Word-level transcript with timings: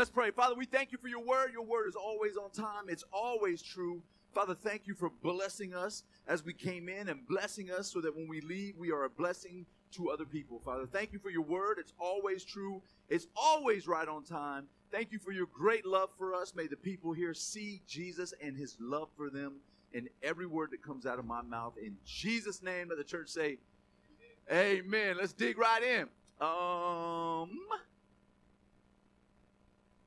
Let's 0.00 0.08
pray. 0.08 0.30
Father, 0.30 0.54
we 0.54 0.64
thank 0.64 0.92
you 0.92 0.98
for 0.98 1.08
your 1.08 1.22
word. 1.22 1.52
Your 1.52 1.62
word 1.62 1.86
is 1.86 1.94
always 1.94 2.38
on 2.38 2.48
time, 2.52 2.84
it's 2.88 3.04
always 3.12 3.60
true. 3.60 4.00
Father, 4.32 4.54
thank 4.54 4.86
you 4.86 4.94
for 4.94 5.10
blessing 5.22 5.74
us 5.74 6.04
as 6.26 6.42
we 6.42 6.54
came 6.54 6.88
in 6.88 7.10
and 7.10 7.28
blessing 7.28 7.70
us 7.70 7.92
so 7.92 8.00
that 8.00 8.16
when 8.16 8.26
we 8.26 8.40
leave, 8.40 8.78
we 8.78 8.90
are 8.92 9.04
a 9.04 9.10
blessing 9.10 9.66
to 9.92 10.08
other 10.08 10.24
people. 10.24 10.58
Father, 10.64 10.86
thank 10.86 11.12
you 11.12 11.18
for 11.18 11.28
your 11.28 11.42
word. 11.42 11.76
It's 11.78 11.92
always 12.00 12.44
true, 12.44 12.80
it's 13.10 13.26
always 13.36 13.86
right 13.86 14.08
on 14.08 14.24
time. 14.24 14.68
Thank 14.90 15.12
you 15.12 15.18
for 15.18 15.32
your 15.32 15.48
great 15.52 15.84
love 15.84 16.08
for 16.16 16.32
us. 16.32 16.54
May 16.54 16.66
the 16.66 16.76
people 16.76 17.12
here 17.12 17.34
see 17.34 17.82
Jesus 17.86 18.32
and 18.42 18.56
his 18.56 18.78
love 18.80 19.08
for 19.18 19.28
them 19.28 19.56
in 19.92 20.08
every 20.22 20.46
word 20.46 20.70
that 20.70 20.82
comes 20.82 21.04
out 21.04 21.18
of 21.18 21.26
my 21.26 21.42
mouth. 21.42 21.74
In 21.76 21.98
Jesus' 22.06 22.62
name, 22.62 22.88
let 22.88 22.96
the 22.96 23.04
church 23.04 23.28
say, 23.28 23.58
Amen. 24.50 25.18
Let's 25.20 25.34
dig 25.34 25.58
right 25.58 25.82
in. 25.82 26.08
Um, 26.40 27.50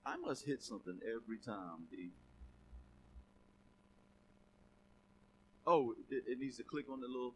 I 0.06 0.18
must 0.18 0.46
hit 0.46 0.62
something 0.62 1.00
every 1.06 1.38
time, 1.38 1.88
D. 1.90 2.10
Oh, 5.66 5.94
it, 6.10 6.24
it 6.28 6.40
needs 6.40 6.58
to 6.58 6.64
click 6.64 6.86
on 6.92 7.00
the 7.00 7.08
little. 7.08 7.36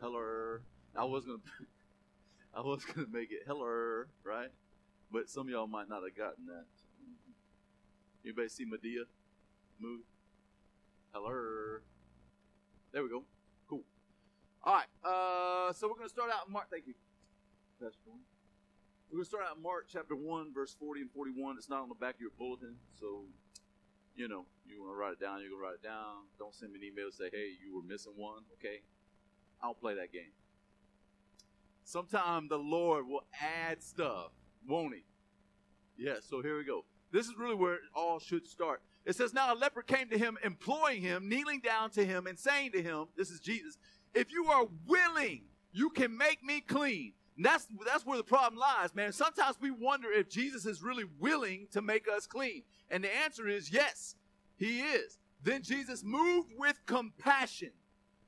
Hello. 0.00 0.58
I 0.94 1.04
was 1.04 1.24
gonna, 1.24 1.38
I 2.54 2.60
was 2.60 2.84
gonna 2.84 3.06
make 3.10 3.32
it 3.32 3.42
hello, 3.46 4.04
right? 4.22 4.50
But 5.10 5.30
some 5.30 5.46
of 5.46 5.50
y'all 5.50 5.66
might 5.66 5.88
not 5.88 6.02
have 6.02 6.16
gotten 6.16 6.46
that. 6.46 6.66
Mm-hmm. 7.02 8.26
Anybody 8.26 8.48
see 8.48 8.64
Madea 8.64 9.04
move? 9.80 10.00
Hello. 11.12 11.78
There 12.92 13.02
we 13.02 13.08
go. 13.08 13.24
All 14.62 14.74
right. 14.74 14.86
Uh, 15.02 15.72
so 15.72 15.88
we're 15.88 15.96
gonna 15.96 16.08
start 16.08 16.30
out 16.30 16.46
in 16.46 16.52
Mark. 16.52 16.70
Thank 16.70 16.86
you, 16.86 16.94
Pastor. 17.80 17.96
Jordan. 18.04 18.22
We're 19.10 19.18
gonna 19.18 19.24
start 19.24 19.44
out 19.48 19.56
in 19.56 19.62
Mark 19.62 19.86
chapter 19.88 20.14
one, 20.14 20.52
verse 20.52 20.76
forty 20.78 21.00
and 21.00 21.10
forty-one. 21.10 21.56
It's 21.56 21.68
not 21.68 21.80
on 21.80 21.88
the 21.88 21.94
back 21.94 22.16
of 22.16 22.20
your 22.20 22.30
bulletin, 22.38 22.76
so 22.98 23.24
you 24.14 24.28
know 24.28 24.44
you 24.66 24.80
want 24.80 24.92
to 24.92 24.96
write 24.96 25.12
it 25.12 25.20
down. 25.20 25.40
You're 25.40 25.50
gonna 25.50 25.62
write 25.62 25.80
it 25.80 25.82
down. 25.82 26.28
Don't 26.38 26.54
send 26.54 26.72
me 26.72 26.78
an 26.78 26.84
email 26.84 27.10
say, 27.10 27.30
"Hey, 27.32 27.56
you 27.64 27.74
were 27.74 27.82
missing 27.82 28.12
one." 28.16 28.42
Okay. 28.54 28.82
I 29.62 29.66
don't 29.66 29.80
play 29.80 29.94
that 29.94 30.12
game. 30.12 30.32
Sometime 31.84 32.48
the 32.48 32.58
Lord 32.58 33.06
will 33.06 33.24
add 33.40 33.82
stuff, 33.82 34.32
won't 34.66 34.94
He? 34.94 35.04
Yeah. 35.96 36.16
So 36.20 36.42
here 36.42 36.58
we 36.58 36.64
go. 36.64 36.84
This 37.12 37.26
is 37.26 37.36
really 37.36 37.54
where 37.54 37.74
it 37.74 37.80
all 37.94 38.18
should 38.20 38.46
start. 38.46 38.82
It 39.04 39.16
says, 39.16 39.32
Now 39.34 39.52
a 39.52 39.56
leper 39.56 39.82
came 39.82 40.08
to 40.10 40.18
him, 40.18 40.38
imploring 40.44 41.02
him, 41.02 41.28
kneeling 41.28 41.60
down 41.60 41.90
to 41.90 42.04
him, 42.04 42.26
and 42.26 42.38
saying 42.38 42.72
to 42.72 42.82
him, 42.82 43.06
This 43.16 43.30
is 43.30 43.40
Jesus, 43.40 43.78
if 44.14 44.32
you 44.32 44.46
are 44.46 44.66
willing, 44.86 45.42
you 45.72 45.90
can 45.90 46.16
make 46.16 46.42
me 46.42 46.60
clean. 46.60 47.12
And 47.36 47.44
that's 47.44 47.66
that's 47.86 48.04
where 48.04 48.18
the 48.18 48.24
problem 48.24 48.58
lies, 48.58 48.94
man. 48.94 49.12
Sometimes 49.12 49.56
we 49.60 49.70
wonder 49.70 50.10
if 50.12 50.28
Jesus 50.28 50.66
is 50.66 50.82
really 50.82 51.04
willing 51.18 51.68
to 51.72 51.80
make 51.80 52.06
us 52.08 52.26
clean. 52.26 52.62
And 52.90 53.02
the 53.02 53.16
answer 53.24 53.48
is 53.48 53.72
yes, 53.72 54.16
he 54.56 54.80
is. 54.80 55.18
Then 55.42 55.62
Jesus 55.62 56.04
moved 56.04 56.50
with 56.58 56.78
compassion, 56.86 57.70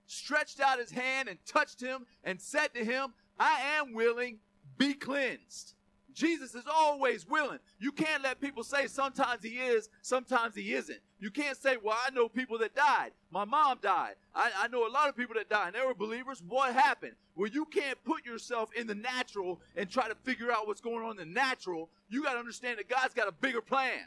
stretched 0.07 0.61
out 0.61 0.79
his 0.79 0.91
hand 0.91 1.29
and 1.29 1.39
touched 1.45 1.81
him 1.81 2.07
and 2.25 2.41
said 2.41 2.69
to 2.75 2.85
him, 2.85 3.13
I 3.39 3.61
am 3.79 3.93
willing, 3.93 4.39
be 4.79 4.95
cleansed. 4.95 5.75
Jesus 6.15 6.55
is 6.55 6.65
always 6.73 7.27
willing. 7.27 7.59
You 7.79 7.93
can't 7.93 8.23
let 8.23 8.41
people 8.41 8.65
say 8.65 8.87
sometimes 8.87 9.43
he 9.43 9.59
is, 9.59 9.89
sometimes 10.03 10.55
he 10.55 10.75
isn't. 10.75 10.99
You 11.21 11.31
can't 11.31 11.57
say, 11.57 11.77
well, 11.83 11.97
I 12.05 12.11
know 12.11 12.29
people 12.29 12.59
that 12.59 12.75
died. 12.75 13.13
My 13.31 13.45
mom 13.45 13.79
died. 13.81 14.15
I, 14.35 14.51
I 14.57 14.69
know 14.69 14.87
a 14.87 14.91
lot 14.91 15.09
of 15.09 15.17
people 15.17 15.35
that 15.37 15.49
died, 15.49 15.69
and 15.69 15.77
they 15.77 15.87
were 15.87 15.95
believers. 15.95 16.43
What 16.47 16.75
happened? 16.75 17.15
Well, 17.37 17.49
you 17.49 17.65
can't 17.65 18.03
put 18.05 18.27
yourself 18.27 18.71
in 18.75 18.87
the 18.87 18.95
natural 18.95 19.61
and 19.77 19.89
try 19.89 20.09
to 20.09 20.15
figure 20.15 20.51
out 20.51 20.67
what's 20.67 20.81
going 20.81 21.05
on 21.05 21.13
in 21.13 21.29
the 21.29 21.35
natural. 21.35 21.89
You 22.09 22.23
got 22.23 22.35
to 22.35 22.39
understand 22.39 22.79
that 22.79 22.89
God's 22.89 23.15
got 23.15 23.29
a 23.29 23.33
bigger 23.33 23.61
plan. 23.61 24.07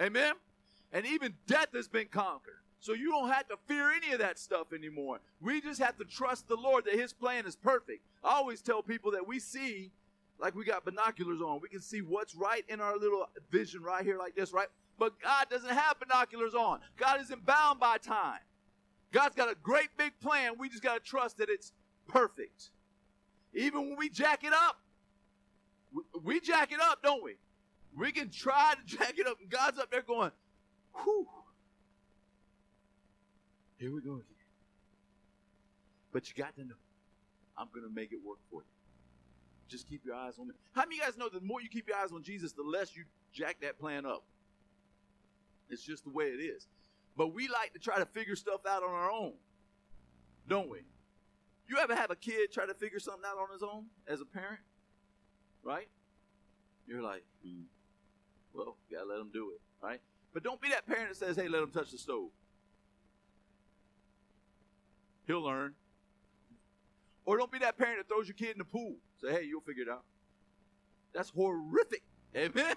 Amen? 0.00 0.34
And 0.92 1.04
even 1.06 1.34
death 1.46 1.68
has 1.74 1.88
been 1.88 2.06
conquered. 2.06 2.54
So 2.80 2.92
you 2.92 3.10
don't 3.10 3.30
have 3.30 3.48
to 3.48 3.56
fear 3.66 3.90
any 3.90 4.12
of 4.12 4.20
that 4.20 4.38
stuff 4.38 4.72
anymore. 4.72 5.20
We 5.40 5.60
just 5.60 5.80
have 5.80 5.96
to 5.98 6.04
trust 6.04 6.46
the 6.46 6.56
Lord 6.56 6.84
that 6.84 6.94
his 6.94 7.12
plan 7.12 7.46
is 7.46 7.56
perfect. 7.56 8.02
I 8.22 8.34
always 8.34 8.62
tell 8.62 8.82
people 8.82 9.10
that 9.12 9.26
we 9.26 9.40
see 9.40 9.90
like 10.38 10.54
we 10.54 10.64
got 10.64 10.84
binoculars 10.84 11.40
on. 11.40 11.60
We 11.60 11.68
can 11.68 11.80
see 11.80 12.00
what's 12.00 12.34
right 12.34 12.64
in 12.68 12.80
our 12.80 12.96
little 12.98 13.26
vision 13.50 13.82
right 13.82 14.04
here, 14.04 14.18
like 14.18 14.34
this, 14.34 14.52
right? 14.52 14.68
But 14.98 15.20
God 15.20 15.46
doesn't 15.50 15.70
have 15.70 15.98
binoculars 15.98 16.54
on. 16.54 16.80
God 16.96 17.20
isn't 17.20 17.44
bound 17.44 17.80
by 17.80 17.98
time. 17.98 18.40
God's 19.12 19.34
got 19.34 19.50
a 19.50 19.54
great 19.62 19.88
big 19.96 20.12
plan. 20.20 20.52
We 20.58 20.68
just 20.68 20.82
got 20.82 20.94
to 20.94 21.00
trust 21.00 21.38
that 21.38 21.48
it's 21.48 21.72
perfect. 22.08 22.70
Even 23.54 23.88
when 23.88 23.96
we 23.96 24.08
jack 24.08 24.44
it 24.44 24.52
up, 24.52 24.78
we 26.22 26.40
jack 26.40 26.72
it 26.72 26.80
up, 26.80 27.02
don't 27.02 27.22
we? 27.22 27.36
We 27.96 28.12
can 28.12 28.30
try 28.30 28.74
to 28.74 28.96
jack 28.96 29.18
it 29.18 29.26
up, 29.26 29.38
and 29.40 29.48
God's 29.48 29.78
up 29.78 29.90
there 29.90 30.02
going, 30.02 30.30
whew. 31.02 31.26
Here 33.78 33.92
we 33.92 34.00
go 34.00 34.12
again. 34.12 34.24
But 36.12 36.28
you 36.28 36.34
got 36.34 36.54
to 36.56 36.64
know, 36.64 36.74
I'm 37.58 37.68
going 37.74 37.86
to 37.86 37.94
make 37.94 38.12
it 38.12 38.18
work 38.24 38.38
for 38.50 38.60
you. 38.60 38.75
Just 39.68 39.88
keep 39.88 40.04
your 40.04 40.14
eyes 40.14 40.38
on 40.38 40.48
me. 40.48 40.54
How 40.72 40.82
many 40.82 40.96
of 40.96 40.98
you 40.98 41.02
guys 41.02 41.18
know 41.18 41.28
the 41.28 41.40
more 41.40 41.60
you 41.60 41.68
keep 41.68 41.88
your 41.88 41.96
eyes 41.96 42.12
on 42.12 42.22
Jesus, 42.22 42.52
the 42.52 42.62
less 42.62 42.96
you 42.96 43.04
jack 43.32 43.56
that 43.62 43.78
plan 43.78 44.06
up? 44.06 44.24
It's 45.68 45.82
just 45.82 46.04
the 46.04 46.10
way 46.10 46.26
it 46.26 46.40
is. 46.40 46.68
But 47.16 47.34
we 47.34 47.48
like 47.48 47.72
to 47.72 47.78
try 47.78 47.98
to 47.98 48.06
figure 48.06 48.36
stuff 48.36 48.60
out 48.68 48.82
on 48.82 48.90
our 48.90 49.10
own, 49.10 49.32
don't 50.48 50.68
we? 50.68 50.80
You 51.68 51.78
ever 51.78 51.96
have 51.96 52.10
a 52.10 52.16
kid 52.16 52.52
try 52.52 52.66
to 52.66 52.74
figure 52.74 53.00
something 53.00 53.24
out 53.26 53.38
on 53.38 53.52
his 53.52 53.62
own 53.62 53.86
as 54.06 54.20
a 54.20 54.24
parent? 54.24 54.60
Right? 55.64 55.88
You're 56.86 57.02
like, 57.02 57.24
hmm, 57.44 57.62
well, 58.52 58.76
you 58.88 58.96
gotta 58.96 59.08
let 59.08 59.18
him 59.18 59.30
do 59.32 59.50
it, 59.50 59.60
right? 59.84 60.00
But 60.32 60.44
don't 60.44 60.60
be 60.60 60.68
that 60.68 60.86
parent 60.86 61.08
that 61.08 61.16
says, 61.16 61.36
hey, 61.36 61.48
let 61.48 61.62
him 61.62 61.70
touch 61.70 61.90
the 61.90 61.98
stove. 61.98 62.30
He'll 65.26 65.42
learn. 65.42 65.74
Or 67.26 67.36
don't 67.36 67.50
be 67.52 67.58
that 67.58 67.76
parent 67.76 67.98
that 67.98 68.08
throws 68.08 68.28
your 68.28 68.34
kid 68.34 68.52
in 68.52 68.58
the 68.58 68.64
pool. 68.64 68.96
Say, 69.20 69.32
hey, 69.32 69.44
you'll 69.44 69.60
figure 69.60 69.82
it 69.82 69.88
out. 69.88 70.04
That's 71.12 71.30
horrific. 71.30 72.02
Amen. 72.34 72.76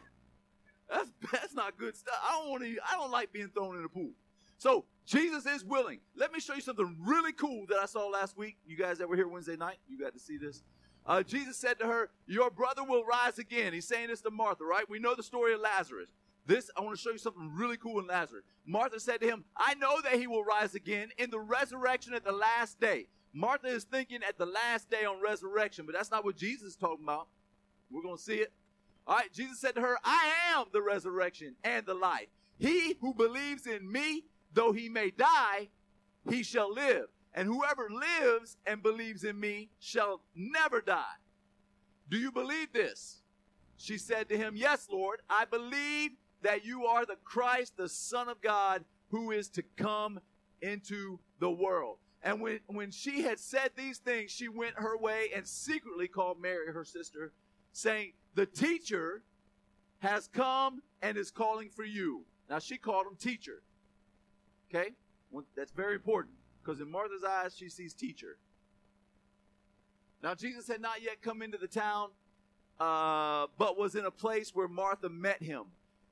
That's 0.89 1.09
that's 1.31 1.53
not 1.53 1.77
good 1.77 1.95
stuff. 1.95 2.15
I 2.23 2.39
don't 2.39 2.49
want 2.49 2.63
to. 2.63 2.77
I 2.89 2.97
don't 2.97 3.11
like 3.11 3.31
being 3.31 3.49
thrown 3.49 3.75
in 3.75 3.83
the 3.83 3.89
pool. 3.89 4.09
So 4.57 4.85
Jesus 5.05 5.45
is 5.45 5.63
willing. 5.63 5.99
Let 6.15 6.33
me 6.33 6.39
show 6.39 6.55
you 6.55 6.61
something 6.61 6.97
really 6.99 7.31
cool 7.31 7.65
that 7.69 7.77
I 7.77 7.85
saw 7.85 8.07
last 8.07 8.37
week. 8.37 8.57
You 8.65 8.75
guys 8.75 8.97
that 8.97 9.07
were 9.07 9.15
here 9.15 9.27
Wednesday 9.27 9.55
night, 9.55 9.77
you 9.87 9.99
got 9.99 10.13
to 10.13 10.19
see 10.19 10.37
this. 10.37 10.63
Uh, 11.05 11.21
Jesus 11.21 11.57
said 11.57 11.79
to 11.79 11.85
her, 11.85 12.09
"Your 12.27 12.49
brother 12.49 12.83
will 12.83 13.03
rise 13.03 13.37
again." 13.37 13.71
He's 13.73 13.87
saying 13.87 14.07
this 14.07 14.21
to 14.21 14.31
Martha, 14.31 14.63
right? 14.63 14.89
We 14.89 14.99
know 14.99 15.15
the 15.15 15.23
story 15.23 15.53
of 15.53 15.61
Lazarus. 15.61 16.09
This 16.45 16.71
I 16.75 16.81
want 16.81 16.95
to 16.97 17.01
show 17.01 17.11
you 17.11 17.19
something 17.19 17.51
really 17.53 17.77
cool 17.77 17.99
in 17.99 18.07
Lazarus. 18.07 18.43
Martha 18.65 18.99
said 18.99 19.21
to 19.21 19.27
him, 19.27 19.45
"I 19.55 19.75
know 19.75 20.01
that 20.01 20.13
he 20.13 20.25
will 20.25 20.43
rise 20.43 20.73
again 20.73 21.09
in 21.17 21.29
the 21.29 21.39
resurrection 21.39 22.13
at 22.13 22.23
the 22.23 22.31
last 22.31 22.79
day." 22.79 23.07
Martha 23.33 23.67
is 23.67 23.83
thinking 23.83 24.19
at 24.27 24.37
the 24.37 24.45
last 24.45 24.89
day 24.89 25.05
on 25.05 25.21
resurrection, 25.21 25.85
but 25.85 25.93
that's 25.93 26.11
not 26.11 26.25
what 26.25 26.35
Jesus 26.35 26.69
is 26.69 26.75
talking 26.75 27.03
about. 27.03 27.27
We're 27.91 28.01
going 28.01 28.17
to 28.17 28.21
see 28.21 28.37
it. 28.37 28.51
All 29.05 29.17
right, 29.17 29.31
Jesus 29.33 29.59
said 29.59 29.75
to 29.75 29.81
her, 29.81 29.97
I 30.03 30.31
am 30.53 30.65
the 30.71 30.81
resurrection 30.81 31.55
and 31.63 31.85
the 31.85 31.93
life. 31.93 32.27
He 32.57 32.95
who 33.01 33.13
believes 33.13 33.65
in 33.65 33.91
me, 33.91 34.25
though 34.53 34.71
he 34.71 34.89
may 34.89 35.11
die, 35.11 35.69
he 36.29 36.43
shall 36.43 36.71
live. 36.73 37.05
And 37.33 37.47
whoever 37.47 37.89
lives 37.89 38.57
and 38.65 38.83
believes 38.83 39.23
in 39.23 39.39
me 39.39 39.69
shall 39.79 40.21
never 40.35 40.81
die. 40.81 41.03
Do 42.09 42.17
you 42.17 42.31
believe 42.31 42.73
this? 42.73 43.21
She 43.77 43.97
said 43.97 44.27
to 44.29 44.37
him, 44.37 44.55
Yes, 44.55 44.87
Lord, 44.91 45.21
I 45.29 45.45
believe 45.45 46.11
that 46.41 46.65
you 46.65 46.85
are 46.85 47.05
the 47.05 47.17
Christ, 47.23 47.77
the 47.77 47.87
Son 47.87 48.27
of 48.27 48.41
God, 48.41 48.83
who 49.09 49.31
is 49.31 49.47
to 49.49 49.63
come 49.77 50.19
into 50.61 51.19
the 51.39 51.51
world. 51.51 51.97
And 52.21 52.41
when, 52.41 52.59
when 52.67 52.91
she 52.91 53.21
had 53.21 53.39
said 53.39 53.71
these 53.75 53.97
things, 53.97 54.31
she 54.31 54.49
went 54.49 54.75
her 54.75 54.97
way 54.97 55.29
and 55.35 55.47
secretly 55.47 56.07
called 56.07 56.41
Mary, 56.41 56.71
her 56.71 56.83
sister, 56.83 57.31
saying, 57.71 58.13
The 58.35 58.45
teacher 58.45 59.23
has 59.99 60.27
come 60.27 60.81
and 61.01 61.17
is 61.17 61.31
calling 61.31 61.69
for 61.69 61.85
you. 61.85 62.25
Now, 62.49 62.59
she 62.59 62.77
called 62.77 63.05
him 63.05 63.15
teacher. 63.15 63.61
Okay? 64.69 64.91
That's 65.55 65.71
very 65.71 65.95
important 65.95 66.35
because 66.61 66.81
in 66.81 66.91
Martha's 66.91 67.23
eyes, 67.23 67.55
she 67.55 67.69
sees 67.69 67.93
teacher. 67.93 68.37
Now, 70.21 70.35
Jesus 70.35 70.67
had 70.67 70.81
not 70.81 71.01
yet 71.01 71.21
come 71.21 71.41
into 71.41 71.57
the 71.57 71.67
town, 71.67 72.09
uh, 72.79 73.47
but 73.57 73.77
was 73.77 73.95
in 73.95 74.05
a 74.05 74.11
place 74.11 74.53
where 74.53 74.67
Martha 74.67 75.09
met 75.09 75.41
him. 75.41 75.63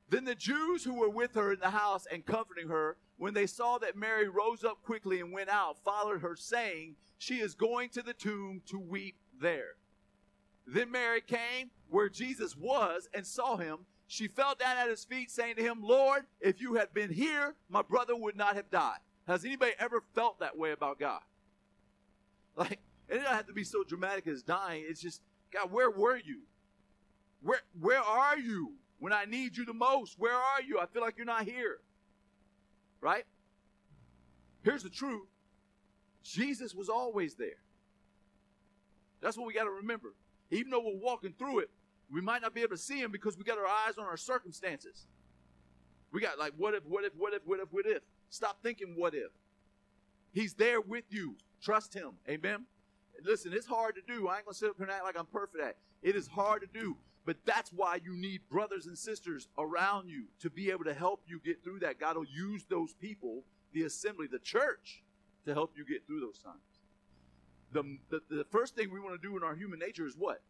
Then 0.10 0.24
the 0.24 0.36
Jews 0.36 0.84
who 0.86 0.94
were 0.94 1.10
with 1.10 1.36
her 1.36 1.52
in 1.52 1.60
the 1.60 1.70
house 1.70 2.08
and 2.12 2.26
comforting 2.26 2.70
her 2.70 2.96
when 3.18 3.34
they 3.34 3.48
saw 3.48 3.78
that 3.80 3.96
Mary 3.96 4.28
rose 4.28 4.64
up 4.64 4.84
quickly 4.84 5.20
and 5.20 5.32
went 5.34 5.50
out, 5.50 5.84
followed 5.84 6.22
her, 6.22 6.36
saying, 6.36 6.96
She 7.18 7.36
is 7.36 7.56
going 7.56 7.90
to 7.90 8.02
the 8.02 8.14
tomb 8.14 8.62
to 8.68 8.80
weep 8.80 9.16
there. 9.42 9.76
Then 10.66 10.92
Mary 10.92 11.22
came 11.22 11.72
where 11.90 12.10
Jesus 12.10 12.56
was 12.56 13.10
and 13.14 13.26
saw 13.26 13.58
him. 13.58 13.80
She 14.08 14.28
fell 14.28 14.56
down 14.56 14.78
at 14.78 14.90
his 14.90 15.04
feet, 15.04 15.32
saying 15.32 15.56
to 15.56 15.64
him, 15.64 15.82
Lord, 15.82 16.26
if 16.40 16.62
you 16.62 16.76
had 16.76 16.94
been 16.94 17.12
here, 17.12 17.56
my 17.70 17.82
brother 17.82 18.16
would 18.16 18.38
not 18.38 18.56
have 18.56 18.70
died. 18.70 19.00
Has 19.28 19.44
anybody 19.44 19.74
ever 19.80 20.04
felt 20.16 20.40
that 20.40 20.58
way 20.58 20.72
about 20.72 21.00
God? 21.00 21.22
Like, 22.56 22.80
it 23.08 23.16
doesn't 23.16 23.28
have 23.28 23.48
to 23.48 23.54
be 23.54 23.64
so 23.64 23.84
dramatic 23.84 24.26
as 24.28 24.42
dying. 24.42 24.84
It's 24.88 25.00
just, 25.00 25.22
God, 25.54 25.72
where 25.72 25.92
were 25.92 26.18
you? 26.18 26.40
Where 27.42 27.62
where 27.80 28.02
are 28.02 28.38
you 28.38 28.74
when 29.00 29.14
I 29.14 29.26
need 29.26 29.56
you 29.56 29.64
the 29.64 29.74
most? 29.74 30.16
Where 30.18 30.34
are 30.34 30.62
you? 30.62 30.80
I 30.80 30.88
feel 30.88 31.04
like 31.04 31.18
you're 31.18 31.26
not 31.26 31.44
here. 31.44 31.78
Right? 33.02 33.26
Here's 34.64 34.84
the 34.84 34.90
truth. 34.90 35.28
Jesus 36.24 36.76
was 36.76 36.90
always 36.90 37.36
there. 37.36 37.62
That's 39.22 39.38
what 39.38 39.48
we 39.48 39.54
got 39.54 39.64
to 39.64 39.72
remember. 39.72 40.14
Even 40.52 40.72
though 40.72 40.82
we're 40.82 41.00
walking 41.02 41.34
through 41.38 41.60
it, 41.60 41.70
we 42.12 42.22
might 42.22 42.42
not 42.42 42.54
be 42.54 42.62
able 42.62 42.76
to 42.76 42.82
see 42.82 43.00
him 43.00 43.12
because 43.12 43.38
we 43.38 43.44
got 43.44 43.58
our 43.58 43.66
eyes 43.66 43.98
on 43.98 44.06
our 44.06 44.18
circumstances. 44.18 45.08
We 46.12 46.22
got 46.22 46.40
like, 46.40 46.54
what 46.58 46.74
if, 46.74 46.84
what 46.86 47.04
if, 47.04 47.14
what 47.16 47.34
if, 47.34 47.42
what 47.46 47.60
if, 47.60 47.68
what 47.72 47.86
if? 47.86 48.02
Stop 48.30 48.60
thinking 48.64 48.94
what 48.96 49.14
if. 49.14 49.32
He's 50.32 50.54
there 50.54 50.82
with 50.82 51.06
you. 51.10 51.36
Trust 51.62 51.94
him. 51.94 52.12
Amen. 52.30 52.66
Listen, 53.24 53.52
it's 53.54 53.68
hard 53.68 53.96
to 53.96 54.02
do. 54.02 54.28
I 54.28 54.38
ain't 54.38 54.46
gonna 54.46 54.54
sit 54.54 54.70
up 54.70 54.78
here 54.78 54.86
and 54.86 54.94
act 54.94 55.04
like 55.04 55.18
I'm 55.18 55.26
perfect 55.26 55.62
at. 55.62 55.70
it. 55.70 55.78
It 56.02 56.16
is 56.16 56.28
hard 56.28 56.62
to 56.62 56.80
do. 56.80 56.96
But 57.28 57.36
that's 57.46 57.74
why 57.74 58.00
you 58.02 58.16
need 58.16 58.40
brothers 58.50 58.86
and 58.86 58.98
sisters 58.98 59.50
around 59.58 60.08
you 60.08 60.28
to 60.40 60.50
be 60.50 60.72
able 60.72 60.86
to 60.86 60.94
help 60.94 61.24
you 61.28 61.42
get 61.44 61.62
through 61.62 61.80
that. 61.80 62.00
God 62.00 62.16
will 62.16 62.24
use 62.24 62.64
those 62.70 62.94
people, 62.94 63.44
the 63.74 63.84
assembly, 63.84 64.28
the 64.32 64.40
church, 64.40 65.04
to 65.46 65.54
help 65.54 65.74
you 65.76 65.86
get 65.86 66.08
through 66.08 66.22
those 66.22 66.40
times. 66.40 66.56
The, 67.74 67.98
the, 68.10 68.22
the 68.34 68.46
first 68.46 68.78
thing 68.78 68.94
we 68.94 69.02
want 69.02 69.22
to 69.22 69.28
do 69.28 69.36
in 69.36 69.44
our 69.44 69.56
human 69.56 69.78
nature 69.78 70.08
is 70.08 70.16
what? 70.18 70.42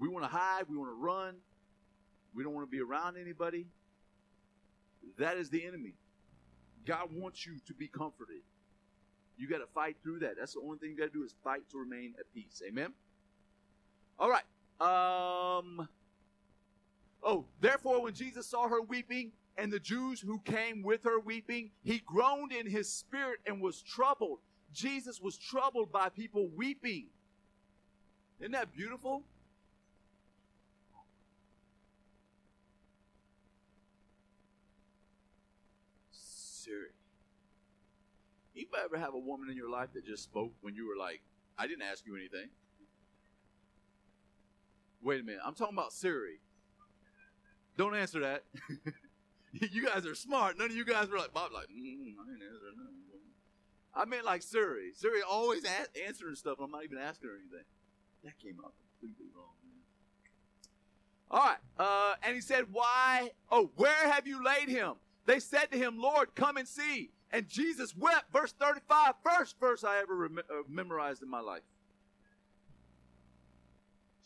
We 0.00 0.08
want 0.08 0.24
to 0.24 0.28
hide, 0.28 0.64
we 0.68 0.76
want 0.76 0.90
to 0.90 1.00
run, 1.00 1.36
we 2.34 2.42
don't 2.42 2.52
want 2.52 2.68
to 2.68 2.70
be 2.70 2.82
around 2.82 3.16
anybody. 3.16 3.68
That 5.20 5.36
is 5.36 5.50
the 5.50 5.64
enemy. 5.64 5.94
God 6.84 7.10
wants 7.12 7.46
you 7.46 7.60
to 7.68 7.74
be 7.74 7.86
comforted. 7.86 8.42
You 9.36 9.48
got 9.48 9.58
to 9.58 9.68
fight 9.72 9.98
through 10.02 10.18
that. 10.20 10.34
That's 10.36 10.54
the 10.54 10.60
only 10.60 10.78
thing 10.78 10.90
you 10.90 10.96
got 10.96 11.12
to 11.12 11.16
do 11.16 11.22
is 11.22 11.32
fight 11.44 11.62
to 11.70 11.78
remain 11.78 12.14
at 12.18 12.24
peace. 12.34 12.60
Amen. 12.66 12.92
All 14.18 14.28
right. 14.28 14.42
Um. 14.80 15.88
Oh, 17.22 17.46
therefore, 17.60 18.02
when 18.02 18.14
Jesus 18.14 18.46
saw 18.46 18.68
her 18.68 18.80
weeping, 18.80 19.32
and 19.58 19.72
the 19.72 19.80
Jews 19.80 20.20
who 20.20 20.38
came 20.44 20.84
with 20.84 21.02
her 21.02 21.18
weeping, 21.18 21.70
he 21.82 22.00
groaned 22.06 22.52
in 22.52 22.70
his 22.70 22.90
spirit 22.90 23.40
and 23.44 23.60
was 23.60 23.82
troubled. 23.82 24.38
Jesus 24.72 25.20
was 25.20 25.36
troubled 25.36 25.90
by 25.90 26.08
people 26.08 26.48
weeping. 26.54 27.06
Isn't 28.38 28.52
that 28.52 28.72
beautiful? 28.72 29.24
Siri. 36.12 36.90
You 38.54 38.66
ever 38.84 38.96
have 38.96 39.14
a 39.14 39.18
woman 39.18 39.50
in 39.50 39.56
your 39.56 39.70
life 39.70 39.88
that 39.94 40.06
just 40.06 40.22
spoke 40.22 40.52
when 40.60 40.76
you 40.76 40.86
were 40.86 40.96
like, 40.96 41.20
I 41.58 41.66
didn't 41.66 41.82
ask 41.82 42.06
you 42.06 42.14
anything? 42.14 42.48
Wait 45.02 45.20
a 45.20 45.24
minute. 45.24 45.40
I'm 45.44 45.54
talking 45.54 45.76
about 45.76 45.92
Siri. 45.92 46.40
Don't 47.76 47.94
answer 47.94 48.20
that. 48.20 48.44
you 49.52 49.86
guys 49.86 50.04
are 50.04 50.14
smart. 50.14 50.58
None 50.58 50.70
of 50.70 50.76
you 50.76 50.84
guys 50.84 51.08
were 51.08 51.18
like, 51.18 51.32
Bob, 51.32 51.52
like, 51.52 51.66
mm, 51.66 52.14
I 52.20 52.26
didn't 52.26 52.42
answer 52.42 52.66
nothing. 52.76 52.98
I 53.94 54.04
meant 54.04 54.24
like 54.24 54.42
Siri. 54.42 54.92
Siri 54.94 55.22
always 55.28 55.64
a- 55.64 56.06
answering 56.06 56.34
stuff. 56.34 56.58
I'm 56.60 56.70
not 56.70 56.84
even 56.84 56.98
asking 56.98 57.30
her 57.30 57.36
anything. 57.36 57.64
That 58.24 58.38
came 58.38 58.58
out 58.64 58.74
completely 59.00 59.26
wrong, 59.34 59.54
man. 59.64 59.80
All 61.30 61.40
right. 61.40 61.58
Uh, 61.78 62.14
and 62.22 62.34
he 62.34 62.40
said, 62.40 62.66
Why? 62.70 63.30
Oh, 63.50 63.70
where 63.76 64.10
have 64.10 64.26
you 64.26 64.44
laid 64.44 64.68
him? 64.68 64.94
They 65.26 65.40
said 65.40 65.70
to 65.72 65.78
him, 65.78 65.98
Lord, 65.98 66.34
come 66.34 66.56
and 66.56 66.66
see. 66.66 67.10
And 67.30 67.46
Jesus 67.46 67.94
wept. 67.96 68.32
Verse 68.32 68.52
35, 68.52 69.14
first 69.22 69.60
verse 69.60 69.84
I 69.84 69.98
ever 69.98 70.16
rem- 70.16 70.38
uh, 70.38 70.62
memorized 70.68 71.22
in 71.22 71.28
my 71.28 71.40
life. 71.40 71.62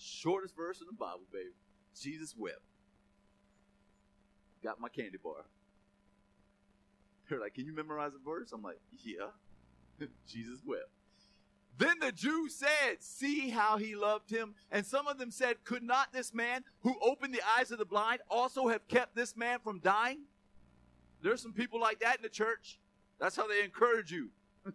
Shortest 0.03 0.57
verse 0.57 0.81
in 0.81 0.87
the 0.87 0.93
Bible, 0.93 1.27
baby. 1.33 1.51
Jesus 2.01 2.35
wept. 2.37 2.61
Got 4.63 4.81
my 4.81 4.89
candy 4.89 5.19
bar. 5.23 5.45
They're 7.29 7.41
like, 7.41 7.55
Can 7.55 7.67
you 7.67 7.75
memorize 7.75 8.13
a 8.15 8.25
verse? 8.25 8.53
I'm 8.53 8.63
like, 8.63 8.81
Yeah. 9.05 9.29
Jesus 10.27 10.61
wept. 10.65 10.89
Then 11.79 11.99
the 12.01 12.13
Jews 12.13 12.55
said, 12.55 13.01
See 13.01 13.51
how 13.51 13.79
he 13.79 13.95
loved 13.95 14.31
him. 14.31 14.55
And 14.71 14.85
some 14.85 15.09
of 15.09 15.19
them 15.19 15.31
said, 15.31 15.65
Could 15.65 15.83
not 15.83 16.13
this 16.13 16.35
man 16.35 16.65
who 16.81 16.95
opened 17.03 17.35
the 17.35 17.43
eyes 17.59 17.71
of 17.71 17.79
the 17.79 17.85
blind 17.85 18.21
also 18.31 18.69
have 18.69 18.87
kept 18.89 19.17
this 19.17 19.37
man 19.37 19.59
from 19.63 19.81
dying? 19.81 20.23
There's 21.23 21.41
some 21.41 21.53
people 21.53 21.81
like 21.81 22.01
that 22.01 22.17
in 22.17 22.23
the 22.23 22.29
church. 22.29 22.79
That's 23.19 23.37
how 23.37 23.47
they 23.47 23.63
encourage 23.63 24.11
you. 24.11 24.31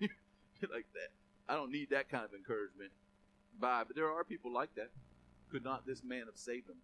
like 0.00 0.86
that. 0.94 1.10
I 1.48 1.54
don't 1.54 1.70
need 1.70 1.90
that 1.90 2.08
kind 2.08 2.24
of 2.24 2.34
encouragement. 2.34 2.90
Bye. 3.60 3.84
But 3.86 3.96
there 3.96 4.10
are 4.10 4.24
people 4.24 4.52
like 4.52 4.74
that. 4.76 4.90
Could 5.50 5.64
not 5.64 5.86
this 5.86 6.02
man 6.02 6.24
have 6.26 6.36
saved 6.36 6.68
him? 6.68 6.76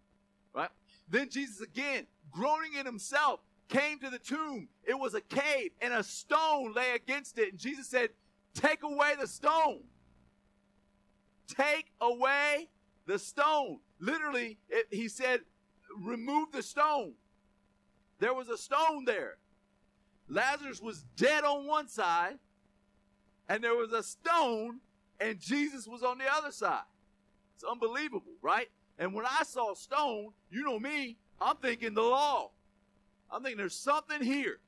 Right? 0.53 0.69
Then 1.09 1.29
Jesus 1.29 1.61
again, 1.61 2.07
groaning 2.31 2.73
in 2.79 2.85
himself, 2.85 3.39
came 3.69 3.99
to 3.99 4.09
the 4.09 4.19
tomb. 4.19 4.67
It 4.83 4.97
was 4.97 5.13
a 5.13 5.21
cave, 5.21 5.71
and 5.81 5.93
a 5.93 6.03
stone 6.03 6.73
lay 6.73 6.91
against 6.91 7.37
it. 7.37 7.51
And 7.51 7.59
Jesus 7.59 7.87
said, 7.87 8.09
Take 8.53 8.83
away 8.83 9.13
the 9.19 9.27
stone. 9.27 9.81
Take 11.47 11.91
away 11.99 12.69
the 13.05 13.19
stone. 13.19 13.79
Literally, 13.99 14.57
it, 14.69 14.87
he 14.91 15.07
said, 15.07 15.41
Remove 15.99 16.51
the 16.51 16.63
stone. 16.63 17.13
There 18.19 18.33
was 18.33 18.49
a 18.49 18.57
stone 18.57 19.05
there. 19.05 19.37
Lazarus 20.29 20.81
was 20.81 21.03
dead 21.15 21.43
on 21.43 21.67
one 21.67 21.87
side, 21.87 22.39
and 23.49 23.63
there 23.63 23.75
was 23.75 23.91
a 23.91 24.03
stone, 24.03 24.79
and 25.23 25.39
Jesus 25.39 25.87
was 25.87 26.03
on 26.03 26.17
the 26.17 26.25
other 26.31 26.51
side. 26.51 26.83
It's 27.55 27.63
unbelievable, 27.63 28.33
right? 28.41 28.67
And 28.99 29.13
when 29.13 29.25
I 29.25 29.43
saw 29.43 29.73
stone, 29.73 30.31
you 30.51 30.63
know 30.63 30.79
me, 30.79 31.17
I'm 31.39 31.55
thinking 31.57 31.93
the 31.93 32.01
law. 32.01 32.51
I'm 33.31 33.41
thinking 33.41 33.57
there's 33.57 33.73
something 33.75 34.21
here. 34.21 34.59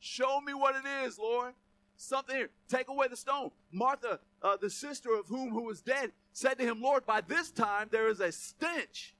Show 0.00 0.40
me 0.40 0.54
what 0.54 0.74
it 0.76 0.88
is, 1.04 1.18
Lord. 1.18 1.52
Something 1.96 2.36
here. 2.36 2.50
Take 2.68 2.88
away 2.88 3.08
the 3.08 3.16
stone. 3.16 3.50
Martha, 3.70 4.18
uh, 4.42 4.56
the 4.56 4.70
sister 4.70 5.10
of 5.14 5.26
whom 5.26 5.50
who 5.50 5.64
was 5.64 5.82
dead, 5.82 6.12
said 6.32 6.58
to 6.58 6.64
him, 6.64 6.80
Lord, 6.80 7.04
by 7.04 7.20
this 7.20 7.50
time 7.50 7.88
there 7.90 8.08
is 8.08 8.20
a 8.20 8.32
stench, 8.32 9.14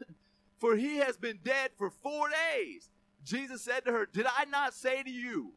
for 0.58 0.74
he 0.74 0.96
has 0.96 1.18
been 1.18 1.38
dead 1.44 1.70
for 1.76 1.90
four 1.90 2.28
days. 2.30 2.88
Jesus 3.24 3.62
said 3.62 3.84
to 3.84 3.92
her, 3.92 4.08
Did 4.10 4.26
I 4.26 4.46
not 4.46 4.72
say 4.72 5.02
to 5.02 5.10
you 5.10 5.52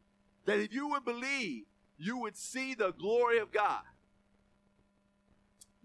that 0.46 0.60
if 0.60 0.74
you 0.74 0.90
would 0.90 1.06
believe, 1.06 1.64
you 1.98 2.18
would 2.18 2.36
see 2.36 2.74
the 2.74 2.92
glory 2.92 3.40
of 3.40 3.54
God? 3.54 3.82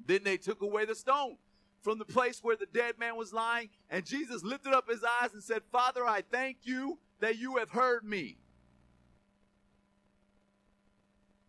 Then 0.07 0.21
they 0.25 0.37
took 0.37 0.63
away 0.63 0.85
the 0.85 0.95
stone 0.95 1.37
from 1.83 1.99
the 1.99 2.05
place 2.05 2.41
where 2.43 2.57
the 2.57 2.67
dead 2.67 2.99
man 2.99 3.17
was 3.17 3.33
lying. 3.33 3.69
And 3.91 4.07
Jesus 4.07 4.43
lifted 4.43 4.73
up 4.73 4.89
his 4.89 5.05
eyes 5.21 5.35
and 5.35 5.43
said, 5.43 5.63
Father, 5.71 6.07
I 6.07 6.23
thank 6.23 6.59
you 6.63 6.99
that 7.21 7.39
you 7.39 7.57
have 7.57 7.71
heard 7.71 8.05
me. 8.05 8.39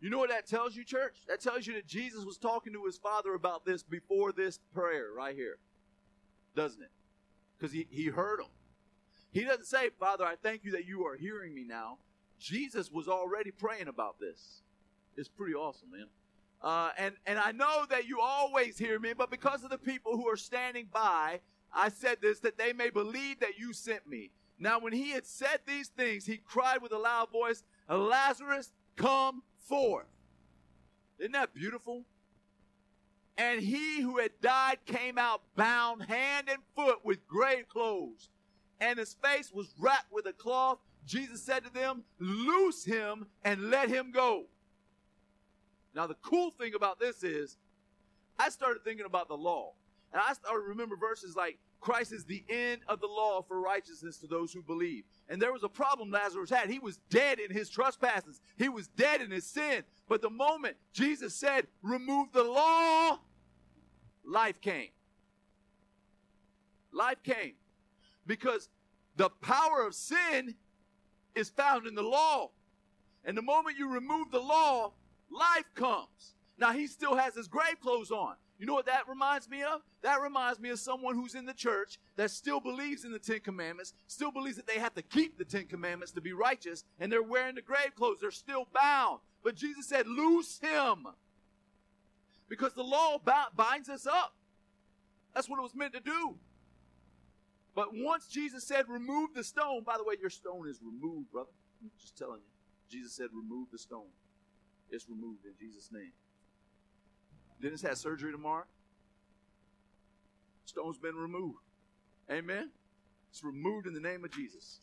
You 0.01 0.09
know 0.09 0.17
what 0.17 0.31
that 0.31 0.47
tells 0.47 0.75
you, 0.75 0.83
church? 0.83 1.15
That 1.29 1.39
tells 1.39 1.65
you 1.65 1.75
that 1.75 1.87
Jesus 1.87 2.25
was 2.25 2.37
talking 2.37 2.73
to 2.73 2.83
his 2.83 2.97
Father 2.97 3.35
about 3.35 3.63
this 3.65 3.83
before 3.83 4.33
this 4.33 4.59
prayer 4.73 5.07
right 5.15 5.33
here, 5.33 5.59
doesn't 6.55 6.81
it? 6.81 6.91
Because 7.57 7.71
he, 7.71 7.87
he 7.89 8.07
heard 8.07 8.41
him. 8.41 8.47
He 9.31 9.45
doesn't 9.45 9.65
say, 9.65 9.89
Father, 9.97 10.25
I 10.25 10.35
thank 10.35 10.65
you 10.65 10.73
that 10.73 10.85
you 10.85 11.05
are 11.05 11.15
hearing 11.15 11.53
me 11.53 11.63
now. 11.63 11.99
Jesus 12.37 12.91
was 12.91 13.07
already 13.07 13.51
praying 13.51 13.87
about 13.87 14.19
this. 14.19 14.61
It's 15.15 15.29
pretty 15.29 15.53
awesome, 15.53 15.91
man. 15.91 16.07
Uh, 16.63 16.91
and, 16.97 17.15
and 17.25 17.37
I 17.37 17.51
know 17.51 17.85
that 17.89 18.07
you 18.07 18.21
always 18.21 18.77
hear 18.77 18.97
me, 18.97 19.13
but 19.13 19.29
because 19.29 19.63
of 19.63 19.69
the 19.69 19.77
people 19.77 20.15
who 20.15 20.29
are 20.29 20.37
standing 20.37 20.87
by, 20.91 21.41
I 21.73 21.89
said 21.89 22.19
this 22.21 22.39
that 22.39 22.57
they 22.57 22.71
may 22.71 22.89
believe 22.89 23.41
that 23.41 23.59
you 23.59 23.73
sent 23.73 24.07
me. 24.07 24.31
Now, 24.59 24.79
when 24.79 24.93
he 24.93 25.11
had 25.11 25.25
said 25.25 25.59
these 25.67 25.89
things, 25.89 26.25
he 26.25 26.37
cried 26.37 26.81
with 26.81 26.93
a 26.93 26.97
loud 26.97 27.31
voice, 27.31 27.63
Lazarus, 27.89 28.71
come 28.95 29.43
forth. 29.57 30.05
Isn't 31.19 31.33
that 31.33 31.53
beautiful? 31.53 32.05
And 33.37 33.59
he 33.59 34.01
who 34.01 34.19
had 34.19 34.31
died 34.41 34.77
came 34.85 35.17
out 35.17 35.41
bound 35.55 36.03
hand 36.03 36.47
and 36.49 36.59
foot 36.75 36.99
with 37.03 37.27
grave 37.27 37.67
clothes, 37.67 38.29
and 38.79 38.99
his 38.99 39.15
face 39.15 39.51
was 39.51 39.73
wrapped 39.79 40.11
with 40.11 40.27
a 40.27 40.33
cloth. 40.33 40.77
Jesus 41.05 41.41
said 41.41 41.65
to 41.65 41.73
them, 41.73 42.03
Loose 42.19 42.85
him 42.85 43.25
and 43.43 43.69
let 43.69 43.89
him 43.89 44.11
go. 44.11 44.45
Now, 45.95 46.07
the 46.07 46.15
cool 46.21 46.51
thing 46.51 46.73
about 46.75 46.99
this 46.99 47.23
is, 47.23 47.57
I 48.39 48.49
started 48.49 48.83
thinking 48.83 49.05
about 49.05 49.27
the 49.27 49.37
law. 49.37 49.73
And 50.11 50.21
I 50.21 50.33
started 50.33 50.63
to 50.63 50.69
remember 50.69 50.95
verses 50.95 51.35
like, 51.35 51.59
Christ 51.83 52.13
is 52.13 52.23
the 52.23 52.43
end 52.49 52.81
of 52.87 53.01
the 53.01 53.07
law 53.07 53.41
for 53.41 53.59
righteousness 53.59 54.17
to 54.19 54.27
those 54.27 54.53
who 54.53 54.61
believe. 54.61 55.03
And 55.27 55.41
there 55.41 55.51
was 55.51 55.63
a 55.63 55.69
problem 55.69 56.11
Lazarus 56.11 56.49
had. 56.49 56.69
He 56.69 56.79
was 56.79 56.97
dead 57.09 57.39
in 57.39 57.51
his 57.51 57.69
trespasses, 57.69 58.39
he 58.57 58.69
was 58.69 58.87
dead 58.87 59.21
in 59.21 59.29
his 59.29 59.45
sin. 59.45 59.83
But 60.07 60.21
the 60.21 60.29
moment 60.29 60.77
Jesus 60.93 61.35
said, 61.35 61.67
Remove 61.81 62.31
the 62.31 62.43
law, 62.43 63.19
life 64.25 64.61
came. 64.61 64.91
Life 66.93 67.21
came. 67.23 67.55
Because 68.25 68.69
the 69.17 69.29
power 69.41 69.85
of 69.85 69.93
sin 69.93 70.55
is 71.35 71.49
found 71.49 71.85
in 71.85 71.95
the 71.95 72.03
law. 72.03 72.51
And 73.25 73.37
the 73.37 73.41
moment 73.41 73.77
you 73.77 73.89
remove 73.89 74.31
the 74.31 74.39
law, 74.39 74.93
life 75.29 75.69
comes. 75.75 76.35
Now 76.57 76.71
he 76.71 76.87
still 76.87 77.15
has 77.15 77.35
his 77.35 77.47
grave 77.47 77.79
clothes 77.81 78.11
on. 78.11 78.35
You 78.59 78.67
know 78.67 78.73
what 78.73 78.85
that 78.85 79.09
reminds 79.09 79.49
me 79.49 79.63
of? 79.63 79.81
That 80.03 80.21
reminds 80.21 80.59
me 80.59 80.69
of 80.69 80.79
someone 80.79 81.15
who's 81.15 81.35
in 81.35 81.45
the 81.45 81.53
church 81.53 81.99
that 82.15 82.31
still 82.31 82.59
believes 82.59 83.03
in 83.03 83.11
the 83.11 83.19
Ten 83.19 83.39
Commandments, 83.39 83.93
still 84.07 84.31
believes 84.31 84.55
that 84.57 84.67
they 84.67 84.79
have 84.79 84.93
to 84.93 85.01
keep 85.01 85.37
the 85.37 85.43
Ten 85.43 85.65
Commandments 85.65 86.13
to 86.13 86.21
be 86.21 86.33
righteous, 86.33 86.85
and 86.99 87.11
they're 87.11 87.23
wearing 87.23 87.55
the 87.55 87.61
grave 87.61 87.95
clothes. 87.95 88.19
They're 88.21 88.31
still 88.31 88.67
bound. 88.73 89.19
But 89.43 89.55
Jesus 89.55 89.87
said, 89.87 90.07
Loose 90.07 90.59
him. 90.59 91.07
Because 92.47 92.73
the 92.73 92.83
law 92.83 93.19
binds 93.55 93.89
us 93.89 94.05
up. 94.05 94.35
That's 95.33 95.49
what 95.49 95.57
it 95.59 95.63
was 95.63 95.75
meant 95.75 95.93
to 95.93 95.99
do. 95.99 96.35
But 97.75 97.89
once 97.91 98.27
Jesus 98.27 98.63
said, 98.65 98.87
Remove 98.87 99.33
the 99.33 99.43
stone, 99.43 99.83
by 99.83 99.97
the 99.97 100.03
way, 100.03 100.15
your 100.21 100.29
stone 100.29 100.69
is 100.69 100.79
removed, 100.81 101.31
brother. 101.31 101.49
I'm 101.81 101.91
just 101.99 102.17
telling 102.17 102.39
you. 102.39 102.97
Jesus 102.97 103.13
said, 103.13 103.27
Remove 103.33 103.69
the 103.71 103.79
stone. 103.79 104.11
It's 104.89 105.09
removed 105.09 105.45
in 105.45 105.53
Jesus' 105.59 105.89
name. 105.91 106.11
Dennis 107.61 107.81
has 107.81 107.99
surgery 107.99 108.31
tomorrow. 108.31 108.65
Stone's 110.65 110.97
been 110.97 111.15
removed. 111.15 111.59
Amen. 112.31 112.71
It's 113.31 113.43
removed 113.43 113.87
in 113.87 113.93
the 113.93 113.99
name 113.99 114.23
of 114.23 114.31
Jesus. 114.31 114.79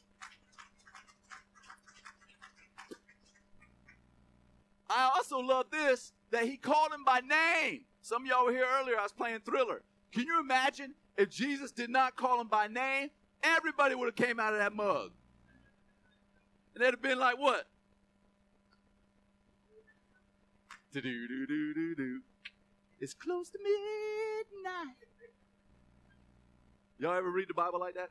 I 4.88 5.10
also 5.14 5.38
love 5.38 5.66
this 5.70 6.12
that 6.32 6.44
he 6.44 6.56
called 6.56 6.92
him 6.92 7.04
by 7.04 7.20
name. 7.20 7.82
Some 8.02 8.22
of 8.22 8.28
y'all 8.28 8.44
were 8.44 8.52
here 8.52 8.66
earlier. 8.80 8.98
I 8.98 9.02
was 9.02 9.12
playing 9.12 9.40
Thriller. 9.44 9.82
Can 10.12 10.24
you 10.24 10.40
imagine 10.40 10.94
if 11.16 11.30
Jesus 11.30 11.70
did 11.70 11.90
not 11.90 12.16
call 12.16 12.40
him 12.40 12.48
by 12.48 12.66
name? 12.66 13.10
Everybody 13.42 13.94
would 13.94 14.06
have 14.06 14.16
came 14.16 14.40
out 14.40 14.52
of 14.52 14.58
that 14.58 14.74
mug. 14.74 15.12
And 16.74 16.82
they'd 16.82 16.90
have 16.90 17.02
been 17.02 17.18
like, 17.18 17.38
what? 17.38 17.66
It's 23.00 23.14
close 23.14 23.50
to 23.50 23.58
midnight. 23.58 24.96
Y'all 26.98 27.16
ever 27.16 27.30
read 27.30 27.48
the 27.48 27.54
Bible 27.54 27.80
like 27.80 27.94
that? 27.94 28.10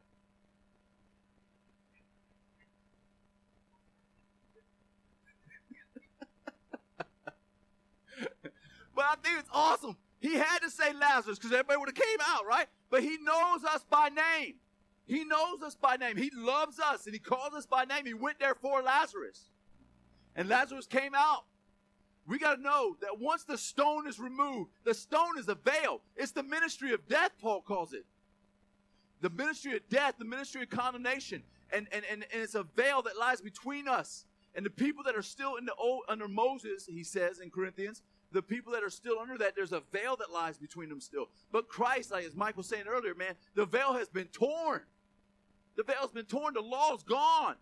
but 8.95 9.05
I 9.05 9.15
think 9.21 9.39
it's 9.39 9.49
awesome. 9.53 9.95
He 10.19 10.35
had 10.35 10.59
to 10.59 10.71
say 10.71 10.93
Lazarus 10.93 11.37
because 11.37 11.51
everybody 11.51 11.77
would 11.77 11.89
have 11.89 11.95
came 11.95 12.17
out, 12.25 12.45
right? 12.45 12.67
But 12.89 13.03
he 13.03 13.17
knows 13.21 13.63
us 13.63 13.85
by 13.89 14.09
name. 14.09 14.55
He 15.05 15.23
knows 15.23 15.61
us 15.63 15.75
by 15.75 15.97
name. 15.97 16.17
He 16.17 16.31
loves 16.33 16.79
us 16.79 17.05
and 17.05 17.13
he 17.13 17.19
calls 17.19 17.53
us 17.53 17.65
by 17.65 17.85
name. 17.85 18.05
He 18.05 18.13
went 18.13 18.39
there 18.39 18.55
for 18.55 18.81
Lazarus. 18.81 19.49
And 20.35 20.47
Lazarus 20.47 20.87
came 20.87 21.13
out. 21.15 21.45
We 22.29 22.37
got 22.37 22.57
to 22.57 22.61
know 22.61 22.95
that 23.01 23.19
once 23.19 23.43
the 23.43 23.57
stone 23.57 24.07
is 24.07 24.19
removed, 24.19 24.69
the 24.85 24.93
stone 24.93 25.39
is 25.39 25.47
a 25.47 25.55
veil. 25.55 26.01
It's 26.15 26.31
the 26.31 26.43
ministry 26.43 26.93
of 26.93 27.07
death, 27.07 27.31
Paul 27.41 27.61
calls 27.61 27.91
it. 27.91 28.05
The 29.21 29.31
ministry 29.31 29.75
of 29.75 29.81
death, 29.89 30.13
the 30.19 30.25
ministry 30.25 30.61
of 30.61 30.69
condemnation. 30.69 31.41
And, 31.73 31.87
and, 31.91 32.05
and, 32.09 32.23
and 32.31 32.43
it's 32.43 32.53
a 32.53 32.67
veil 32.75 33.01
that 33.01 33.17
lies 33.17 33.41
between 33.41 33.87
us 33.87 34.25
and 34.55 34.63
the 34.63 34.69
people 34.69 35.03
that 35.05 35.15
are 35.15 35.23
still 35.23 35.55
in 35.55 35.65
the 35.65 35.73
old, 35.73 36.03
under 36.07 36.27
Moses, 36.27 36.85
he 36.85 37.03
says 37.03 37.39
in 37.39 37.49
Corinthians, 37.49 38.03
the 38.31 38.43
people 38.43 38.73
that 38.73 38.83
are 38.83 38.91
still 38.91 39.17
under 39.19 39.37
that, 39.39 39.55
there's 39.55 39.73
a 39.73 39.81
veil 39.91 40.15
that 40.17 40.31
lies 40.31 40.59
between 40.59 40.89
them 40.89 41.01
still. 41.01 41.29
But 41.51 41.67
Christ, 41.67 42.11
like 42.11 42.25
as 42.25 42.35
Mike 42.35 42.57
was 42.57 42.67
saying 42.67 42.83
earlier, 42.87 43.15
man, 43.15 43.33
the 43.55 43.65
veil 43.65 43.93
has 43.93 44.07
been 44.07 44.27
torn. 44.27 44.81
The 45.77 45.83
veil's 45.83 46.11
been 46.11 46.25
torn. 46.25 46.53
The 46.53 46.61
law's 46.61 47.01
gone. 47.01 47.55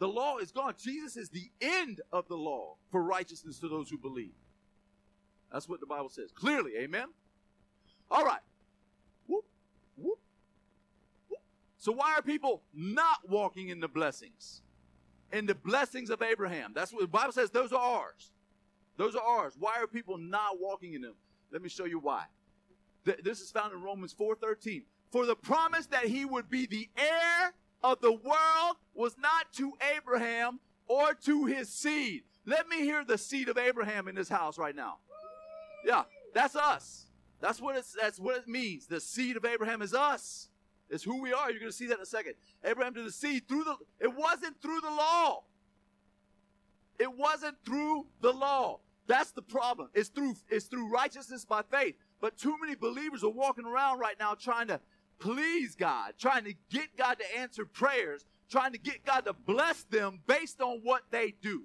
The 0.00 0.08
law 0.08 0.38
is 0.38 0.50
gone. 0.50 0.74
Jesus 0.82 1.16
is 1.18 1.28
the 1.28 1.50
end 1.60 2.00
of 2.10 2.26
the 2.26 2.34
law 2.34 2.76
for 2.90 3.02
righteousness 3.02 3.58
to 3.58 3.68
those 3.68 3.90
who 3.90 3.98
believe. 3.98 4.32
That's 5.52 5.68
what 5.68 5.80
the 5.80 5.86
Bible 5.86 6.08
says. 6.08 6.32
Clearly, 6.32 6.72
amen? 6.78 7.08
All 8.10 8.24
right. 8.24 8.40
Whoop, 9.26 9.44
whoop, 9.96 10.18
whoop. 11.28 11.40
So, 11.76 11.92
why 11.92 12.14
are 12.16 12.22
people 12.22 12.62
not 12.72 13.28
walking 13.28 13.68
in 13.68 13.78
the 13.78 13.88
blessings? 13.88 14.62
In 15.32 15.44
the 15.44 15.54
blessings 15.54 16.08
of 16.08 16.22
Abraham. 16.22 16.72
That's 16.74 16.94
what 16.94 17.02
the 17.02 17.08
Bible 17.08 17.32
says, 17.32 17.50
those 17.50 17.72
are 17.72 17.78
ours. 17.78 18.32
Those 18.96 19.14
are 19.14 19.22
ours. 19.22 19.54
Why 19.58 19.80
are 19.80 19.86
people 19.86 20.16
not 20.16 20.58
walking 20.58 20.94
in 20.94 21.02
them? 21.02 21.14
Let 21.52 21.60
me 21.60 21.68
show 21.68 21.84
you 21.84 21.98
why. 21.98 22.24
This 23.04 23.40
is 23.40 23.50
found 23.50 23.74
in 23.74 23.82
Romans 23.82 24.14
4:13. 24.14 24.82
For 25.10 25.26
the 25.26 25.36
promise 25.36 25.86
that 25.86 26.04
he 26.04 26.24
would 26.24 26.48
be 26.48 26.66
the 26.66 26.88
heir 26.96 27.52
of 27.82 28.00
the 28.00 28.12
world 28.12 28.76
was 28.94 29.16
not 29.18 29.52
to 29.54 29.72
Abraham 29.96 30.60
or 30.86 31.14
to 31.24 31.46
his 31.46 31.68
seed. 31.68 32.22
Let 32.46 32.68
me 32.68 32.80
hear 32.80 33.04
the 33.04 33.18
seed 33.18 33.48
of 33.48 33.58
Abraham 33.58 34.08
in 34.08 34.14
this 34.14 34.28
house 34.28 34.58
right 34.58 34.74
now. 34.74 34.98
Yeah, 35.84 36.02
that's 36.34 36.56
us. 36.56 37.06
That's 37.40 37.60
what 37.60 37.76
it's 37.76 37.96
that's 37.98 38.18
what 38.18 38.36
it 38.36 38.48
means. 38.48 38.86
The 38.86 39.00
seed 39.00 39.36
of 39.36 39.44
Abraham 39.44 39.82
is 39.82 39.94
us. 39.94 40.48
It's 40.90 41.04
who 41.04 41.22
we 41.22 41.32
are. 41.32 41.50
You're 41.50 41.60
to 41.60 41.72
see 41.72 41.86
that 41.86 41.96
in 41.96 42.02
a 42.02 42.06
second. 42.06 42.34
Abraham 42.64 42.94
to 42.94 43.02
the 43.02 43.12
seed 43.12 43.48
through 43.48 43.64
the 43.64 43.76
it 44.00 44.14
wasn't 44.14 44.60
through 44.60 44.80
the 44.80 44.90
law. 44.90 45.44
It 46.98 47.16
wasn't 47.16 47.56
through 47.64 48.06
the 48.20 48.32
law. 48.32 48.80
That's 49.06 49.30
the 49.30 49.42
problem. 49.42 49.88
It's 49.94 50.08
through 50.08 50.34
it's 50.48 50.66
through 50.66 50.90
righteousness 50.90 51.44
by 51.44 51.62
faith. 51.62 51.94
But 52.20 52.36
too 52.36 52.56
many 52.60 52.74
believers 52.74 53.24
are 53.24 53.30
walking 53.30 53.64
around 53.64 53.98
right 53.98 54.16
now 54.18 54.34
trying 54.34 54.68
to 54.68 54.80
please 55.20 55.76
God, 55.76 56.14
trying 56.18 56.44
to 56.44 56.54
get 56.70 56.96
God 56.96 57.18
to 57.18 57.38
answer 57.38 57.64
prayers, 57.64 58.24
trying 58.50 58.72
to 58.72 58.78
get 58.78 59.04
God 59.04 59.26
to 59.26 59.32
bless 59.32 59.84
them 59.84 60.20
based 60.26 60.60
on 60.60 60.80
what 60.82 61.02
they 61.10 61.34
do. 61.40 61.64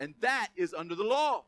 And 0.00 0.14
that 0.20 0.48
is 0.56 0.74
under 0.74 0.94
the 0.94 1.04
law. 1.04 1.44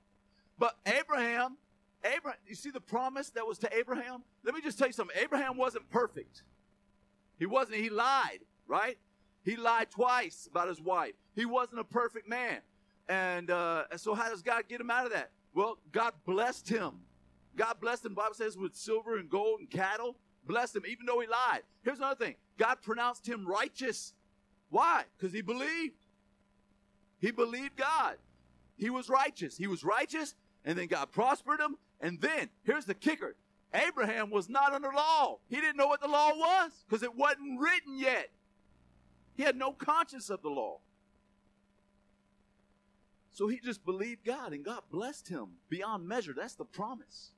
But 0.59 0.77
Abraham, 0.87 1.57
Abraham, 2.05 2.39
you 2.47 2.55
see 2.55 2.71
the 2.71 2.81
promise 2.81 3.31
that 3.31 3.47
was 3.47 3.59
to 3.59 3.77
Abraham? 3.77 4.23
Let 4.45 4.55
me 4.55 4.61
just 4.61 4.79
tell 4.79 4.87
you 4.87 4.93
something. 4.93 5.17
Abraham 5.21 5.57
wasn't 5.57 5.91
perfect. 5.91 6.45
He 7.39 7.47
wasn't, 7.47 7.79
he 7.79 7.91
lied, 7.91 8.41
right? 8.69 8.99
He 9.43 9.57
lied 9.57 9.91
twice 9.91 10.47
about 10.49 10.69
his 10.69 10.81
wife. 10.81 11.15
He 11.35 11.47
wasn't 11.47 11.81
a 11.81 11.85
perfect 11.85 12.29
man. 12.29 12.59
And, 13.09 13.51
uh, 13.51 13.85
and 13.91 14.01
so 14.01 14.15
how 14.15 14.31
does 14.31 14.43
God 14.43 14.65
get 14.69 14.81
him 14.81 14.91
out 14.91 15.07
of 15.07 15.13
that? 15.13 15.31
Well, 15.55 15.79
God 15.91 16.13
blessed 16.25 16.69
him. 16.69 16.93
God 17.57 17.81
blessed 17.81 18.05
him, 18.05 18.15
Bible 18.15 18.35
says, 18.35 18.57
with 18.57 18.75
silver 18.75 19.17
and 19.17 19.29
gold 19.29 19.61
and 19.61 19.71
cattle 19.71 20.17
blessed 20.47 20.77
him, 20.77 20.85
even 20.89 21.07
though 21.07 21.21
he 21.21 21.27
lied. 21.27 21.63
Here's 21.83 21.99
another 21.99 22.25
thing 22.25 22.35
God 22.59 22.77
pronounced 22.83 23.27
him 23.29 23.47
righteous. 23.47 24.13
Why? 24.71 25.05
Because 25.17 25.33
he 25.33 25.43
believed. 25.43 25.95
He 27.19 27.31
believed 27.31 27.77
God. 27.77 28.17
He 28.77 28.91
was 28.91 29.09
righteous. 29.09 29.57
He 29.57 29.67
was 29.67 29.85
righteous, 29.85 30.35
and 30.65 30.77
then 30.77 30.89
God 30.89 31.13
prospered 31.13 31.61
him. 31.61 31.77
And 32.01 32.21
then, 32.21 32.51
here's 32.65 32.85
the 32.85 32.95
kicker 32.95 33.37
Abraham 33.73 34.31
was 34.31 34.49
not 34.49 34.73
under 34.73 34.93
law. 34.95 35.39
He 35.49 35.57
didn't 35.57 35.77
know 35.77 35.87
what 35.87 36.01
the 36.01 36.09
law 36.09 36.31
was 36.35 36.73
because 36.89 37.03
it 37.03 37.15
wasn't 37.15 37.61
written 37.61 37.99
yet. 37.99 38.31
He 39.37 39.43
had 39.43 39.57
no 39.57 39.73
conscience 39.73 40.31
of 40.31 40.43
the 40.43 40.51
law. 40.51 40.79
So 43.31 43.49
he 43.49 43.59
just 43.59 43.85
believed 43.85 44.25
God, 44.25 44.53
and 44.53 44.65
God 44.65 44.83
blessed 44.93 45.29
him 45.29 45.57
beyond 45.69 46.07
measure. 46.07 46.35
That's 46.37 46.55
the 46.55 46.65
promise. 46.65 47.33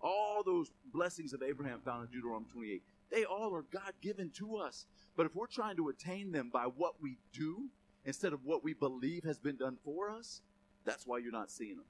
All 0.00 0.42
those 0.44 0.70
blessings 0.92 1.32
of 1.32 1.42
Abraham 1.42 1.80
found 1.84 2.06
in 2.06 2.10
Deuteronomy 2.12 2.46
28, 2.52 2.82
they 3.10 3.24
all 3.24 3.54
are 3.54 3.64
God 3.72 3.92
given 4.00 4.30
to 4.36 4.56
us. 4.56 4.86
But 5.16 5.26
if 5.26 5.34
we're 5.34 5.46
trying 5.46 5.76
to 5.76 5.88
attain 5.88 6.30
them 6.30 6.50
by 6.52 6.64
what 6.64 6.94
we 7.00 7.18
do 7.32 7.68
instead 8.04 8.32
of 8.32 8.44
what 8.44 8.62
we 8.62 8.74
believe 8.74 9.24
has 9.24 9.38
been 9.38 9.56
done 9.56 9.76
for 9.84 10.10
us, 10.10 10.40
that's 10.84 11.06
why 11.06 11.18
you're 11.18 11.32
not 11.32 11.50
seeing 11.50 11.76
them. 11.76 11.84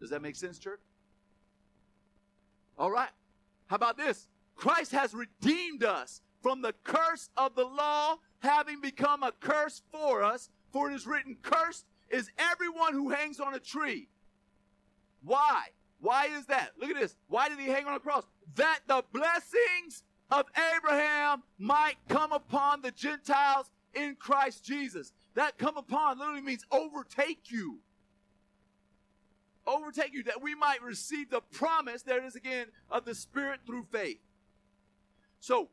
Does 0.00 0.10
that 0.10 0.22
make 0.22 0.36
sense, 0.36 0.58
church? 0.58 0.80
All 2.78 2.90
right. 2.90 3.10
How 3.66 3.76
about 3.76 3.96
this? 3.96 4.28
Christ 4.54 4.92
has 4.92 5.14
redeemed 5.14 5.84
us 5.84 6.20
from 6.42 6.62
the 6.62 6.74
curse 6.84 7.28
of 7.36 7.54
the 7.54 7.64
law, 7.64 8.16
having 8.40 8.80
become 8.80 9.22
a 9.22 9.32
curse 9.32 9.82
for 9.90 10.22
us. 10.22 10.50
For 10.72 10.90
it 10.90 10.94
is 10.94 11.06
written, 11.06 11.36
Cursed 11.42 11.84
is 12.10 12.30
everyone 12.38 12.92
who 12.92 13.10
hangs 13.10 13.40
on 13.40 13.54
a 13.54 13.58
tree. 13.58 14.08
Why? 15.22 15.66
Why 16.00 16.26
is 16.26 16.46
that? 16.46 16.70
Look 16.78 16.90
at 16.90 17.00
this. 17.00 17.16
Why 17.28 17.48
did 17.48 17.58
he 17.58 17.66
hang 17.66 17.86
on 17.86 17.94
a 17.94 18.00
cross? 18.00 18.24
That 18.56 18.80
the 18.86 19.02
blessings 19.12 20.02
of 20.30 20.46
Abraham 20.76 21.42
might 21.58 21.96
come 22.08 22.32
upon 22.32 22.82
the 22.82 22.90
Gentiles 22.90 23.70
in 23.94 24.16
Christ 24.16 24.64
Jesus. 24.64 25.12
That 25.34 25.58
come 25.58 25.76
upon 25.76 26.18
literally 26.18 26.42
means 26.42 26.64
overtake 26.70 27.50
you. 27.50 27.78
Overtake 29.66 30.12
you, 30.12 30.22
that 30.24 30.42
we 30.42 30.54
might 30.54 30.82
receive 30.82 31.30
the 31.30 31.40
promise, 31.40 32.02
there 32.02 32.22
it 32.22 32.24
is 32.24 32.36
again, 32.36 32.66
of 32.90 33.04
the 33.04 33.14
Spirit 33.14 33.60
through 33.66 33.86
faith. 33.90 34.20
So, 35.40 35.68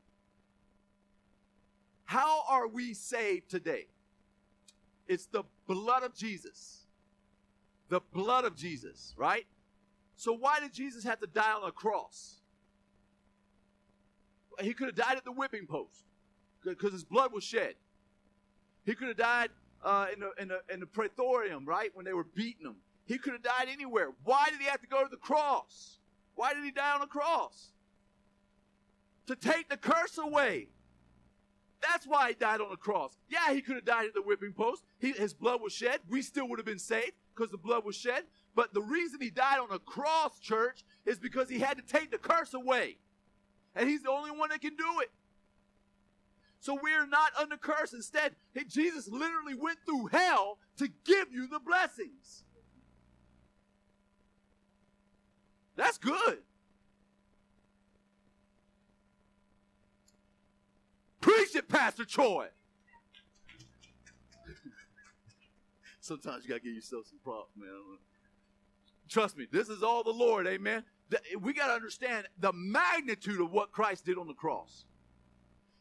how 2.06 2.44
are 2.50 2.68
we 2.68 2.94
saved 2.94 3.50
today? 3.50 3.88
It's 5.08 5.28
the 5.28 5.44
blood 5.68 6.04
of 6.04 6.16
Jesus. 6.16 6.86
The 7.90 8.02
blood 8.14 8.46
of 8.46 8.56
Jesus, 8.56 9.14
right? 9.16 9.46
So 10.24 10.32
why 10.32 10.62
did 10.62 10.72
Jesus 10.72 11.04
have 11.04 11.20
to 11.20 11.28
die 11.28 11.52
on 11.52 11.68
a 11.68 11.72
cross? 11.74 12.38
He 14.62 14.74
could 14.74 14.88
have 14.88 14.96
died 14.96 15.18
at 15.18 15.26
the 15.26 15.34
whipping 15.34 15.68
post 15.68 16.06
because 16.64 16.94
his 16.94 17.04
blood 17.04 17.34
was 17.34 17.44
shed. 17.44 17.74
He 18.86 18.96
could 18.96 19.10
have 19.10 19.18
died 19.18 19.50
uh, 19.84 20.06
in, 20.14 20.22
the, 20.22 20.32
in, 20.42 20.48
the, 20.48 20.62
in 20.74 20.80
the 20.80 20.86
praetorium, 20.86 21.66
right? 21.66 21.92
When 21.94 22.06
they 22.06 22.14
were 22.14 22.24
beating 22.24 22.66
him. 22.66 22.78
He 23.04 23.18
could 23.18 23.34
have 23.34 23.44
died 23.44 23.68
anywhere. 23.70 24.12
Why 24.24 24.46
did 24.50 24.62
he 24.62 24.66
have 24.68 24.80
to 24.80 24.88
go 24.88 25.04
to 25.04 25.10
the 25.10 25.18
cross? 25.18 26.00
Why 26.36 26.54
did 26.54 26.64
he 26.64 26.72
die 26.72 26.94
on 26.94 27.02
the 27.02 27.08
cross? 27.08 27.74
To 29.28 29.36
take 29.36 29.68
the 29.68 29.76
curse 29.76 30.18
away. 30.18 30.70
That's 31.82 32.08
why 32.08 32.30
he 32.30 32.36
died 32.36 32.62
on 32.62 32.70
the 32.70 32.78
cross. 32.78 33.18
Yeah, 33.28 33.54
he 33.54 33.60
could 33.60 33.76
have 33.76 33.84
died 33.84 34.06
at 34.06 34.14
the 34.14 34.22
whipping 34.22 34.54
post. 34.54 34.86
He, 35.00 35.12
his 35.12 35.34
blood 35.34 35.60
was 35.62 35.74
shed. 35.74 36.00
We 36.08 36.22
still 36.22 36.48
would 36.48 36.60
have 36.60 36.66
been 36.66 36.80
saved 36.80 37.12
because 37.36 37.52
the 37.52 37.58
blood 37.58 37.84
was 37.84 37.98
shed. 37.98 38.24
But 38.56 38.74
the 38.74 38.82
reason 38.82 39.20
he 39.20 39.30
died 39.30 39.60
on 39.60 39.72
a 39.72 39.80
cross, 39.80 40.40
church, 40.40 40.84
is 41.06 41.18
because 41.18 41.50
he 41.50 41.60
had 41.60 41.78
to 41.78 41.84
take 41.84 42.12
the 42.12 42.18
curse 42.18 42.54
away. 42.54 42.98
And 43.76 43.90
he's 43.90 44.04
the 44.04 44.12
only 44.12 44.32
one 44.32 44.50
that 44.50 44.62
can 44.62 44.76
do 44.76 45.00
it. 45.02 45.12
So 46.60 46.80
we're 46.82 47.08
not 47.08 47.32
under 47.40 47.58
curse. 47.58 47.94
Instead, 47.94 48.36
Jesus 48.70 49.10
literally 49.10 49.56
went 49.56 49.80
through 49.86 50.08
hell 50.08 50.60
to 50.78 50.88
give 51.04 51.28
you 51.32 51.48
the 51.48 51.60
blessings. 51.60 52.44
That's 55.76 55.98
good. 55.98 56.38
Preach 61.20 61.56
it, 61.56 61.68
Pastor 61.68 62.06
Troy. 62.06 62.48
Sometimes 66.00 66.44
you 66.44 66.50
got 66.50 66.58
to 66.58 66.64
give 66.64 66.76
yourself 66.76 67.08
some 67.08 67.20
props, 67.24 67.52
man. 67.58 67.98
Trust 69.14 69.38
me, 69.38 69.46
this 69.52 69.70
is 69.70 69.84
all 69.84 70.04
the 70.04 70.10
Lord, 70.10 70.48
amen. 70.48 70.84
We 71.40 71.54
got 71.54 71.68
to 71.68 71.74
understand 71.74 72.28
the 72.40 72.52
magnitude 72.52 73.40
of 73.40 73.52
what 73.52 73.72
Christ 73.72 74.06
did 74.06 74.18
on 74.18 74.26
the 74.26 74.34
cross. 74.34 74.86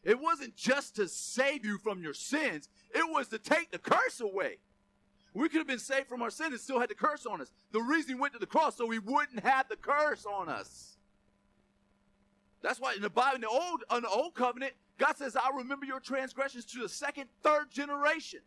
It 0.03 0.19
wasn't 0.19 0.55
just 0.55 0.97
to 0.97 1.07
save 1.07 1.65
you 1.65 1.79
from 1.79 2.03
your 2.03 2.13
sins, 2.13 2.69
it 2.93 3.03
was 3.11 3.29
to 3.29 3.39
take 3.39 3.71
the 3.71 3.79
curse 3.79 4.21
away. 4.21 4.59
We 5.33 5.49
could 5.49 5.57
have 5.57 5.67
been 5.67 5.79
saved 5.79 6.09
from 6.09 6.21
our 6.21 6.29
sin 6.29 6.51
and 6.51 6.61
still 6.61 6.79
had 6.79 6.91
the 6.91 6.95
curse 6.95 7.25
on 7.25 7.41
us. 7.41 7.51
The 7.71 7.81
reason 7.81 8.13
he 8.13 8.21
went 8.21 8.33
to 8.33 8.39
the 8.39 8.45
cross 8.45 8.77
so 8.77 8.85
we 8.85 8.99
wouldn't 8.99 9.39
have 9.39 9.67
the 9.67 9.77
curse 9.77 10.27
on 10.27 10.47
us. 10.47 10.97
That's 12.61 12.79
why 12.79 12.93
in 12.93 13.01
the 13.01 13.09
Bible, 13.09 13.37
in 13.37 13.41
the 13.41 13.47
old, 13.47 13.83
in 13.95 14.03
the 14.03 14.09
old 14.09 14.35
covenant, 14.35 14.73
God 14.99 15.17
says, 15.17 15.35
I'll 15.35 15.57
remember 15.57 15.87
your 15.87 15.99
transgressions 15.99 16.65
to 16.65 16.83
the 16.83 16.89
second, 16.89 17.29
third 17.41 17.71
generation. 17.71 18.41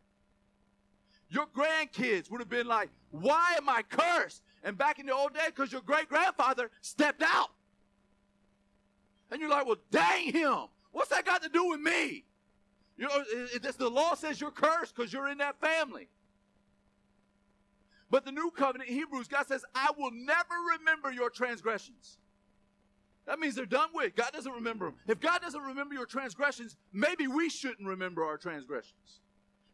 Your 1.29 1.47
grandkids 1.47 2.31
would 2.31 2.41
have 2.41 2.49
been 2.49 2.69
like, 2.69 2.91
Why 3.11 3.55
am 3.59 3.69
I 3.69 3.83
cursed? 3.83 4.43
And 4.67 4.77
back 4.77 4.99
in 4.99 5.07
the 5.07 5.15
old 5.15 5.33
days, 5.33 5.47
because 5.47 5.71
your 5.71 5.81
great 5.81 6.09
grandfather 6.09 6.73
stepped 6.81 7.23
out. 7.23 7.51
And 9.31 9.41
you're 9.41 9.49
like, 9.49 9.65
Well, 9.65 9.77
dang 9.93 10.33
him. 10.33 10.67
What's 10.91 11.11
that 11.11 11.25
got 11.25 11.43
to 11.45 11.49
do 11.49 11.69
with 11.69 11.81
me? 11.81 12.25
You 12.99 13.07
know, 13.07 13.23
it, 13.33 13.65
it, 13.65 13.79
the 13.79 13.89
law 13.89 14.15
says 14.15 14.41
you're 14.41 14.51
cursed 14.51 14.97
because 14.97 15.13
you're 15.13 15.29
in 15.29 15.39
that 15.39 15.61
family. 15.61 16.09
But 18.11 18.25
the 18.25 18.33
new 18.33 18.51
covenant 18.51 18.91
Hebrews, 18.91 19.29
God 19.29 19.47
says, 19.47 19.65
I 19.75 19.91
will 19.97 20.11
never 20.11 20.55
remember 20.79 21.13
your 21.13 21.31
transgressions. 21.31 22.19
That 23.27 23.39
means 23.39 23.55
they're 23.55 23.67
done 23.67 23.91
with. 23.95 24.17
God 24.17 24.33
doesn't 24.33 24.53
remember 24.53 24.87
them. 24.87 24.95
If 25.07 25.21
God 25.21 25.43
doesn't 25.43 25.61
remember 25.61 25.95
your 25.95 26.07
transgressions, 26.07 26.77
maybe 26.93 27.29
we 27.29 27.51
shouldn't 27.51 27.87
remember 27.87 28.25
our 28.25 28.39
transgressions. 28.39 29.21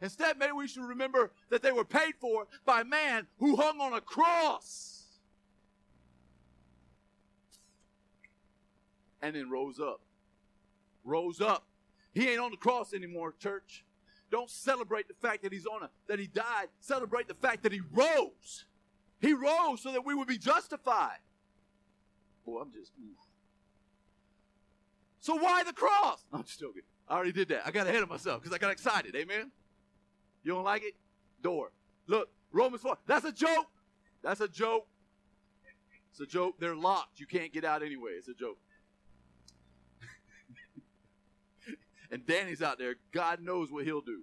Instead, 0.03 0.37
maybe 0.37 0.51
we 0.51 0.67
should 0.67 0.83
remember 0.83 1.31
that 1.49 1.61
they 1.61 1.71
were 1.71 1.85
paid 1.85 2.13
for 2.19 2.45
by 2.65 2.81
a 2.81 2.83
man 2.83 3.25
who 3.39 3.55
hung 3.55 3.79
on 3.79 3.93
a 3.93 4.01
cross 4.01 5.05
and 9.21 9.33
then 9.33 9.49
rose 9.49 9.79
up. 9.79 10.01
Rose 11.05 11.39
up. 11.39 11.65
He 12.13 12.27
ain't 12.27 12.41
on 12.41 12.51
the 12.51 12.57
cross 12.57 12.93
anymore, 12.93 13.33
church. 13.39 13.85
Don't 14.29 14.49
celebrate 14.49 15.07
the 15.07 15.13
fact 15.13 15.41
that 15.43 15.53
he's 15.53 15.65
on 15.65 15.83
a 15.83 15.89
that 16.07 16.19
he 16.19 16.27
died. 16.27 16.67
Celebrate 16.81 17.29
the 17.29 17.35
fact 17.35 17.63
that 17.63 17.71
he 17.71 17.79
rose. 17.93 18.65
He 19.21 19.31
rose 19.31 19.81
so 19.81 19.93
that 19.93 20.05
we 20.05 20.13
would 20.13 20.27
be 20.27 20.37
justified. 20.37 21.19
Boy, 22.45 22.59
I'm 22.59 22.73
just. 22.73 22.91
So 25.21 25.35
why 25.35 25.63
the 25.63 25.71
cross? 25.71 26.25
I'm 26.33 26.43
just 26.43 26.59
joking. 26.59 26.81
I 27.07 27.15
already 27.15 27.31
did 27.31 27.47
that. 27.49 27.65
I 27.65 27.71
got 27.71 27.87
ahead 27.87 28.03
of 28.03 28.09
myself 28.09 28.41
because 28.41 28.53
I 28.53 28.57
got 28.57 28.71
excited. 28.71 29.15
Amen. 29.15 29.51
You 30.43 30.53
don't 30.53 30.63
like 30.63 30.83
it? 30.83 30.93
Door. 31.41 31.71
Look, 32.07 32.29
Romans 32.51 32.81
4. 32.81 32.97
That's 33.07 33.25
a 33.25 33.31
joke. 33.31 33.67
That's 34.21 34.41
a 34.41 34.47
joke. 34.47 34.87
It's 36.11 36.19
a 36.19 36.25
joke. 36.25 36.55
They're 36.59 36.75
locked. 36.75 37.19
You 37.19 37.25
can't 37.25 37.51
get 37.51 37.65
out 37.65 37.81
anyway. 37.81 38.11
It's 38.17 38.27
a 38.27 38.33
joke. 38.33 38.57
and 42.11 42.25
Danny's 42.25 42.61
out 42.61 42.77
there. 42.77 42.95
God 43.11 43.41
knows 43.41 43.71
what 43.71 43.85
he'll 43.85 44.01
do. 44.01 44.21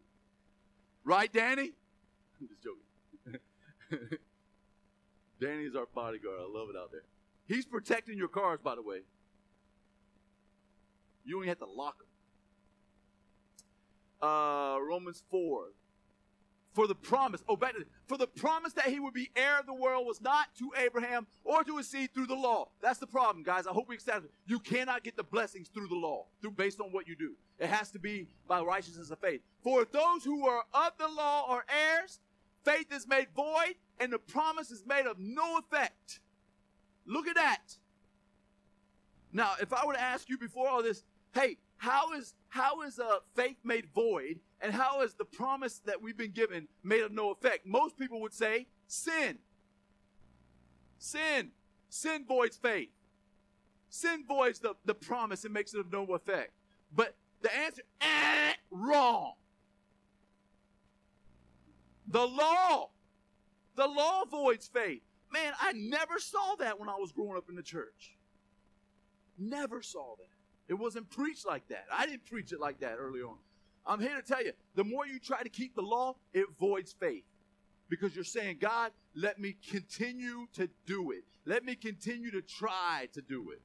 Right, 1.04 1.32
Danny? 1.32 1.72
I'm 2.40 2.48
just 2.48 2.62
joking. 2.62 4.18
Danny's 5.40 5.74
our 5.74 5.86
bodyguard. 5.94 6.38
I 6.40 6.58
love 6.58 6.68
it 6.70 6.76
out 6.76 6.92
there. 6.92 7.02
He's 7.46 7.64
protecting 7.64 8.16
your 8.16 8.28
cars, 8.28 8.60
by 8.62 8.76
the 8.76 8.82
way. 8.82 9.00
You 11.24 11.36
only 11.36 11.48
have 11.48 11.58
to 11.58 11.66
lock 11.66 11.98
them. 11.98 12.06
Uh, 14.28 14.78
Romans 14.80 15.22
4. 15.30 15.72
For 16.72 16.86
the 16.86 16.94
promise, 16.94 17.42
oh, 17.48 17.58
for 18.06 18.16
the 18.16 18.28
promise 18.28 18.72
that 18.74 18.86
he 18.86 19.00
would 19.00 19.12
be 19.12 19.30
heir 19.34 19.58
of 19.58 19.66
the 19.66 19.74
world 19.74 20.06
was 20.06 20.20
not 20.20 20.54
to 20.58 20.70
Abraham 20.78 21.26
or 21.42 21.64
to 21.64 21.78
his 21.78 21.88
seed 21.88 22.14
through 22.14 22.28
the 22.28 22.36
law. 22.36 22.68
That's 22.80 23.00
the 23.00 23.08
problem, 23.08 23.42
guys. 23.42 23.66
I 23.66 23.72
hope 23.72 23.88
we 23.88 23.96
accept 23.96 24.26
it. 24.26 24.30
You 24.46 24.60
cannot 24.60 25.02
get 25.02 25.16
the 25.16 25.24
blessings 25.24 25.68
through 25.68 25.88
the 25.88 25.96
law, 25.96 26.26
through 26.40 26.52
based 26.52 26.80
on 26.80 26.92
what 26.92 27.08
you 27.08 27.16
do. 27.16 27.32
It 27.58 27.66
has 27.66 27.90
to 27.90 27.98
be 27.98 28.28
by 28.46 28.60
righteousness 28.60 29.10
of 29.10 29.18
faith. 29.18 29.40
For 29.64 29.84
those 29.84 30.22
who 30.24 30.46
are 30.46 30.62
of 30.72 30.92
the 30.96 31.08
law 31.08 31.46
are 31.48 31.64
heirs, 31.68 32.20
faith 32.64 32.92
is 32.92 33.06
made 33.06 33.26
void, 33.34 33.74
and 33.98 34.12
the 34.12 34.18
promise 34.18 34.70
is 34.70 34.84
made 34.86 35.06
of 35.06 35.18
no 35.18 35.58
effect. 35.58 36.20
Look 37.04 37.26
at 37.26 37.34
that. 37.34 37.78
Now, 39.32 39.54
if 39.60 39.72
I 39.72 39.84
were 39.84 39.94
to 39.94 40.00
ask 40.00 40.28
you 40.28 40.38
before 40.38 40.68
all 40.68 40.82
this, 40.82 41.02
hey, 41.34 41.56
how 41.78 42.12
is 42.12 42.34
how 42.48 42.82
is 42.82 42.98
uh, 42.98 43.18
faith 43.34 43.56
made 43.64 43.86
void, 43.94 44.38
and 44.60 44.72
how 44.72 45.00
is 45.02 45.14
the 45.14 45.24
promise 45.24 45.80
that 45.86 46.02
we've 46.02 46.16
been 46.16 46.32
given 46.32 46.68
made 46.82 47.02
of 47.02 47.12
no 47.12 47.30
effect? 47.30 47.66
Most 47.66 47.96
people 47.98 48.20
would 48.20 48.34
say 48.34 48.66
sin. 48.86 49.38
Sin. 50.98 51.50
Sin 51.88 52.24
voids 52.26 52.56
faith. 52.56 52.90
Sin 53.88 54.24
voids 54.26 54.60
the, 54.60 54.74
the 54.84 54.94
promise 54.94 55.44
and 55.44 55.54
makes 55.54 55.74
it 55.74 55.80
of 55.80 55.90
no 55.90 56.04
effect. 56.14 56.52
But 56.94 57.16
the 57.40 57.54
answer, 57.56 57.82
eh, 58.00 58.52
wrong. 58.70 59.32
The 62.06 62.26
law. 62.26 62.90
The 63.76 63.86
law 63.86 64.24
voids 64.26 64.68
faith. 64.68 65.02
Man, 65.32 65.52
I 65.60 65.72
never 65.72 66.18
saw 66.18 66.56
that 66.58 66.78
when 66.78 66.88
I 66.88 66.96
was 66.96 67.12
growing 67.12 67.36
up 67.36 67.48
in 67.48 67.54
the 67.54 67.62
church. 67.62 68.16
Never 69.38 69.80
saw 69.80 70.16
that. 70.18 70.26
It 70.68 70.74
wasn't 70.74 71.08
preached 71.10 71.46
like 71.46 71.66
that. 71.68 71.86
I 71.92 72.06
didn't 72.06 72.26
preach 72.26 72.52
it 72.52 72.60
like 72.60 72.80
that 72.80 72.96
early 72.98 73.20
on. 73.20 73.38
I'm 73.86 74.00
here 74.00 74.14
to 74.14 74.22
tell 74.22 74.44
you 74.44 74.52
the 74.74 74.84
more 74.84 75.06
you 75.06 75.18
try 75.18 75.42
to 75.42 75.48
keep 75.48 75.74
the 75.74 75.82
law, 75.82 76.16
it 76.32 76.46
voids 76.58 76.94
faith. 76.98 77.24
Because 77.88 78.14
you're 78.14 78.24
saying, 78.24 78.58
God, 78.60 78.92
let 79.16 79.40
me 79.40 79.56
continue 79.68 80.46
to 80.54 80.68
do 80.86 81.10
it. 81.10 81.24
Let 81.44 81.64
me 81.64 81.74
continue 81.74 82.30
to 82.30 82.42
try 82.42 83.08
to 83.14 83.20
do 83.20 83.50
it. 83.50 83.60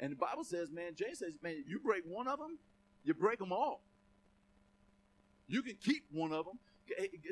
And 0.00 0.12
the 0.12 0.16
Bible 0.16 0.44
says, 0.44 0.70
man, 0.72 0.92
James 0.96 1.20
says, 1.20 1.38
man, 1.42 1.64
you 1.66 1.78
break 1.78 2.02
one 2.06 2.26
of 2.26 2.38
them, 2.38 2.58
you 3.04 3.14
break 3.14 3.38
them 3.38 3.52
all. 3.52 3.82
You 5.46 5.62
can 5.62 5.76
keep 5.76 6.04
one 6.12 6.32
of 6.32 6.44
them. 6.44 6.58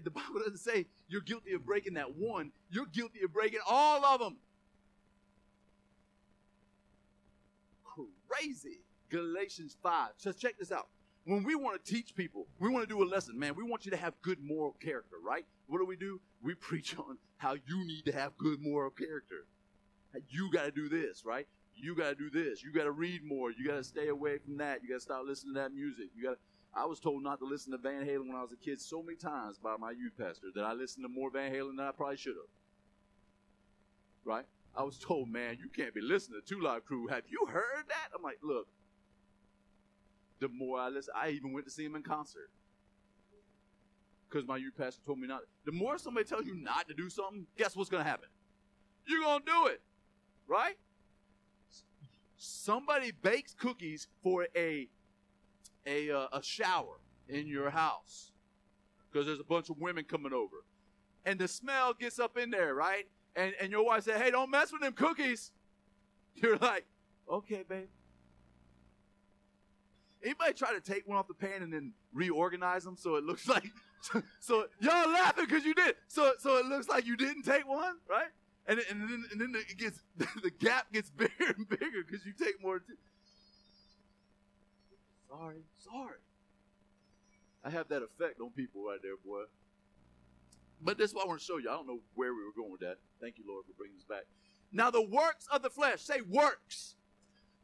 The 0.05 0.11
Bible 0.11 0.41
doesn't 0.41 0.59
say 0.59 0.87
you're 1.09 1.21
guilty 1.21 1.53
of 1.55 1.65
breaking 1.65 1.95
that 1.95 2.17
one, 2.17 2.53
you're 2.71 2.87
guilty 2.87 3.23
of 3.25 3.33
breaking 3.33 3.61
all 3.69 4.05
of 4.05 4.21
them. 4.21 4.37
crazy. 8.37 8.81
Galatians 9.11 9.77
5. 9.83 10.11
So 10.17 10.33
check 10.33 10.59
this 10.59 10.73
out. 10.73 10.89
When 11.25 11.43
we 11.43 11.55
want 11.57 11.85
to 11.85 11.93
teach 11.93 12.15
people, 12.15 12.47
we 12.61 12.69
want 12.69 12.89
to 12.89 12.95
do 12.95 13.03
a 13.03 13.09
lesson, 13.09 13.39
man, 13.39 13.55
we 13.57 13.65
want 13.65 13.85
you 13.85 13.91
to 13.91 13.97
have 13.97 14.15
good 14.23 14.39
moral 14.41 14.77
character, 14.81 15.17
right? 15.25 15.45
What 15.67 15.79
do 15.79 15.85
we 15.85 15.97
do? 15.97 16.21
We 16.43 16.55
preach 16.69 16.97
on 16.99 17.19
how 17.39 17.55
you 17.55 17.85
need 17.85 18.05
to 18.07 18.13
have 18.13 18.37
good 18.39 18.61
moral 18.61 18.91
character. 18.91 19.47
You 20.31 20.51
got 20.53 20.65
to 20.65 20.71
do 20.71 20.89
this, 20.89 21.25
right? 21.25 21.47
You 21.75 21.95
got 21.95 22.11
to 22.11 22.15
do 22.15 22.31
this. 22.31 22.63
You 22.63 22.73
got 22.73 22.85
to 22.85 22.93
read 22.93 23.23
more. 23.23 23.51
You 23.51 23.67
got 23.67 23.77
to 23.77 23.85
stay 23.85 24.09
away 24.09 24.39
from 24.39 24.57
that. 24.59 24.83
You 24.83 24.89
got 24.89 24.95
to 24.95 25.01
stop 25.01 25.25
listening 25.27 25.55
to 25.55 25.61
that 25.61 25.75
music. 25.75 26.07
You 26.17 26.23
got 26.23 26.31
to 26.31 26.39
I 26.77 26.85
was 26.85 27.01
told 27.01 27.23
not 27.23 27.39
to 27.39 27.47
listen 27.47 27.73
to 27.73 27.79
Van 27.79 28.07
Halen 28.07 28.29
when 28.29 28.37
I 28.37 28.43
was 28.43 28.53
a 28.53 28.57
kid 28.57 28.79
so 28.81 29.03
many 29.03 29.17
times 29.17 29.57
by 29.59 29.77
my 29.79 29.93
youth 29.93 30.13
pastor 30.19 30.49
that 30.55 30.63
I 30.63 30.75
listened 30.75 31.05
to 31.05 31.09
more 31.09 31.31
Van 31.31 31.51
Halen 31.51 31.79
than 31.79 31.87
I 31.87 31.91
probably 31.91 32.19
should 32.19 32.37
have. 32.37 32.53
Right? 34.27 34.45
I 34.77 34.83
was 34.83 34.99
told, 34.99 35.31
man, 35.31 35.57
you 35.59 35.71
can't 35.71 35.95
be 35.95 36.03
listening 36.03 36.39
to 36.43 36.47
Two 36.47 36.61
Live 36.61 36.85
Crew. 36.85 37.07
Have 37.07 37.25
you 37.31 37.47
heard 37.49 37.85
that? 37.89 38.11
I'm 38.15 38.23
like, 38.23 38.41
look, 38.43 38.69
the 40.41 40.49
more 40.49 40.79
I 40.79 40.89
listen, 40.89 41.15
I 41.17 41.31
even 41.31 41.53
went 41.53 41.67
to 41.67 41.73
see 41.73 41.85
him 41.85 41.97
in 41.97 42.03
concert. 42.03 42.51
Because 44.29 44.47
my 44.47 44.57
youth 44.57 44.77
pastor 44.77 45.01
told 45.07 45.19
me 45.19 45.29
not. 45.29 45.41
The 45.65 45.73
more 45.73 45.99
somebody 45.99 46.27
tells 46.27 46.47
you 46.47 46.55
not 46.55 46.89
to 46.89 46.95
do 46.95 47.09
something, 47.09 47.47
guess 47.57 47.77
what's 47.77 47.91
going 47.91 48.05
to 48.05 48.11
happen? 48.11 48.29
You're 49.07 49.23
going 49.23 49.41
to 49.41 49.47
do 49.47 49.67
it. 49.67 49.81
Right? 50.49 50.77
Somebody 52.37 53.13
bakes 53.13 53.55
cookies 53.55 54.09
for 54.23 54.47
a, 54.57 54.89
a, 55.87 56.11
uh, 56.11 56.27
a 56.33 56.43
shower 56.43 57.01
in 57.29 57.47
your 57.47 57.71
house. 57.71 58.33
because 59.11 59.27
there's 59.27 59.41
a 59.41 59.45
bunch 59.45 59.71
of 59.71 59.79
women 59.79 60.05
coming 60.05 60.33
over. 60.33 60.65
And 61.25 61.39
the 61.39 61.49
smell 61.49 61.95
gets 61.95 62.19
up 62.19 62.37
in 62.37 62.51
there, 62.51 62.75
right? 62.75 63.07
And, 63.35 63.55
and 63.61 63.71
your 63.71 63.85
wife 63.85 64.05
said, 64.05 64.21
hey, 64.21 64.31
don't 64.31 64.51
mess 64.51 64.73
with 64.73 64.83
them 64.83 64.93
cookies. 64.93 65.53
You're 66.35 66.59
like, 66.59 66.85
okay, 67.31 67.65
babe. 67.69 67.89
Anybody 70.23 70.53
try 70.55 70.73
to 70.73 70.81
take 70.81 71.07
one 71.07 71.19
off 71.19 71.29
the 71.29 71.35
pan 71.35 71.63
and 71.63 71.73
then 71.73 71.93
reorganize 72.13 72.85
them 72.85 72.97
so 72.97 73.17
it 73.17 73.25
looks 73.25 73.49
like 73.55 73.71
so, 74.41 74.67
y'all 74.81 75.11
laughing 75.11 75.45
because 75.47 75.65
you 75.65 75.75
did 75.75 75.95
so 76.09 76.33
so 76.39 76.59
it 76.59 76.67
looks 76.67 76.89
like 76.89 77.07
you 77.07 77.17
didn't 77.17 77.43
take 77.43 77.67
one 77.67 77.97
right 78.09 78.29
and, 78.69 78.81
and 78.91 79.01
then 79.01 79.25
and 79.31 79.41
then 79.41 79.55
it 79.55 79.77
gets 79.77 80.01
the 80.43 80.51
gap 80.51 80.93
gets 80.93 81.11
bigger 81.17 81.55
and 81.57 81.69
bigger 81.69 82.05
because 82.07 82.25
you 82.27 82.33
take 82.33 82.63
more. 82.63 82.79
T- 82.79 82.95
sorry, 85.29 85.63
sorry. 85.77 86.19
I 87.65 87.71
have 87.71 87.89
that 87.89 88.03
effect 88.03 88.41
on 88.41 88.51
people 88.51 88.85
right 88.85 89.01
there, 89.03 89.17
boy. 89.25 89.43
But 90.81 90.99
this 90.99 91.11
is 91.11 91.15
what 91.15 91.25
I 91.25 91.29
want 91.29 91.41
to 91.41 91.45
show 91.45 91.57
you. 91.57 91.69
I 91.71 91.73
don't 91.73 91.87
know 91.87 92.01
where 92.15 92.33
we 92.35 92.45
were 92.45 92.53
going 92.55 92.71
with 92.71 92.81
that. 92.81 92.99
Thank 93.21 93.39
you, 93.39 93.45
Lord, 93.49 93.65
for 93.67 93.73
bringing 93.73 93.97
us 93.97 94.05
back. 94.05 94.25
Now, 94.73 94.91
the 94.91 95.03
works 95.03 95.47
of 95.51 95.63
the 95.63 95.71
flesh, 95.71 96.03
say 96.03 96.21
works. 96.21 96.97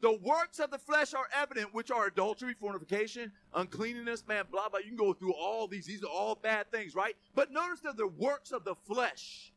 The 0.02 0.18
works 0.20 0.58
of 0.58 0.72
the 0.72 0.78
flesh 0.78 1.14
are 1.14 1.28
evident, 1.32 1.72
which 1.72 1.92
are 1.92 2.06
adultery, 2.06 2.54
fornication, 2.54 3.30
uncleanness, 3.54 4.24
man, 4.26 4.44
blah, 4.50 4.68
blah. 4.68 4.80
You 4.80 4.88
can 4.88 4.96
go 4.96 5.12
through 5.12 5.34
all 5.34 5.68
these. 5.68 5.86
These 5.86 6.02
are 6.02 6.10
all 6.10 6.34
bad 6.34 6.70
things, 6.72 6.96
right? 6.96 7.16
But 7.36 7.52
notice 7.52 7.80
that 7.84 7.96
the 7.96 8.08
works 8.08 8.50
of 8.50 8.64
the 8.64 8.74
flesh. 8.74 9.52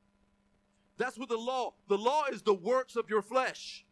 That's 0.98 1.18
what 1.18 1.30
the 1.30 1.38
law, 1.38 1.74
the 1.90 1.98
law 1.98 2.26
is 2.32 2.44
the 2.44 2.54
works 2.54 2.96
of 2.96 3.10
your 3.10 3.24
flesh. 3.24 3.86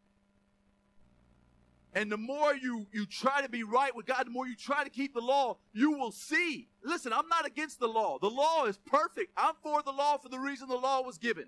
And 1.96 2.12
the 2.12 2.18
more 2.18 2.56
you, 2.56 2.86
you 2.92 3.08
try 3.08 3.42
to 3.42 3.50
be 3.50 3.64
right 3.64 3.96
with 3.96 4.06
God, 4.06 4.28
the 4.28 4.32
more 4.32 4.48
you 4.48 4.56
try 4.56 4.84
to 4.84 4.90
keep 4.92 5.16
the 5.16 5.22
law, 5.22 5.58
you 5.74 5.92
will 5.92 6.12
see. 6.12 6.70
Listen, 6.84 7.14
I'm 7.14 7.28
not 7.30 7.48
against 7.48 7.80
the 7.80 7.88
law. 7.88 8.20
The 8.20 8.30
law 8.30 8.66
is 8.66 8.78
perfect. 8.78 9.32
I'm 9.36 9.56
for 9.64 9.82
the 9.82 9.92
law 9.92 10.18
for 10.18 10.30
the 10.30 10.40
reason 10.40 10.68
the 10.68 10.76
law 10.76 11.02
was 11.02 11.18
given 11.18 11.46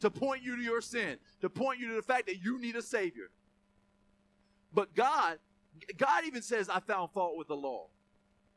to 0.00 0.10
point 0.10 0.42
you 0.42 0.56
to 0.56 0.62
your 0.62 0.80
sin, 0.80 1.18
to 1.42 1.50
point 1.50 1.78
you 1.78 1.88
to 1.88 1.94
the 1.94 2.02
fact 2.02 2.26
that 2.26 2.42
you 2.42 2.58
need 2.58 2.76
a 2.76 2.82
Savior. 2.82 3.30
But 4.76 4.94
God, 4.94 5.38
God 5.96 6.24
even 6.26 6.42
says, 6.42 6.68
I 6.68 6.80
found 6.80 7.10
fault 7.12 7.38
with 7.38 7.48
the 7.48 7.56
law. 7.56 7.86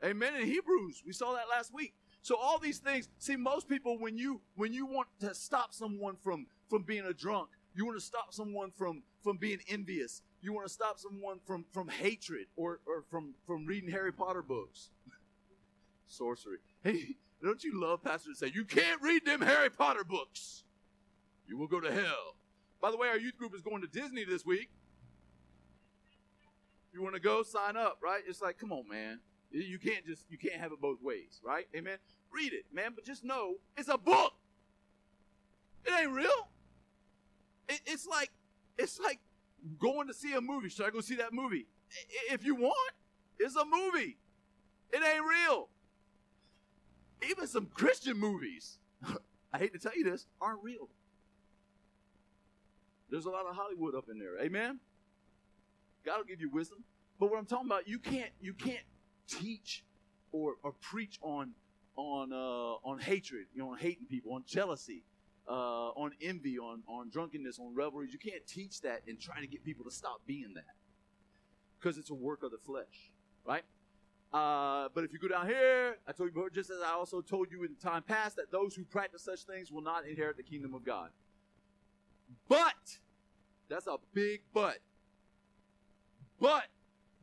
Amen. 0.04 0.36
In 0.36 0.46
Hebrews, 0.46 1.02
we 1.06 1.14
saw 1.14 1.32
that 1.32 1.48
last 1.50 1.72
week. 1.72 1.94
So 2.20 2.36
all 2.36 2.58
these 2.58 2.78
things, 2.78 3.08
see, 3.18 3.36
most 3.36 3.68
people 3.68 3.98
when 3.98 4.18
you 4.18 4.42
when 4.54 4.74
you 4.74 4.84
want 4.84 5.08
to 5.20 5.34
stop 5.34 5.72
someone 5.72 6.16
from 6.22 6.46
from 6.68 6.82
being 6.82 7.06
a 7.06 7.14
drunk, 7.14 7.48
you 7.74 7.86
want 7.86 7.98
to 7.98 8.04
stop 8.04 8.34
someone 8.34 8.70
from 8.76 9.02
from 9.24 9.38
being 9.38 9.60
envious, 9.66 10.20
you 10.42 10.52
want 10.52 10.66
to 10.66 10.72
stop 10.72 10.98
someone 10.98 11.40
from 11.46 11.64
from 11.72 11.88
hatred 11.88 12.46
or 12.54 12.80
or 12.86 13.04
from 13.10 13.32
from 13.46 13.64
reading 13.64 13.90
Harry 13.90 14.12
Potter 14.12 14.42
books, 14.42 14.90
sorcery. 16.06 16.58
Hey, 16.84 17.16
don't 17.42 17.64
you 17.64 17.80
love 17.80 18.04
pastors 18.04 18.38
say 18.38 18.52
you 18.54 18.66
can't 18.66 19.00
read 19.00 19.24
them 19.24 19.40
Harry 19.40 19.70
Potter 19.70 20.04
books? 20.04 20.64
You 21.46 21.56
will 21.56 21.68
go 21.68 21.80
to 21.80 21.90
hell. 21.90 22.36
By 22.82 22.90
the 22.90 22.98
way, 22.98 23.08
our 23.08 23.18
youth 23.18 23.38
group 23.38 23.54
is 23.54 23.62
going 23.62 23.80
to 23.80 23.88
Disney 23.88 24.24
this 24.24 24.44
week. 24.44 24.68
You 26.92 27.02
want 27.02 27.14
to 27.14 27.20
go? 27.20 27.42
Sign 27.42 27.76
up, 27.76 27.98
right? 28.02 28.22
It's 28.26 28.42
like, 28.42 28.58
come 28.58 28.72
on, 28.72 28.88
man. 28.88 29.20
You 29.52 29.78
can't 29.78 30.06
just 30.06 30.24
you 30.30 30.38
can't 30.38 30.60
have 30.60 30.72
it 30.72 30.80
both 30.80 31.02
ways, 31.02 31.40
right? 31.44 31.66
Amen. 31.74 31.98
Read 32.32 32.52
it, 32.52 32.66
man, 32.72 32.92
but 32.94 33.04
just 33.04 33.24
know 33.24 33.54
it's 33.76 33.88
a 33.88 33.98
book. 33.98 34.32
It 35.84 35.92
ain't 35.92 36.12
real. 36.12 36.48
It, 37.68 37.80
it's 37.86 38.06
like 38.06 38.30
it's 38.78 39.00
like 39.00 39.18
going 39.78 40.06
to 40.06 40.14
see 40.14 40.34
a 40.34 40.40
movie. 40.40 40.68
Should 40.68 40.86
I 40.86 40.90
go 40.90 41.00
see 41.00 41.16
that 41.16 41.32
movie? 41.32 41.66
If 42.30 42.44
you 42.44 42.54
want, 42.54 42.92
it's 43.38 43.56
a 43.56 43.64
movie. 43.64 44.18
It 44.92 45.02
ain't 45.02 45.24
real. 45.24 45.68
Even 47.28 47.46
some 47.46 47.66
Christian 47.66 48.18
movies, 48.18 48.78
I 49.52 49.58
hate 49.58 49.72
to 49.72 49.78
tell 49.78 49.96
you 49.96 50.04
this, 50.04 50.26
aren't 50.40 50.62
real. 50.62 50.88
There's 53.10 53.26
a 53.26 53.30
lot 53.30 53.46
of 53.46 53.56
Hollywood 53.56 53.94
up 53.96 54.04
in 54.08 54.18
there. 54.18 54.40
Amen. 54.40 54.78
God 56.04 56.18
will 56.18 56.24
give 56.24 56.40
you 56.40 56.50
wisdom. 56.50 56.84
But 57.18 57.30
what 57.30 57.38
I'm 57.38 57.46
talking 57.46 57.66
about, 57.66 57.88
you 57.88 57.98
can't 57.98 58.30
you 58.40 58.54
can't 58.54 58.84
teach 59.28 59.84
or, 60.32 60.54
or 60.62 60.72
preach 60.80 61.18
on 61.22 61.52
on 61.96 62.32
uh, 62.32 62.88
on 62.88 62.98
hatred, 62.98 63.46
you 63.54 63.62
know, 63.62 63.72
on 63.72 63.78
hating 63.78 64.06
people, 64.06 64.32
on 64.32 64.44
jealousy, 64.46 65.04
uh, 65.48 65.90
on 65.90 66.12
envy, 66.22 66.58
on 66.58 66.82
on 66.88 67.10
drunkenness, 67.10 67.58
on 67.58 67.74
revelries. 67.74 68.12
You 68.12 68.18
can't 68.18 68.46
teach 68.46 68.80
that 68.82 69.02
and 69.06 69.20
try 69.20 69.40
to 69.40 69.46
get 69.46 69.64
people 69.64 69.84
to 69.84 69.90
stop 69.90 70.20
being 70.26 70.54
that 70.54 70.74
because 71.78 71.98
it's 71.98 72.10
a 72.10 72.14
work 72.14 72.42
of 72.42 72.50
the 72.50 72.58
flesh, 72.58 73.12
right? 73.44 73.64
Uh, 74.32 74.88
but 74.94 75.02
if 75.02 75.12
you 75.12 75.18
go 75.18 75.26
down 75.26 75.46
here, 75.46 75.96
I 76.06 76.12
told 76.12 76.30
you, 76.34 76.48
just 76.52 76.70
as 76.70 76.78
I 76.86 76.92
also 76.92 77.20
told 77.20 77.50
you 77.50 77.64
in 77.64 77.74
time 77.76 78.02
past, 78.02 78.36
that 78.36 78.52
those 78.52 78.76
who 78.76 78.84
practice 78.84 79.22
such 79.22 79.42
things 79.42 79.72
will 79.72 79.82
not 79.82 80.06
inherit 80.06 80.36
the 80.36 80.44
kingdom 80.44 80.72
of 80.72 80.84
God. 80.84 81.10
But 82.48 82.98
that's 83.68 83.88
a 83.88 83.96
big 84.14 84.42
but. 84.54 84.78
But 86.40 86.64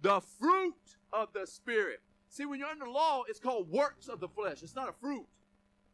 the 0.02 0.22
fruit 0.40 0.76
of 1.12 1.30
the 1.34 1.48
Spirit. 1.48 2.02
See, 2.30 2.46
when 2.46 2.60
you're 2.60 2.70
under 2.70 2.86
the 2.86 2.92
law, 2.92 3.24
it's 3.28 3.40
called 3.40 3.70
works 3.70 4.08
of 4.08 4.20
the 4.20 4.28
flesh. 4.28 4.62
It's 4.62 4.76
not 4.76 4.90
a 4.90 4.94
fruit, 4.94 5.26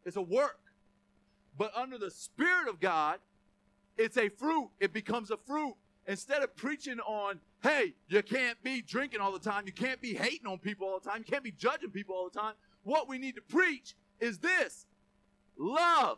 it's 0.05 0.17
a 0.17 0.21
work. 0.21 0.59
But 1.57 1.71
under 1.75 1.97
the 1.97 2.11
Spirit 2.11 2.67
of 2.67 2.79
God, 2.79 3.19
it's 3.97 4.17
a 4.17 4.29
fruit. 4.29 4.69
It 4.79 4.91
becomes 4.91 5.29
a 5.29 5.37
fruit. 5.37 5.75
Instead 6.07 6.41
of 6.41 6.55
preaching 6.55 6.99
on, 6.99 7.39
hey, 7.61 7.93
you 8.09 8.21
can't 8.23 8.61
be 8.63 8.81
drinking 8.81 9.21
all 9.21 9.31
the 9.31 9.39
time, 9.39 9.63
you 9.65 9.71
can't 9.71 10.01
be 10.01 10.13
hating 10.13 10.47
on 10.47 10.57
people 10.57 10.87
all 10.87 10.99
the 10.99 11.09
time, 11.09 11.19
you 11.19 11.31
can't 11.31 11.43
be 11.43 11.51
judging 11.51 11.91
people 11.91 12.15
all 12.15 12.29
the 12.29 12.37
time, 12.37 12.55
what 12.83 13.07
we 13.07 13.17
need 13.17 13.35
to 13.35 13.41
preach 13.41 13.95
is 14.19 14.39
this 14.39 14.85
love. 15.57 16.17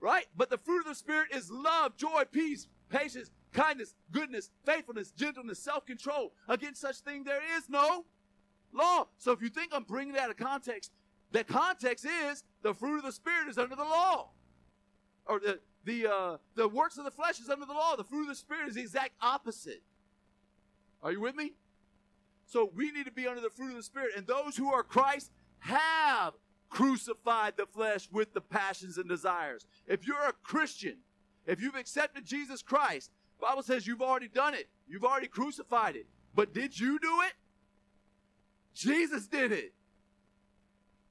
Right? 0.00 0.26
But 0.36 0.50
the 0.50 0.58
fruit 0.58 0.80
of 0.80 0.86
the 0.86 0.94
Spirit 0.94 1.28
is 1.32 1.50
love, 1.50 1.96
joy, 1.96 2.24
peace, 2.32 2.66
patience, 2.88 3.30
kindness, 3.52 3.94
goodness, 4.10 4.50
faithfulness, 4.64 5.10
gentleness, 5.10 5.58
self 5.58 5.86
control. 5.86 6.32
Against 6.48 6.80
such 6.80 6.96
thing 6.98 7.24
there 7.24 7.42
is 7.56 7.68
no 7.68 8.04
law. 8.72 9.06
So 9.18 9.32
if 9.32 9.42
you 9.42 9.48
think 9.48 9.72
I'm 9.72 9.84
bringing 9.84 10.14
it 10.14 10.20
out 10.20 10.30
of 10.30 10.36
context, 10.36 10.92
the 11.32 11.44
context 11.44 12.04
is 12.04 12.44
the 12.62 12.74
fruit 12.74 12.98
of 12.98 13.04
the 13.04 13.12
Spirit 13.12 13.48
is 13.48 13.58
under 13.58 13.76
the 13.76 13.84
law. 13.84 14.30
Or 15.26 15.38
the, 15.38 15.60
the, 15.84 16.10
uh, 16.10 16.36
the 16.56 16.68
works 16.68 16.98
of 16.98 17.04
the 17.04 17.10
flesh 17.10 17.40
is 17.40 17.48
under 17.48 17.66
the 17.66 17.72
law. 17.72 17.96
The 17.96 18.04
fruit 18.04 18.22
of 18.22 18.28
the 18.28 18.34
Spirit 18.34 18.68
is 18.68 18.74
the 18.74 18.80
exact 18.80 19.12
opposite. 19.20 19.82
Are 21.02 21.12
you 21.12 21.20
with 21.20 21.36
me? 21.36 21.52
So 22.46 22.70
we 22.74 22.90
need 22.90 23.06
to 23.06 23.12
be 23.12 23.28
under 23.28 23.40
the 23.40 23.50
fruit 23.50 23.70
of 23.70 23.76
the 23.76 23.82
Spirit. 23.82 24.10
And 24.16 24.26
those 24.26 24.56
who 24.56 24.72
are 24.72 24.82
Christ 24.82 25.30
have 25.60 26.34
crucified 26.68 27.54
the 27.56 27.66
flesh 27.66 28.08
with 28.12 28.32
the 28.34 28.40
passions 28.40 28.98
and 28.98 29.08
desires. 29.08 29.66
If 29.86 30.06
you're 30.06 30.28
a 30.28 30.32
Christian, 30.42 30.98
if 31.46 31.60
you've 31.60 31.76
accepted 31.76 32.24
Jesus 32.24 32.62
Christ, 32.62 33.10
Bible 33.40 33.62
says 33.62 33.86
you've 33.86 34.02
already 34.02 34.28
done 34.28 34.54
it. 34.54 34.68
You've 34.88 35.04
already 35.04 35.28
crucified 35.28 35.96
it. 35.96 36.06
But 36.34 36.54
did 36.54 36.78
you 36.78 36.98
do 36.98 37.20
it? 37.26 37.32
Jesus 38.74 39.26
did 39.26 39.52
it. 39.52 39.72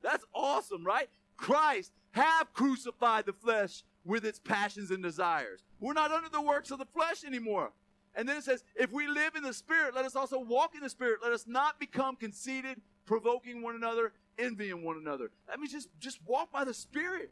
That's 0.01 0.23
awesome, 0.33 0.85
right? 0.85 1.09
Christ 1.37 1.91
have 2.11 2.53
crucified 2.53 3.25
the 3.25 3.33
flesh 3.33 3.83
with 4.05 4.25
its 4.25 4.39
passions 4.39 4.91
and 4.91 5.03
desires. 5.03 5.63
We're 5.79 5.93
not 5.93 6.11
under 6.11 6.29
the 6.29 6.41
works 6.41 6.71
of 6.71 6.79
the 6.79 6.85
flesh 6.85 7.23
anymore. 7.23 7.71
And 8.15 8.27
then 8.27 8.37
it 8.37 8.43
says, 8.43 8.63
if 8.75 8.91
we 8.91 9.07
live 9.07 9.35
in 9.35 9.43
the 9.43 9.53
Spirit, 9.53 9.93
let 9.93 10.05
us 10.05 10.15
also 10.15 10.39
walk 10.39 10.73
in 10.75 10.81
the 10.81 10.89
Spirit. 10.89 11.19
Let 11.21 11.31
us 11.31 11.45
not 11.47 11.79
become 11.79 12.15
conceited, 12.15 12.81
provoking 13.05 13.61
one 13.61 13.75
another, 13.75 14.13
envying 14.37 14.83
one 14.83 14.97
another. 14.97 15.31
That 15.47 15.59
means 15.59 15.71
just, 15.71 15.89
just 15.99 16.19
walk 16.25 16.51
by 16.51 16.63
the 16.63 16.73
Spirit. 16.73 17.31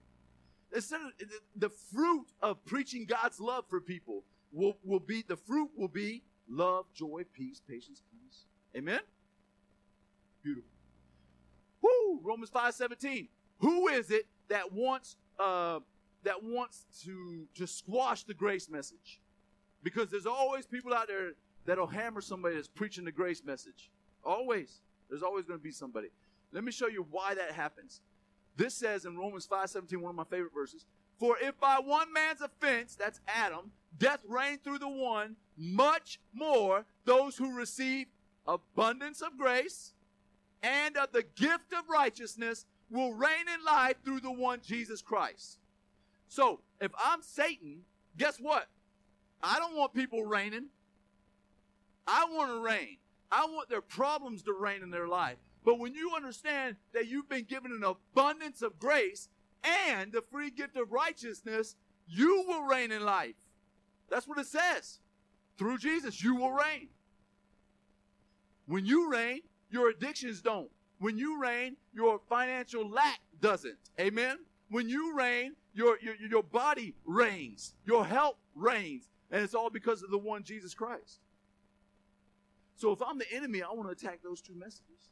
Instead 0.73 1.01
of 1.01 1.11
the 1.55 1.69
fruit 1.69 2.27
of 2.41 2.63
preaching 2.65 3.05
God's 3.05 3.39
love 3.39 3.65
for 3.69 3.79
people 3.79 4.23
will, 4.51 4.77
will 4.83 4.99
be, 4.99 5.23
the 5.27 5.37
fruit 5.37 5.69
will 5.75 5.87
be 5.87 6.23
love, 6.49 6.85
joy, 6.93 7.23
peace, 7.33 7.61
patience, 7.67 8.01
kindness. 8.11 8.45
Amen? 8.75 8.99
Beautiful. 10.43 10.69
Woo! 11.81 12.19
Romans 12.23 12.49
5 12.49 12.73
17. 12.73 13.27
Who 13.59 13.87
is 13.87 14.11
it 14.11 14.27
that 14.49 14.71
wants 14.71 15.15
uh, 15.39 15.79
that 16.23 16.43
wants 16.43 16.85
to 17.03 17.47
to 17.55 17.67
squash 17.67 18.23
the 18.23 18.33
grace 18.33 18.69
message? 18.69 19.21
Because 19.83 20.09
there's 20.09 20.25
always 20.25 20.65
people 20.65 20.93
out 20.93 21.07
there 21.07 21.33
that'll 21.65 21.87
hammer 21.87 22.21
somebody 22.21 22.55
that's 22.55 22.67
preaching 22.67 23.05
the 23.05 23.11
grace 23.11 23.43
message. 23.43 23.89
Always. 24.23 24.81
There's 25.09 25.23
always 25.23 25.45
going 25.45 25.59
to 25.59 25.63
be 25.63 25.71
somebody. 25.71 26.09
Let 26.51 26.63
me 26.63 26.71
show 26.71 26.87
you 26.87 27.05
why 27.09 27.35
that 27.35 27.51
happens. 27.51 28.01
This 28.55 28.73
says 28.73 29.05
in 29.05 29.17
Romans 29.17 29.45
5 29.45 29.69
17, 29.69 30.01
one 30.01 30.09
of 30.11 30.15
my 30.15 30.23
favorite 30.23 30.53
verses, 30.53 30.85
For 31.19 31.37
if 31.41 31.59
by 31.59 31.77
one 31.83 32.11
man's 32.11 32.41
offense, 32.41 32.95
that's 32.95 33.19
Adam, 33.27 33.71
death 33.97 34.19
reigned 34.27 34.63
through 34.63 34.79
the 34.79 34.87
one, 34.87 35.35
much 35.57 36.19
more 36.33 36.85
those 37.05 37.37
who 37.37 37.55
receive 37.55 38.07
abundance 38.47 39.21
of 39.21 39.37
grace 39.37 39.93
and 40.63 40.97
of 40.97 41.11
the 41.11 41.23
gift 41.35 41.73
of 41.73 41.89
righteousness 41.89 42.65
will 42.89 43.13
reign 43.13 43.45
in 43.53 43.65
life 43.65 43.95
through 44.03 44.21
the 44.21 44.31
one 44.31 44.59
Jesus 44.63 45.01
Christ. 45.01 45.59
So, 46.29 46.61
if 46.81 46.91
I'm 47.03 47.21
Satan, 47.21 47.81
guess 48.17 48.37
what? 48.39 48.67
I 49.41 49.59
don't 49.59 49.75
want 49.75 49.93
people 49.93 50.23
reigning. 50.23 50.67
I 52.05 52.25
want 52.31 52.51
to 52.51 52.59
reign. 52.59 52.97
I 53.31 53.45
want 53.45 53.69
their 53.69 53.81
problems 53.81 54.43
to 54.43 54.53
reign 54.53 54.83
in 54.83 54.89
their 54.89 55.07
life. 55.07 55.37
But 55.65 55.79
when 55.79 55.93
you 55.93 56.13
understand 56.15 56.77
that 56.93 57.07
you've 57.07 57.27
been 57.27 57.43
given 57.43 57.71
an 57.71 57.83
abundance 57.83 58.61
of 58.61 58.79
grace 58.79 59.27
and 59.63 60.11
the 60.11 60.23
free 60.31 60.49
gift 60.49 60.77
of 60.77 60.91
righteousness, 60.91 61.75
you 62.07 62.45
will 62.47 62.63
reign 62.63 62.91
in 62.91 63.03
life. 63.03 63.35
That's 64.09 64.27
what 64.27 64.37
it 64.37 64.47
says. 64.47 64.99
Through 65.57 65.79
Jesus, 65.79 66.23
you 66.23 66.35
will 66.35 66.51
reign. 66.51 66.89
When 68.67 68.85
you 68.85 69.09
reign, 69.09 69.41
your 69.69 69.89
addictions 69.89 70.41
don't. 70.41 70.69
When 70.99 71.17
you 71.17 71.39
reign, 71.39 71.77
your 71.93 72.19
financial 72.29 72.87
lack 72.87 73.19
doesn't. 73.41 73.77
Amen? 73.99 74.37
When 74.69 74.89
you 74.89 75.15
reign, 75.15 75.53
your, 75.73 75.97
your, 76.01 76.15
your 76.15 76.43
body 76.43 76.95
reigns. 77.05 77.73
Your 77.85 78.05
health 78.05 78.37
reigns. 78.55 79.09
And 79.31 79.43
it's 79.43 79.53
all 79.53 79.69
because 79.69 80.03
of 80.03 80.11
the 80.11 80.17
one 80.17 80.43
Jesus 80.43 80.73
Christ. 80.73 81.19
So 82.75 82.91
if 82.91 83.01
I'm 83.01 83.17
the 83.17 83.31
enemy, 83.33 83.61
I 83.61 83.71
want 83.73 83.87
to 83.87 83.91
attack 83.91 84.19
those 84.23 84.41
two 84.41 84.55
messages. 84.55 85.09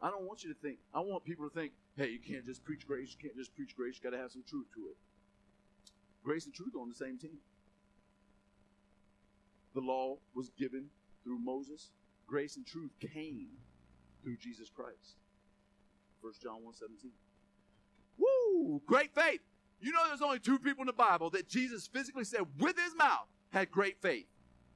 I 0.00 0.10
don't 0.10 0.24
want 0.24 0.44
you 0.44 0.52
to 0.52 0.60
think. 0.60 0.78
I 0.92 1.00
want 1.00 1.24
people 1.24 1.48
to 1.48 1.54
think, 1.54 1.72
hey, 1.96 2.10
you 2.10 2.18
can't 2.18 2.44
just 2.44 2.64
preach 2.64 2.86
grace. 2.86 3.16
You 3.16 3.28
can't 3.28 3.36
just 3.36 3.54
preach 3.54 3.76
grace. 3.76 3.96
You 3.96 4.10
got 4.10 4.16
to 4.16 4.22
have 4.22 4.32
some 4.32 4.42
truth 4.46 4.66
to 4.74 4.80
it. 4.90 4.96
Grace 6.24 6.44
and 6.44 6.54
truth 6.54 6.74
are 6.76 6.80
on 6.80 6.88
the 6.88 6.94
same 6.94 7.18
team. 7.18 7.38
The 9.74 9.80
law 9.80 10.18
was 10.34 10.50
given 10.50 10.86
through 11.24 11.38
Moses. 11.38 11.90
Grace 12.26 12.56
and 12.56 12.66
truth 12.66 12.92
came 13.00 13.48
through 14.22 14.36
Jesus 14.36 14.68
Christ. 14.68 15.16
1 16.20 16.32
John 16.42 16.64
1 16.64 16.74
17. 16.74 17.10
Woo! 18.18 18.80
Great 18.86 19.14
faith. 19.14 19.40
You 19.80 19.92
know 19.92 20.06
there's 20.06 20.22
only 20.22 20.38
two 20.38 20.58
people 20.58 20.82
in 20.82 20.86
the 20.86 20.92
Bible 20.92 21.30
that 21.30 21.48
Jesus 21.48 21.88
physically 21.88 22.24
said 22.24 22.42
with 22.58 22.78
his 22.78 22.94
mouth 22.96 23.26
had 23.50 23.70
great 23.70 24.00
faith. 24.00 24.26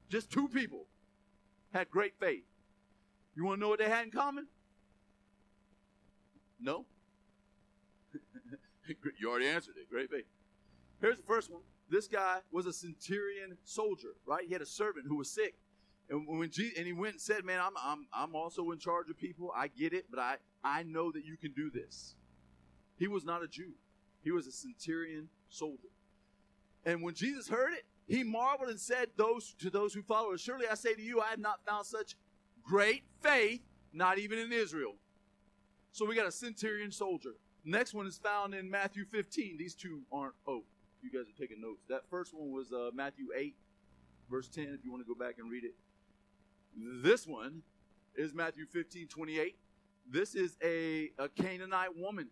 Just 0.08 0.30
two 0.30 0.48
people 0.48 0.86
had 1.72 1.90
great 1.90 2.14
faith. 2.18 2.44
You 3.36 3.44
want 3.44 3.58
to 3.58 3.60
know 3.60 3.68
what 3.68 3.78
they 3.78 3.88
had 3.88 4.04
in 4.04 4.10
common? 4.10 4.46
No? 6.60 6.86
you 9.20 9.30
already 9.30 9.46
answered 9.46 9.74
it. 9.76 9.88
Great 9.90 10.10
faith. 10.10 10.24
Here's 11.00 11.18
the 11.18 11.22
first 11.22 11.50
one. 11.50 11.62
This 11.88 12.08
guy 12.08 12.38
was 12.50 12.66
a 12.66 12.72
centurion 12.72 13.56
soldier, 13.64 14.14
right? 14.26 14.44
He 14.46 14.52
had 14.52 14.62
a 14.62 14.66
servant 14.66 15.06
who 15.08 15.16
was 15.16 15.30
sick. 15.30 15.54
And 16.08 16.26
when 16.38 16.50
Jesus, 16.50 16.78
and 16.78 16.86
he 16.86 16.92
went 16.92 17.14
and 17.14 17.20
said, 17.20 17.44
"Man, 17.44 17.60
I'm 17.60 17.72
I'm 17.82 18.06
I'm 18.12 18.34
also 18.34 18.70
in 18.70 18.78
charge 18.78 19.10
of 19.10 19.18
people. 19.18 19.52
I 19.56 19.68
get 19.68 19.92
it, 19.92 20.06
but 20.10 20.20
I 20.20 20.36
I 20.62 20.82
know 20.84 21.10
that 21.12 21.24
you 21.24 21.36
can 21.36 21.52
do 21.52 21.70
this." 21.70 22.14
He 22.96 23.08
was 23.08 23.24
not 23.24 23.42
a 23.42 23.48
Jew. 23.48 23.72
He 24.22 24.30
was 24.30 24.46
a 24.46 24.52
centurion 24.52 25.28
soldier. 25.48 25.88
And 26.84 27.02
when 27.02 27.14
Jesus 27.14 27.48
heard 27.48 27.72
it, 27.72 27.84
he 28.06 28.22
marveled 28.22 28.70
and 28.70 28.80
said 28.80 29.08
those 29.16 29.54
to 29.58 29.70
those 29.70 29.92
who 29.92 30.02
followed, 30.02 30.38
Surely 30.40 30.66
I 30.70 30.74
say 30.74 30.94
to 30.94 31.02
you, 31.02 31.20
I 31.20 31.28
have 31.28 31.40
not 31.40 31.64
found 31.66 31.86
such 31.86 32.16
great 32.62 33.02
faith, 33.20 33.60
not 33.92 34.18
even 34.18 34.38
in 34.38 34.52
Israel. 34.52 34.94
So 35.92 36.06
we 36.06 36.14
got 36.14 36.26
a 36.26 36.32
centurion 36.32 36.92
soldier. 36.92 37.34
Next 37.64 37.94
one 37.94 38.06
is 38.06 38.18
found 38.18 38.54
in 38.54 38.70
Matthew 38.70 39.04
15. 39.04 39.56
These 39.58 39.74
two 39.74 40.02
aren't, 40.12 40.34
oh, 40.46 40.62
you 41.02 41.10
guys 41.10 41.28
are 41.28 41.38
taking 41.38 41.60
notes. 41.60 41.82
That 41.88 42.02
first 42.10 42.34
one 42.34 42.52
was 42.52 42.72
uh, 42.72 42.90
Matthew 42.94 43.26
8, 43.36 43.54
verse 44.30 44.48
10, 44.48 44.64
if 44.78 44.84
you 44.84 44.90
want 44.90 45.06
to 45.06 45.08
go 45.08 45.18
back 45.18 45.36
and 45.38 45.50
read 45.50 45.64
it. 45.64 45.74
This 47.02 47.26
one 47.26 47.62
is 48.16 48.34
Matthew 48.34 48.66
15, 48.66 49.08
28. 49.08 49.56
This 50.10 50.34
is 50.34 50.56
a, 50.62 51.10
a 51.18 51.28
Canaanite 51.28 51.96
woman, 51.96 52.28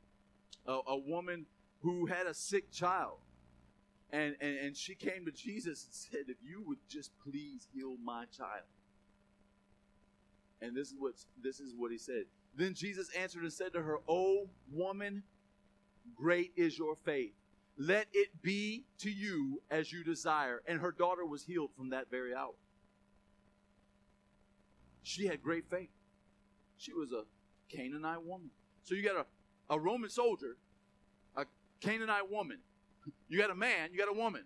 a, 0.66 0.78
a 0.86 0.98
woman 0.98 1.46
who 1.80 2.06
had 2.06 2.26
a 2.26 2.34
sick 2.34 2.70
child. 2.70 3.18
And, 4.12 4.36
and, 4.40 4.56
and 4.58 4.76
she 4.76 4.94
came 4.94 5.24
to 5.26 5.32
Jesus 5.32 5.84
and 5.84 5.94
said, 5.94 6.20
If 6.28 6.36
you 6.42 6.62
would 6.66 6.78
just 6.88 7.10
please 7.18 7.66
heal 7.74 7.96
my 8.02 8.26
child. 8.36 8.64
And 10.60 10.76
this 10.76 10.88
is 10.88 10.94
what 10.98 11.14
this 11.42 11.60
is 11.60 11.74
what 11.76 11.90
he 11.90 11.98
said. 11.98 12.24
Then 12.56 12.74
Jesus 12.74 13.10
answered 13.18 13.42
and 13.42 13.52
said 13.52 13.72
to 13.72 13.82
her, 13.82 13.98
O 14.08 14.48
woman, 14.72 15.24
great 16.14 16.52
is 16.56 16.78
your 16.78 16.94
faith. 17.04 17.34
Let 17.76 18.06
it 18.12 18.42
be 18.42 18.84
to 18.98 19.10
you 19.10 19.62
as 19.70 19.92
you 19.92 20.04
desire. 20.04 20.62
And 20.66 20.80
her 20.80 20.92
daughter 20.92 21.26
was 21.26 21.44
healed 21.44 21.70
from 21.76 21.90
that 21.90 22.10
very 22.10 22.34
hour. 22.34 22.54
She 25.02 25.26
had 25.26 25.42
great 25.42 25.68
faith. 25.68 25.90
She 26.76 26.92
was 26.92 27.12
a 27.12 27.24
Canaanite 27.74 28.24
woman. 28.24 28.50
So 28.84 28.94
you 28.94 29.02
got 29.02 29.16
a, 29.16 29.74
a 29.74 29.78
Roman 29.78 30.10
soldier, 30.10 30.56
a 31.36 31.44
Canaanite 31.80 32.30
woman. 32.30 32.58
You 33.28 33.38
got 33.38 33.50
a 33.50 33.54
man, 33.54 33.90
you 33.92 33.98
got 33.98 34.08
a 34.08 34.18
woman. 34.18 34.44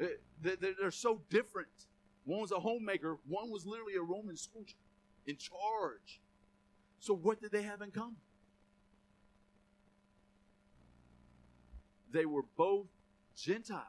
Uh, 0.00 0.06
they're 0.40 0.90
so 0.90 1.20
different. 1.28 1.68
One 2.24 2.40
was 2.40 2.52
a 2.52 2.60
homemaker, 2.60 3.18
one 3.26 3.50
was 3.50 3.66
literally 3.66 3.96
a 3.96 4.02
Roman 4.02 4.36
soldier 4.36 4.76
in 5.26 5.36
charge. 5.36 6.20
So, 7.00 7.14
what 7.14 7.40
did 7.40 7.52
they 7.52 7.62
have 7.62 7.80
in 7.82 7.90
common? 7.90 8.16
They 12.12 12.26
were 12.26 12.42
both 12.56 12.86
Gentiles. 13.36 13.82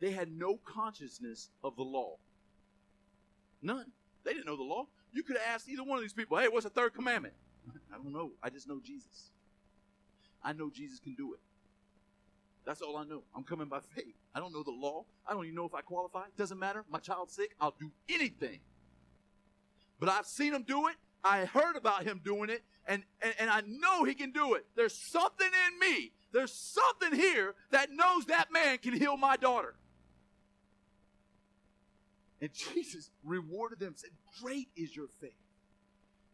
They 0.00 0.10
had 0.10 0.30
no 0.30 0.58
consciousness 0.64 1.50
of 1.62 1.76
the 1.76 1.82
law. 1.82 2.16
None. 3.62 3.92
They 4.24 4.32
didn't 4.32 4.46
know 4.46 4.56
the 4.56 4.62
law. 4.62 4.86
You 5.12 5.22
could 5.22 5.36
have 5.36 5.46
asked 5.54 5.68
either 5.68 5.82
one 5.82 5.98
of 5.98 6.02
these 6.02 6.12
people, 6.12 6.38
hey, 6.38 6.48
what's 6.48 6.64
the 6.64 6.70
third 6.70 6.94
commandment? 6.94 7.34
I 7.92 7.96
don't 7.96 8.12
know. 8.12 8.32
I 8.42 8.50
just 8.50 8.68
know 8.68 8.80
Jesus. 8.82 9.30
I 10.42 10.52
know 10.52 10.70
Jesus 10.70 10.98
can 10.98 11.14
do 11.14 11.34
it. 11.34 11.40
That's 12.64 12.80
all 12.82 12.96
I 12.96 13.04
know. 13.04 13.22
I'm 13.34 13.44
coming 13.44 13.68
by 13.68 13.80
faith. 13.80 14.14
I 14.34 14.40
don't 14.40 14.52
know 14.52 14.62
the 14.62 14.70
law. 14.70 15.04
I 15.26 15.32
don't 15.32 15.44
even 15.44 15.56
know 15.56 15.66
if 15.66 15.74
I 15.74 15.80
qualify. 15.80 16.24
Doesn't 16.36 16.58
matter. 16.58 16.84
My 16.90 16.98
child's 16.98 17.34
sick. 17.34 17.54
I'll 17.60 17.74
do 17.78 17.90
anything. 18.08 18.60
But 19.98 20.08
I've 20.08 20.26
seen 20.26 20.54
him 20.54 20.62
do 20.62 20.88
it. 20.88 20.96
I 21.22 21.44
heard 21.44 21.76
about 21.76 22.04
him 22.04 22.20
doing 22.24 22.48
it, 22.48 22.62
and, 22.86 23.02
and, 23.20 23.34
and 23.38 23.50
I 23.50 23.60
know 23.66 24.04
he 24.04 24.14
can 24.14 24.30
do 24.32 24.54
it. 24.54 24.64
There's 24.74 24.94
something 24.94 25.46
in 25.46 25.78
me. 25.78 26.12
There's 26.32 26.52
something 26.52 27.18
here 27.18 27.54
that 27.70 27.90
knows 27.90 28.26
that 28.26 28.52
man 28.52 28.78
can 28.78 28.92
heal 28.92 29.16
my 29.16 29.36
daughter. 29.36 29.74
And 32.40 32.50
Jesus 32.52 33.10
rewarded 33.24 33.80
them, 33.80 33.94
said, 33.96 34.10
Great 34.42 34.68
is 34.76 34.94
your 34.94 35.08
faith. 35.20 35.32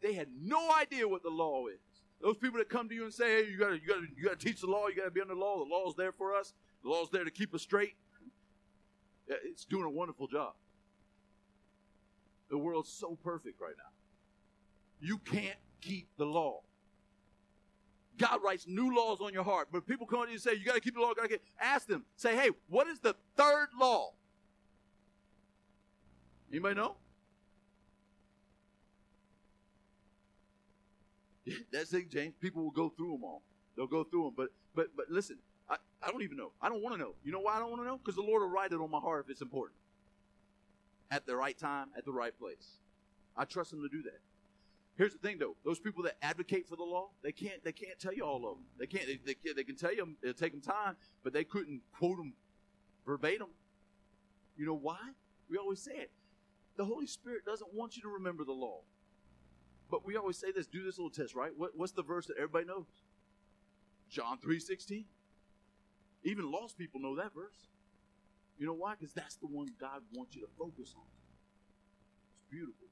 They 0.01 0.13
had 0.13 0.27
no 0.41 0.71
idea 0.73 1.07
what 1.07 1.23
the 1.23 1.29
law 1.29 1.67
is. 1.67 1.79
Those 2.21 2.37
people 2.37 2.59
that 2.59 2.69
come 2.69 2.87
to 2.89 2.95
you 2.95 3.03
and 3.03 3.13
say, 3.13 3.43
Hey, 3.43 3.49
you 3.49 3.57
gotta, 3.57 3.75
you 3.75 3.87
gotta, 3.87 4.07
you 4.15 4.23
gotta 4.23 4.37
teach 4.37 4.61
the 4.61 4.67
law, 4.67 4.87
you 4.87 4.95
gotta 4.95 5.11
be 5.11 5.21
under 5.21 5.33
the 5.33 5.39
law, 5.39 5.57
the 5.57 5.69
law's 5.69 5.95
there 5.95 6.11
for 6.11 6.35
us, 6.35 6.53
the 6.83 6.89
law's 6.89 7.09
there 7.11 7.23
to 7.23 7.31
keep 7.31 7.53
us 7.53 7.61
straight. 7.61 7.95
It's 9.27 9.65
doing 9.65 9.83
a 9.83 9.89
wonderful 9.89 10.27
job. 10.27 10.53
The 12.49 12.57
world's 12.57 12.89
so 12.89 13.17
perfect 13.21 13.59
right 13.59 13.75
now. 13.77 13.91
You 15.01 15.17
can't 15.17 15.57
keep 15.81 16.07
the 16.17 16.25
law. 16.25 16.61
God 18.17 18.39
writes 18.43 18.65
new 18.67 18.95
laws 18.95 19.19
on 19.21 19.33
your 19.33 19.43
heart. 19.43 19.69
But 19.71 19.85
people 19.85 20.07
come 20.07 20.23
to 20.23 20.27
you 20.27 20.33
and 20.33 20.41
say, 20.41 20.53
You 20.53 20.65
got 20.65 20.75
to 20.75 20.81
keep 20.81 20.95
the 20.95 21.01
law. 21.01 21.13
Gotta 21.13 21.29
keep. 21.29 21.41
Ask 21.59 21.87
them. 21.87 22.03
Say, 22.15 22.35
Hey, 22.35 22.49
what 22.67 22.87
is 22.87 22.99
the 22.99 23.15
third 23.35 23.67
law? 23.79 24.13
Anybody 26.51 26.75
know? 26.75 26.95
That's 31.71 31.93
it, 31.93 32.09
James. 32.09 32.33
People 32.39 32.63
will 32.63 32.71
go 32.71 32.89
through 32.89 33.13
them 33.13 33.23
all. 33.23 33.41
They'll 33.75 33.87
go 33.87 34.03
through 34.03 34.23
them. 34.25 34.33
But 34.35 34.49
but 34.75 34.87
but 34.95 35.05
listen, 35.09 35.37
I, 35.69 35.77
I 36.01 36.09
don't 36.11 36.23
even 36.23 36.37
know. 36.37 36.51
I 36.61 36.69
don't 36.69 36.81
want 36.81 36.95
to 36.95 37.01
know. 37.01 37.13
You 37.23 37.31
know 37.31 37.39
why 37.39 37.55
I 37.55 37.59
don't 37.59 37.69
want 37.69 37.81
to 37.81 37.87
know? 37.87 37.97
Because 37.97 38.15
the 38.15 38.21
Lord 38.21 38.41
will 38.41 38.49
write 38.49 38.71
it 38.71 38.79
on 38.79 38.89
my 38.89 38.99
heart 38.99 39.25
if 39.25 39.31
it's 39.31 39.41
important. 39.41 39.77
At 41.11 41.25
the 41.25 41.35
right 41.35 41.57
time, 41.57 41.87
at 41.97 42.05
the 42.05 42.11
right 42.11 42.37
place. 42.37 42.79
I 43.35 43.45
trust 43.45 43.71
Him 43.71 43.81
to 43.81 43.89
do 43.89 44.01
that. 44.03 44.19
Here's 44.97 45.13
the 45.13 45.19
thing, 45.19 45.37
though: 45.37 45.55
those 45.63 45.79
people 45.79 46.03
that 46.03 46.17
advocate 46.23 46.67
for 46.67 46.75
the 46.75 46.83
law, 46.83 47.09
they 47.21 47.31
can't 47.31 47.63
they 47.63 47.71
can't 47.71 47.99
tell 47.99 48.13
you 48.13 48.23
all 48.23 48.37
of 48.37 48.57
them. 48.57 48.65
They 48.79 48.87
can't. 48.87 49.05
They, 49.05 49.19
they, 49.33 49.53
they 49.53 49.63
can 49.63 49.75
tell 49.75 49.93
you 49.93 50.15
it'll 50.23 50.33
take 50.33 50.53
them 50.53 50.61
time, 50.61 50.95
but 51.23 51.33
they 51.33 51.43
couldn't 51.43 51.81
quote 51.97 52.17
them 52.17 52.33
verbatim. 53.05 53.49
You 54.57 54.65
know 54.65 54.73
why? 54.73 54.97
We 55.49 55.57
always 55.57 55.81
say 55.81 55.93
it. 55.93 56.11
The 56.77 56.85
Holy 56.85 57.05
Spirit 57.05 57.45
doesn't 57.45 57.73
want 57.75 57.95
you 57.95 58.01
to 58.01 58.09
remember 58.09 58.43
the 58.43 58.53
law. 58.53 58.81
But 59.91 60.03
we 60.03 60.17
always 60.17 60.37
say 60.37 60.51
this: 60.51 60.65
do 60.65 60.83
this 60.83 60.97
little 60.97 61.11
test, 61.11 61.35
right? 61.35 61.51
What, 61.55 61.71
what's 61.75 61.91
the 61.91 62.03
verse 62.03 62.25
that 62.25 62.37
everybody 62.37 62.65
knows? 62.65 62.87
John 64.09 64.39
three 64.39 64.59
sixteen. 64.59 65.05
Even 66.23 66.51
lost 66.51 66.75
people 66.75 66.99
know 66.99 67.15
that 67.17 67.35
verse. 67.35 67.67
You 68.57 68.65
know 68.65 68.73
why? 68.73 68.95
Because 68.99 69.13
that's 69.13 69.35
the 69.35 69.45
one 69.45 69.67
God 69.79 70.01
wants 70.11 70.35
you 70.35 70.41
to 70.41 70.47
focus 70.57 70.95
on. 70.97 71.05
It's 72.33 72.49
beautiful 72.49 72.86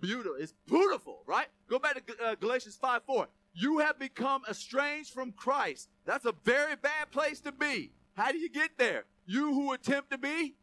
beautiful. 0.00 0.36
It's 0.38 0.54
beautiful, 0.66 1.22
right? 1.26 1.46
Go 1.68 1.78
back 1.78 1.94
to 2.06 2.24
uh, 2.24 2.34
Galatians 2.36 2.76
5 2.80 3.02
4. 3.04 3.28
You 3.54 3.78
have 3.78 3.98
become 3.98 4.42
estranged 4.48 5.12
from 5.12 5.32
Christ. 5.32 5.88
That's 6.04 6.24
a 6.24 6.34
very 6.44 6.76
bad 6.76 7.10
place 7.10 7.40
to 7.40 7.52
be. 7.52 7.92
How 8.14 8.32
do 8.32 8.38
you 8.38 8.48
get 8.48 8.70
there? 8.78 9.04
You 9.26 9.52
who 9.52 9.72
attempt 9.72 10.10
to 10.10 10.18
be 10.18 10.54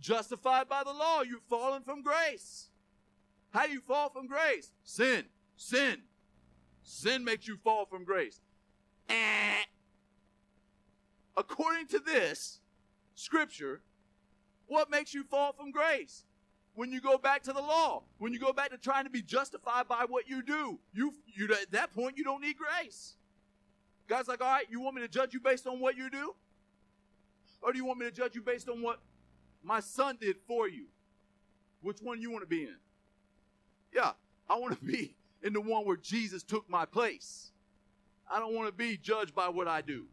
justified 0.00 0.68
by 0.68 0.82
the 0.84 0.92
law, 0.92 1.22
you've 1.22 1.42
fallen 1.48 1.82
from 1.82 2.02
grace. 2.02 2.68
How 3.50 3.66
do 3.66 3.72
you 3.72 3.80
fall 3.80 4.10
from 4.10 4.26
grace? 4.26 4.72
Sin. 4.82 5.24
Sin. 5.56 6.02
Sin 6.82 7.24
makes 7.24 7.48
you 7.48 7.56
fall 7.56 7.86
from 7.86 8.04
grace. 8.04 8.40
Eh. 9.08 9.62
According 11.36 11.86
to 11.88 11.98
this 12.00 12.60
scripture, 13.14 13.80
what 14.66 14.90
makes 14.90 15.14
you 15.14 15.24
fall 15.24 15.52
from 15.52 15.70
grace? 15.70 16.24
When 16.74 16.92
you 16.92 17.00
go 17.00 17.16
back 17.16 17.42
to 17.44 17.52
the 17.52 17.60
law, 17.60 18.02
when 18.18 18.32
you 18.32 18.38
go 18.38 18.52
back 18.52 18.70
to 18.70 18.78
trying 18.78 19.04
to 19.04 19.10
be 19.10 19.22
justified 19.22 19.88
by 19.88 20.04
what 20.08 20.28
you 20.28 20.42
do. 20.42 20.78
You, 20.92 21.14
you 21.26 21.48
at 21.52 21.70
that 21.72 21.94
point 21.94 22.18
you 22.18 22.24
don't 22.24 22.42
need 22.42 22.56
grace. 22.56 23.14
God's 24.08 24.28
like, 24.28 24.42
all 24.42 24.50
right, 24.50 24.66
you 24.68 24.80
want 24.80 24.96
me 24.96 25.02
to 25.02 25.08
judge 25.08 25.32
you 25.32 25.40
based 25.40 25.66
on 25.66 25.80
what 25.80 25.96
you 25.96 26.10
do, 26.10 26.34
or 27.62 27.72
do 27.72 27.78
you 27.78 27.84
want 27.84 27.98
me 27.98 28.06
to 28.06 28.12
judge 28.12 28.34
you 28.34 28.42
based 28.42 28.68
on 28.68 28.82
what 28.82 29.00
my 29.62 29.80
son 29.80 30.18
did 30.20 30.36
for 30.46 30.68
you? 30.68 30.86
Which 31.80 32.00
one 32.02 32.16
do 32.16 32.22
you 32.22 32.30
want 32.30 32.42
to 32.42 32.48
be 32.48 32.62
in? 32.62 32.76
Yeah, 33.94 34.12
I 34.48 34.58
want 34.58 34.78
to 34.78 34.84
be 34.84 35.16
in 35.42 35.52
the 35.52 35.60
one 35.60 35.86
where 35.86 35.96
Jesus 35.96 36.42
took 36.42 36.68
my 36.68 36.84
place. 36.84 37.52
I 38.30 38.38
don't 38.38 38.54
want 38.54 38.68
to 38.68 38.72
be 38.72 38.96
judged 38.96 39.34
by 39.34 39.48
what 39.48 39.68
I 39.68 39.80
do. 39.80 40.06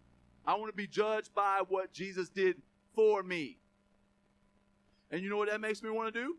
I 0.46 0.56
want 0.56 0.72
to 0.72 0.76
be 0.76 0.88
judged 0.88 1.34
by 1.34 1.62
what 1.68 1.92
Jesus 1.92 2.30
did 2.30 2.62
for 2.94 3.24
me. 3.24 3.58
And 5.10 5.22
you 5.22 5.30
know 5.30 5.38
what 5.38 5.50
that 5.50 5.62
makes 5.62 5.82
me 5.84 5.90
want 5.90 6.14
to 6.14 6.20
do? 6.20 6.38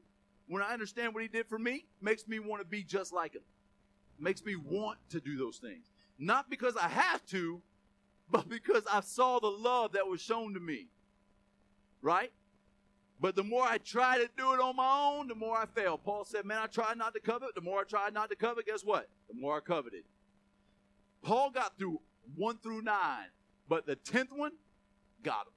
When 0.52 0.62
I 0.62 0.74
understand 0.74 1.14
what 1.14 1.22
he 1.22 1.30
did 1.30 1.46
for 1.46 1.58
me, 1.58 1.86
makes 2.02 2.28
me 2.28 2.38
want 2.38 2.60
to 2.60 2.68
be 2.68 2.82
just 2.82 3.10
like 3.10 3.32
him. 3.32 3.40
Makes 4.18 4.44
me 4.44 4.54
want 4.54 4.98
to 5.08 5.18
do 5.18 5.38
those 5.38 5.56
things. 5.56 5.86
Not 6.18 6.50
because 6.50 6.76
I 6.76 6.88
have 6.88 7.24
to, 7.28 7.62
but 8.30 8.50
because 8.50 8.82
I 8.92 9.00
saw 9.00 9.40
the 9.40 9.46
love 9.46 9.92
that 9.92 10.06
was 10.06 10.20
shown 10.20 10.52
to 10.52 10.60
me. 10.60 10.88
Right? 12.02 12.32
But 13.18 13.34
the 13.34 13.42
more 13.42 13.64
I 13.64 13.78
try 13.78 14.18
to 14.18 14.28
do 14.36 14.52
it 14.52 14.60
on 14.60 14.76
my 14.76 15.14
own, 15.14 15.28
the 15.28 15.34
more 15.34 15.56
I 15.56 15.64
fail. 15.64 15.96
Paul 15.96 16.26
said, 16.26 16.44
Man, 16.44 16.58
I 16.58 16.66
tried 16.66 16.98
not 16.98 17.14
to 17.14 17.20
covet. 17.20 17.54
The 17.54 17.62
more 17.62 17.80
I 17.80 17.84
tried 17.84 18.12
not 18.12 18.28
to 18.28 18.36
covet, 18.36 18.66
guess 18.66 18.84
what? 18.84 19.08
The 19.32 19.40
more 19.40 19.56
I 19.56 19.60
coveted. 19.60 20.04
Paul 21.22 21.48
got 21.48 21.78
through 21.78 21.98
one 22.36 22.58
through 22.58 22.82
nine, 22.82 23.28
but 23.70 23.86
the 23.86 23.96
tenth 23.96 24.34
one 24.34 24.52
got 25.22 25.46
him. 25.46 25.54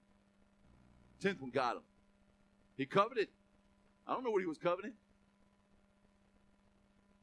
Tenth 1.19 1.41
one 1.41 1.51
got 1.51 1.75
him. 1.75 1.83
He 2.77 2.85
coveted. 2.85 3.27
I 4.07 4.13
don't 4.13 4.23
know 4.23 4.31
what 4.31 4.41
he 4.41 4.47
was 4.47 4.57
coveting. 4.57 4.93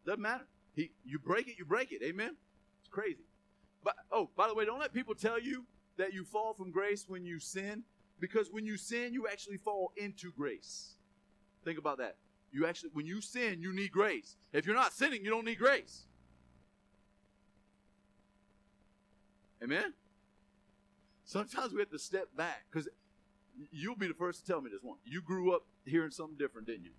Doesn't 0.04 0.20
matter. 0.20 0.46
He, 0.74 0.90
you 1.04 1.18
break 1.18 1.48
it, 1.48 1.54
you 1.58 1.64
break 1.64 1.92
it. 1.92 2.02
Amen. 2.02 2.36
It's 2.80 2.88
crazy. 2.88 3.24
But 3.84 3.94
oh, 4.10 4.30
by 4.36 4.48
the 4.48 4.54
way, 4.54 4.64
don't 4.64 4.80
let 4.80 4.92
people 4.92 5.14
tell 5.14 5.40
you 5.40 5.64
that 5.96 6.12
you 6.12 6.24
fall 6.24 6.54
from 6.54 6.70
grace 6.70 7.04
when 7.06 7.24
you 7.24 7.38
sin, 7.38 7.84
because 8.18 8.50
when 8.50 8.64
you 8.64 8.76
sin, 8.76 9.12
you 9.12 9.28
actually 9.28 9.58
fall 9.58 9.92
into 9.96 10.32
grace. 10.32 10.94
Think 11.64 11.78
about 11.78 11.98
that. 11.98 12.16
You 12.50 12.66
actually, 12.66 12.90
when 12.92 13.06
you 13.06 13.20
sin, 13.20 13.60
you 13.60 13.74
need 13.74 13.92
grace. 13.92 14.36
If 14.52 14.66
you're 14.66 14.74
not 14.74 14.92
sinning, 14.92 15.24
you 15.24 15.30
don't 15.30 15.44
need 15.44 15.58
grace. 15.58 16.02
Amen. 19.62 19.94
Sometimes 21.24 21.72
we 21.72 21.80
have 21.80 21.90
to 21.90 21.98
step 21.98 22.28
back 22.36 22.64
because 22.70 22.88
you'll 23.70 23.96
be 23.96 24.08
the 24.08 24.14
first 24.14 24.44
to 24.44 24.52
tell 24.52 24.60
me 24.60 24.70
this 24.70 24.82
one. 24.82 24.98
You 25.04 25.22
grew 25.22 25.54
up 25.54 25.62
hearing 25.84 26.10
something 26.10 26.36
different, 26.36 26.66
didn't 26.66 26.84
you? 26.84 26.92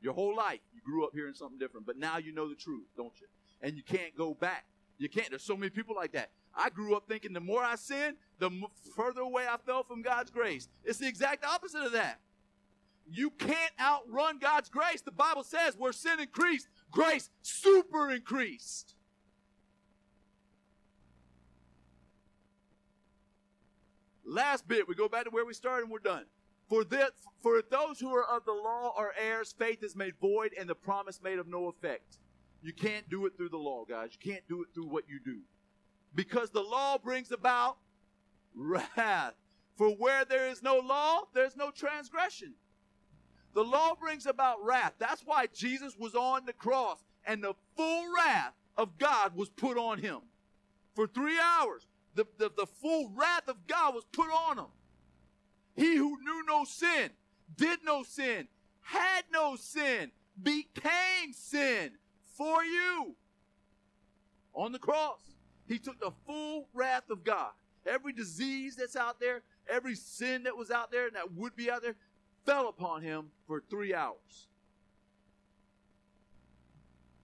Your 0.00 0.14
whole 0.14 0.34
life, 0.34 0.60
you 0.72 0.80
grew 0.84 1.04
up 1.04 1.10
hearing 1.12 1.34
something 1.34 1.58
different, 1.58 1.86
but 1.86 1.96
now 1.96 2.16
you 2.16 2.32
know 2.32 2.48
the 2.48 2.54
truth, 2.54 2.86
don't 2.96 3.12
you? 3.20 3.26
And 3.60 3.76
you 3.76 3.82
can't 3.82 4.16
go 4.16 4.34
back. 4.34 4.64
You 4.98 5.08
can't. 5.08 5.30
There's 5.30 5.42
so 5.42 5.56
many 5.56 5.70
people 5.70 5.94
like 5.94 6.12
that. 6.12 6.30
I 6.54 6.70
grew 6.70 6.96
up 6.96 7.04
thinking 7.08 7.32
the 7.32 7.40
more 7.40 7.62
I 7.62 7.76
sin, 7.76 8.16
the 8.38 8.50
further 8.96 9.20
away 9.20 9.44
I 9.48 9.56
fell 9.58 9.82
from 9.82 10.02
God's 10.02 10.30
grace. 10.30 10.68
It's 10.84 10.98
the 10.98 11.08
exact 11.08 11.44
opposite 11.44 11.82
of 11.82 11.92
that. 11.92 12.20
You 13.06 13.30
can't 13.30 13.72
outrun 13.80 14.38
God's 14.38 14.68
grace. 14.68 15.00
The 15.02 15.10
Bible 15.10 15.42
says 15.42 15.76
where 15.76 15.92
sin 15.92 16.20
increased, 16.20 16.68
grace 16.90 17.30
super 17.42 18.10
increased. 18.10 18.94
Last 24.30 24.68
bit, 24.68 24.86
we 24.86 24.94
go 24.94 25.08
back 25.08 25.24
to 25.24 25.30
where 25.30 25.44
we 25.44 25.52
started 25.52 25.82
and 25.82 25.90
we're 25.90 25.98
done. 25.98 26.24
For, 26.68 26.84
this, 26.84 27.10
for 27.42 27.62
those 27.68 27.98
who 27.98 28.14
are 28.14 28.24
of 28.24 28.44
the 28.44 28.52
law 28.52 28.94
are 28.96 29.12
heirs, 29.20 29.52
faith 29.58 29.82
is 29.82 29.96
made 29.96 30.14
void 30.20 30.52
and 30.56 30.70
the 30.70 30.74
promise 30.76 31.20
made 31.20 31.40
of 31.40 31.48
no 31.48 31.66
effect. 31.66 32.18
You 32.62 32.72
can't 32.72 33.10
do 33.10 33.26
it 33.26 33.36
through 33.36 33.48
the 33.48 33.56
law, 33.56 33.84
guys. 33.84 34.10
You 34.12 34.32
can't 34.32 34.46
do 34.48 34.62
it 34.62 34.68
through 34.72 34.86
what 34.86 35.08
you 35.08 35.18
do. 35.24 35.40
Because 36.14 36.50
the 36.50 36.62
law 36.62 36.96
brings 36.96 37.32
about 37.32 37.78
wrath. 38.54 39.34
For 39.76 39.88
where 39.88 40.24
there 40.24 40.48
is 40.48 40.62
no 40.62 40.78
law, 40.78 41.22
there's 41.34 41.56
no 41.56 41.72
transgression. 41.72 42.54
The 43.54 43.64
law 43.64 43.96
brings 44.00 44.26
about 44.26 44.64
wrath. 44.64 44.92
That's 45.00 45.22
why 45.22 45.46
Jesus 45.52 45.96
was 45.98 46.14
on 46.14 46.46
the 46.46 46.52
cross 46.52 47.02
and 47.26 47.42
the 47.42 47.54
full 47.76 48.04
wrath 48.14 48.52
of 48.76 48.96
God 48.96 49.34
was 49.34 49.48
put 49.48 49.76
on 49.76 49.98
him. 49.98 50.20
For 50.94 51.08
three 51.08 51.38
hours, 51.40 51.88
the, 52.14 52.26
the, 52.38 52.50
the 52.56 52.66
full 52.66 53.10
wrath 53.14 53.48
of 53.48 53.66
God 53.66 53.94
was 53.94 54.04
put 54.12 54.28
on 54.30 54.58
him. 54.58 54.66
He 55.76 55.96
who 55.96 56.18
knew 56.22 56.44
no 56.46 56.64
sin, 56.64 57.10
did 57.56 57.80
no 57.84 58.02
sin, 58.02 58.48
had 58.80 59.24
no 59.32 59.56
sin, 59.56 60.10
became 60.42 61.32
sin 61.32 61.92
for 62.36 62.64
you 62.64 63.14
on 64.54 64.72
the 64.72 64.78
cross. 64.78 65.20
He 65.66 65.78
took 65.78 66.00
the 66.00 66.10
full 66.26 66.68
wrath 66.74 67.10
of 67.10 67.22
God. 67.22 67.52
Every 67.86 68.12
disease 68.12 68.76
that's 68.76 68.96
out 68.96 69.20
there, 69.20 69.42
every 69.68 69.94
sin 69.94 70.42
that 70.42 70.56
was 70.56 70.70
out 70.70 70.90
there 70.90 71.06
and 71.06 71.16
that 71.16 71.32
would 71.32 71.56
be 71.56 71.70
out 71.70 71.82
there, 71.82 71.96
fell 72.44 72.68
upon 72.68 73.02
him 73.02 73.30
for 73.46 73.62
three 73.70 73.94
hours. 73.94 74.48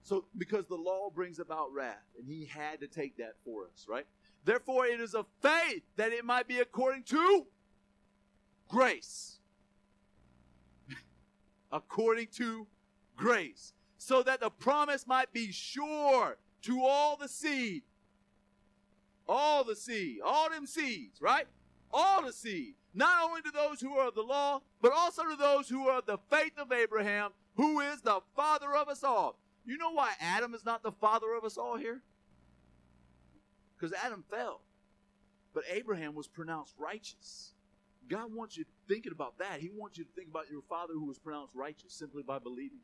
So, 0.03 0.27
because 0.39 0.67
the 0.67 0.77
law 0.77 1.11
brings 1.11 1.41
about 1.41 1.73
wrath, 1.73 2.07
and 2.17 2.29
he 2.29 2.45
had 2.45 2.79
to 2.81 2.87
take 2.87 3.17
that 3.17 3.33
for 3.45 3.65
us, 3.65 3.87
right? 3.89 4.07
Therefore, 4.47 4.87
it 4.87 5.01
is 5.01 5.13
of 5.13 5.27
faith 5.43 5.83
that 5.97 6.13
it 6.13 6.25
might 6.25 6.47
be 6.47 6.61
according 6.61 7.03
to 7.03 7.47
grace. 8.69 9.41
according 11.73 12.29
to 12.37 12.69
grace. 13.17 13.73
So 13.99 14.23
that 14.23 14.39
the 14.39 14.51
promise 14.51 15.05
might 15.05 15.33
be 15.33 15.51
sure 15.51 16.39
to 16.63 16.85
all 16.85 17.17
the 17.17 17.27
seed. 17.27 17.83
All 19.29 19.65
the 19.65 19.75
seed. 19.75 20.21
All 20.25 20.49
them 20.49 20.65
seeds, 20.65 21.21
right? 21.21 21.49
All 21.93 22.25
the 22.25 22.33
seed. 22.33 22.75
Not 22.95 23.25
only 23.29 23.43
to 23.43 23.51
those 23.51 23.81
who 23.81 23.95
are 23.95 24.07
of 24.07 24.15
the 24.15 24.23
law, 24.23 24.63
but 24.81 24.93
also 24.93 25.25
to 25.25 25.35
those 25.35 25.69
who 25.69 25.89
are 25.89 25.99
of 25.99 26.07
the 26.07 26.19
faith 26.31 26.53
of 26.57 26.71
Abraham, 26.71 27.33
who 27.57 27.81
is 27.81 28.01
the 28.01 28.21
father 28.37 28.77
of 28.77 28.89
us 28.89 29.03
all. 29.03 29.41
You 29.65 29.77
know 29.77 29.91
why 29.91 30.13
Adam 30.21 30.55
is 30.55 30.65
not 30.65 30.85
the 30.85 30.93
father 30.93 31.35
of 31.35 31.43
us 31.43 31.59
all 31.59 31.77
here? 31.77 32.03
Because 33.77 33.93
Adam 33.93 34.25
fell. 34.31 34.63
But 35.55 35.65
Abraham 35.71 36.15
was 36.15 36.27
pronounced 36.27 36.75
righteous. 36.79 37.53
God 38.09 38.35
wants 38.35 38.57
you 38.57 38.65
thinking 38.89 39.13
about 39.13 39.39
that. 39.39 39.61
He 39.61 39.71
wants 39.75 39.99
you 39.99 40.05
to 40.05 40.11
think 40.15 40.29
about 40.29 40.51
your 40.51 40.63
father 40.69 40.93
who 40.93 41.07
was 41.07 41.19
pronounced 41.19 41.55
righteous 41.55 41.93
simply 41.93 42.23
by 42.23 42.39
believing. 42.39 42.81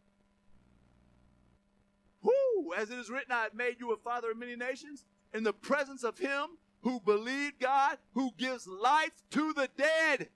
Who, 2.23 2.75
As 2.77 2.91
it 2.91 2.99
is 2.99 3.11
written, 3.11 3.33
I 3.33 3.43
have 3.43 3.55
made 3.55 3.77
you 3.79 3.93
a 3.93 3.97
father 3.97 4.31
of 4.31 4.39
many 4.39 4.57
nations 4.57 5.05
in 5.35 5.43
the 5.45 5.53
presence 5.53 6.05
of 6.05 6.19
him 6.19 6.59
who 6.83 7.01
believed 7.01 7.61
God, 7.61 7.99
who 8.15 8.31
gives 8.39 8.67
life 8.67 9.13
to 9.31 9.53
the 9.53 9.69
dead 9.77 10.29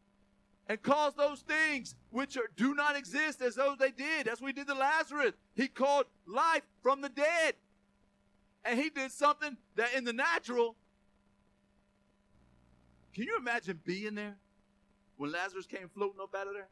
and 0.69 0.83
calls 0.83 1.15
those 1.15 1.41
things 1.41 1.95
which 2.11 2.37
are, 2.37 2.51
do 2.57 2.75
not 2.75 2.97
exist 2.97 3.41
as 3.41 3.55
though 3.55 3.77
they 3.79 3.91
did. 3.91 4.27
as 4.29 4.41
we 4.41 4.53
did 4.53 4.67
to 4.67 4.75
Lazarus. 4.75 5.33
He 5.55 5.69
called 5.69 6.07
life 6.27 6.63
from 6.83 7.01
the 7.01 7.09
dead 7.09 7.55
and 8.67 8.79
he 8.79 8.91
did 8.91 9.13
something 9.13 9.57
that 9.77 9.95
in 9.95 10.05
the 10.05 10.13
natural, 10.13 10.77
can 13.15 13.25
you 13.25 13.37
imagine 13.39 13.81
being 13.85 14.15
there 14.15 14.37
when 15.17 15.33
Lazarus 15.33 15.67
came 15.67 15.89
floating 15.89 16.21
up 16.21 16.35
out 16.35 16.49
of 16.49 16.55
there? 16.55 16.69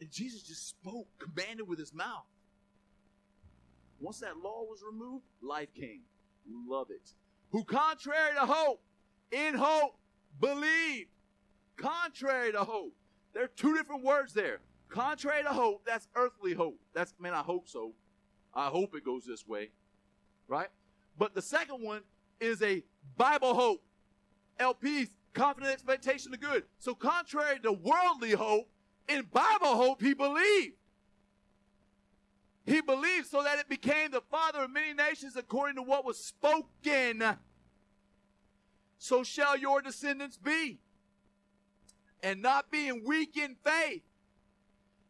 And 0.00 0.10
Jesus 0.10 0.42
just 0.42 0.68
spoke, 0.68 1.08
commanded 1.18 1.68
with 1.68 1.78
his 1.78 1.92
mouth. 1.92 2.24
Once 4.00 4.20
that 4.20 4.38
law 4.38 4.62
was 4.62 4.82
removed, 4.82 5.24
life 5.42 5.68
came. 5.74 6.00
Love 6.66 6.90
it. 6.90 7.12
Who, 7.50 7.64
contrary 7.64 8.34
to 8.34 8.46
hope, 8.46 8.80
in 9.30 9.54
hope, 9.54 9.98
believe. 10.40 11.08
Contrary 11.76 12.52
to 12.52 12.64
hope. 12.64 12.94
There 13.34 13.44
are 13.44 13.48
two 13.48 13.76
different 13.76 14.02
words 14.02 14.32
there. 14.32 14.60
Contrary 14.88 15.42
to 15.42 15.50
hope, 15.50 15.82
that's 15.84 16.08
earthly 16.16 16.54
hope. 16.54 16.78
That's, 16.94 17.14
man, 17.20 17.34
I 17.34 17.42
hope 17.42 17.68
so. 17.68 17.92
I 18.54 18.66
hope 18.66 18.94
it 18.94 19.04
goes 19.04 19.24
this 19.24 19.46
way, 19.46 19.70
right? 20.48 20.68
But 21.18 21.34
the 21.34 21.42
second 21.42 21.82
one 21.82 22.02
is 22.40 22.62
a 22.62 22.82
Bible 23.16 23.54
hope. 23.54 23.82
Elpis 24.58 25.08
confident 25.32 25.72
expectation 25.72 26.34
of 26.34 26.40
good. 26.40 26.64
So 26.78 26.94
contrary 26.94 27.60
to 27.60 27.72
worldly 27.72 28.32
hope, 28.32 28.68
in 29.08 29.22
Bible 29.32 29.76
hope, 29.76 30.02
he 30.02 30.14
believed. 30.14 30.74
He 32.66 32.80
believed 32.80 33.26
so 33.26 33.42
that 33.42 33.58
it 33.58 33.68
became 33.68 34.10
the 34.10 34.20
father 34.30 34.60
of 34.64 34.70
many 34.70 34.92
nations 34.92 35.34
according 35.36 35.76
to 35.76 35.82
what 35.82 36.04
was 36.04 36.22
spoken. 36.22 37.36
So 38.98 39.24
shall 39.24 39.56
your 39.56 39.80
descendants 39.80 40.36
be. 40.36 40.78
And 42.22 42.42
not 42.42 42.70
being 42.70 43.02
weak 43.06 43.36
in 43.36 43.56
faith, 43.64 44.02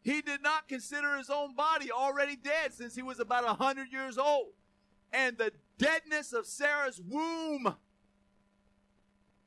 he 0.03 0.21
did 0.21 0.41
not 0.41 0.67
consider 0.67 1.17
his 1.17 1.29
own 1.29 1.55
body 1.55 1.91
already 1.91 2.35
dead 2.35 2.73
since 2.73 2.95
he 2.95 3.03
was 3.03 3.19
about 3.19 3.43
a 3.43 3.53
hundred 3.53 3.91
years 3.91 4.17
old. 4.17 4.53
And 5.13 5.37
the 5.37 5.51
deadness 5.77 6.33
of 6.33 6.45
Sarah's 6.45 6.99
womb. 6.99 7.75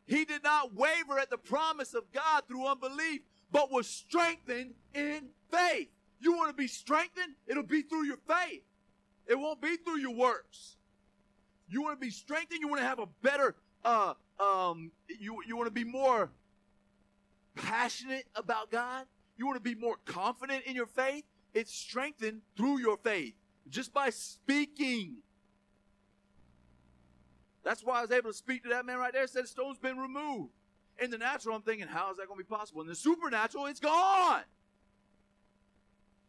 He 0.06 0.24
did 0.24 0.42
not 0.44 0.74
waver 0.74 1.18
at 1.18 1.30
the 1.30 1.38
promise 1.38 1.94
of 1.94 2.12
God 2.12 2.42
through 2.46 2.66
unbelief, 2.66 3.22
but 3.50 3.72
was 3.72 3.86
strengthened 3.88 4.74
in 4.92 5.28
faith. 5.50 5.88
You 6.20 6.36
want 6.36 6.50
to 6.50 6.54
be 6.54 6.68
strengthened? 6.68 7.34
It'll 7.46 7.62
be 7.62 7.82
through 7.82 8.04
your 8.04 8.18
faith. 8.28 8.62
It 9.26 9.38
won't 9.38 9.60
be 9.60 9.76
through 9.76 9.98
your 9.98 10.14
works. 10.14 10.76
You 11.68 11.82
want 11.82 11.98
to 11.98 12.04
be 12.04 12.10
strengthened. 12.10 12.60
You 12.60 12.68
want 12.68 12.80
to 12.80 12.86
have 12.86 12.98
a 12.98 13.08
better. 13.22 13.56
Uh, 13.84 14.14
um, 14.38 14.90
you 15.08 15.38
you 15.46 15.56
want 15.56 15.66
to 15.66 15.72
be 15.72 15.84
more 15.84 16.30
passionate 17.54 18.26
about 18.34 18.70
God. 18.70 19.06
You 19.36 19.46
want 19.46 19.56
to 19.56 19.62
be 19.62 19.74
more 19.74 19.96
confident 20.04 20.64
in 20.64 20.74
your 20.74 20.86
faith. 20.86 21.24
It's 21.52 21.72
strengthened 21.72 22.42
through 22.56 22.80
your 22.80 22.96
faith, 22.96 23.34
just 23.68 23.92
by 23.92 24.10
speaking. 24.10 25.16
That's 27.64 27.82
why 27.82 27.98
I 27.98 28.02
was 28.02 28.10
able 28.10 28.30
to 28.30 28.36
speak 28.36 28.62
to 28.64 28.68
that 28.70 28.84
man 28.84 28.98
right 28.98 29.12
there. 29.12 29.26
Said 29.26 29.48
stone's 29.48 29.78
been 29.78 29.96
removed. 29.98 30.52
In 31.00 31.10
the 31.10 31.18
natural, 31.18 31.56
I'm 31.56 31.62
thinking, 31.62 31.88
how 31.88 32.10
is 32.10 32.18
that 32.18 32.28
going 32.28 32.38
to 32.38 32.44
be 32.44 32.48
possible? 32.48 32.82
In 32.82 32.86
the 32.86 32.94
supernatural, 32.94 33.66
it's 33.66 33.80
gone. 33.80 34.42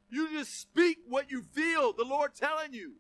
You 0.10 0.30
just 0.32 0.60
speak 0.60 1.00
what 1.08 1.30
you 1.30 1.44
feel, 1.54 1.94
the 1.94 2.06
Lord 2.06 2.34
telling 2.36 2.74
you. 2.74 2.94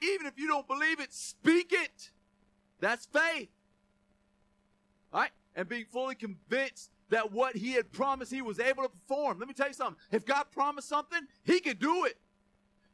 Even 0.00 0.26
if 0.26 0.38
you 0.38 0.46
don't 0.46 0.68
believe 0.68 1.00
it, 1.00 1.12
speak 1.12 1.72
it. 1.72 2.10
That's 2.80 3.06
faith. 3.06 3.48
All 5.12 5.20
right? 5.20 5.30
And 5.54 5.68
being 5.68 5.86
fully 5.86 6.14
convinced 6.14 6.90
that 7.10 7.32
what 7.32 7.56
he 7.56 7.72
had 7.72 7.92
promised 7.92 8.32
he 8.32 8.42
was 8.42 8.58
able 8.58 8.82
to 8.82 8.88
perform. 8.88 9.38
Let 9.38 9.48
me 9.48 9.54
tell 9.54 9.68
you 9.68 9.74
something. 9.74 9.96
If 10.10 10.24
God 10.24 10.46
promised 10.50 10.88
something, 10.88 11.20
he 11.44 11.60
can 11.60 11.76
do 11.76 12.04
it. 12.04 12.18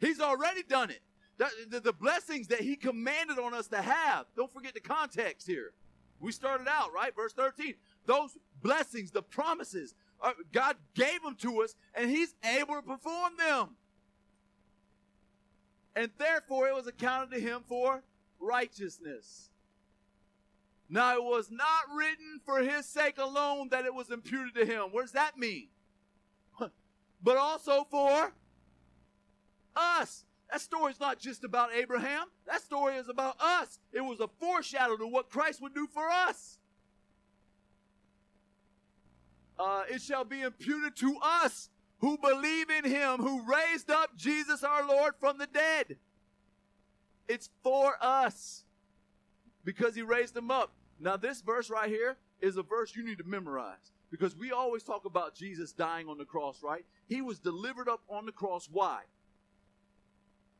He's 0.00 0.20
already 0.20 0.62
done 0.62 0.90
it. 0.90 1.00
The, 1.38 1.48
the, 1.68 1.80
the, 1.80 1.92
blessings 1.92 2.48
that 2.48 2.60
he 2.60 2.76
commanded 2.76 3.38
on 3.38 3.54
us 3.54 3.68
to 3.68 3.80
have. 3.80 4.26
Don't 4.36 4.52
forget 4.52 4.74
the 4.74 4.80
context 4.80 5.46
here. 5.46 5.72
We 6.20 6.30
started 6.30 6.68
out, 6.68 6.92
right? 6.92 7.14
Verse 7.16 7.32
13. 7.32 7.74
Those 8.06 8.36
blessings, 8.62 9.10
the 9.10 9.22
promises, 9.22 9.94
uh, 10.20 10.32
God 10.52 10.76
gave 10.94 11.22
them 11.22 11.36
to 11.36 11.62
us, 11.62 11.74
and 11.94 12.10
he's 12.10 12.34
able 12.58 12.76
to 12.76 12.82
perform 12.82 13.32
them. 13.38 13.70
And 15.96 16.10
therefore, 16.18 16.68
it 16.68 16.74
was 16.74 16.86
accounted 16.86 17.32
to 17.32 17.40
him 17.40 17.62
for 17.66 18.02
righteousness. 18.38 19.50
Now, 20.92 21.14
it 21.14 21.24
was 21.24 21.50
not 21.50 21.84
written 21.96 22.38
for 22.44 22.58
his 22.58 22.84
sake 22.84 23.16
alone 23.16 23.70
that 23.70 23.86
it 23.86 23.94
was 23.94 24.10
imputed 24.10 24.54
to 24.56 24.66
him. 24.66 24.88
What 24.90 25.00
does 25.00 25.12
that 25.12 25.38
mean? 25.38 25.68
but 27.22 27.38
also 27.38 27.86
for 27.90 28.34
us. 29.74 30.26
That 30.50 30.60
story 30.60 30.92
is 30.92 31.00
not 31.00 31.18
just 31.18 31.44
about 31.44 31.72
Abraham. 31.72 32.26
That 32.46 32.60
story 32.60 32.96
is 32.96 33.08
about 33.08 33.40
us. 33.40 33.78
It 33.90 34.02
was 34.02 34.20
a 34.20 34.28
foreshadow 34.38 34.98
to 34.98 35.06
what 35.06 35.30
Christ 35.30 35.62
would 35.62 35.74
do 35.74 35.88
for 35.94 36.10
us. 36.10 36.58
Uh, 39.58 39.84
it 39.88 40.02
shall 40.02 40.26
be 40.26 40.42
imputed 40.42 40.94
to 40.96 41.16
us 41.22 41.70
who 42.00 42.18
believe 42.18 42.68
in 42.68 42.84
him 42.84 43.16
who 43.16 43.42
raised 43.50 43.90
up 43.90 44.14
Jesus 44.14 44.62
our 44.62 44.86
Lord 44.86 45.14
from 45.18 45.38
the 45.38 45.46
dead. 45.46 45.96
It's 47.28 47.48
for 47.62 47.94
us 48.02 48.64
because 49.64 49.94
he 49.94 50.02
raised 50.02 50.36
him 50.36 50.50
up. 50.50 50.70
Now, 51.02 51.16
this 51.16 51.40
verse 51.40 51.68
right 51.68 51.88
here 51.88 52.16
is 52.40 52.56
a 52.56 52.62
verse 52.62 52.94
you 52.94 53.04
need 53.04 53.18
to 53.18 53.24
memorize 53.24 53.92
because 54.08 54.36
we 54.36 54.52
always 54.52 54.84
talk 54.84 55.04
about 55.04 55.34
Jesus 55.34 55.72
dying 55.72 56.08
on 56.08 56.16
the 56.16 56.24
cross, 56.24 56.62
right? 56.62 56.84
He 57.08 57.20
was 57.20 57.40
delivered 57.40 57.88
up 57.88 58.02
on 58.08 58.24
the 58.24 58.30
cross. 58.32 58.68
Why? 58.70 59.00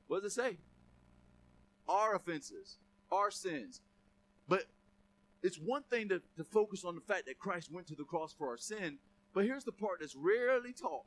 What 0.09 0.23
does 0.23 0.33
it 0.33 0.35
say? 0.35 0.57
Our 1.89 2.17
offenses, 2.17 2.79
our 3.13 3.31
sins. 3.31 3.83
But 4.49 4.65
it's 5.45 5.59
one 5.59 5.85
thing 5.85 6.09
to, 6.09 6.21
to 6.37 6.45
focus 6.45 6.85
on 6.85 6.97
the 6.97 7.01
fact 7.01 7.27
that 7.27 7.39
Christ 7.39 7.71
went 7.71 7.87
to 7.87 7.95
the 7.95 8.05
cross 8.05 8.35
for 8.37 8.49
our 8.49 8.59
sin, 8.59 8.99
but 9.35 9.45
here's 9.45 9.65
the 9.65 9.73
part 9.73 10.01
that's 10.01 10.17
rarely 10.17 10.73
taught. 10.73 11.05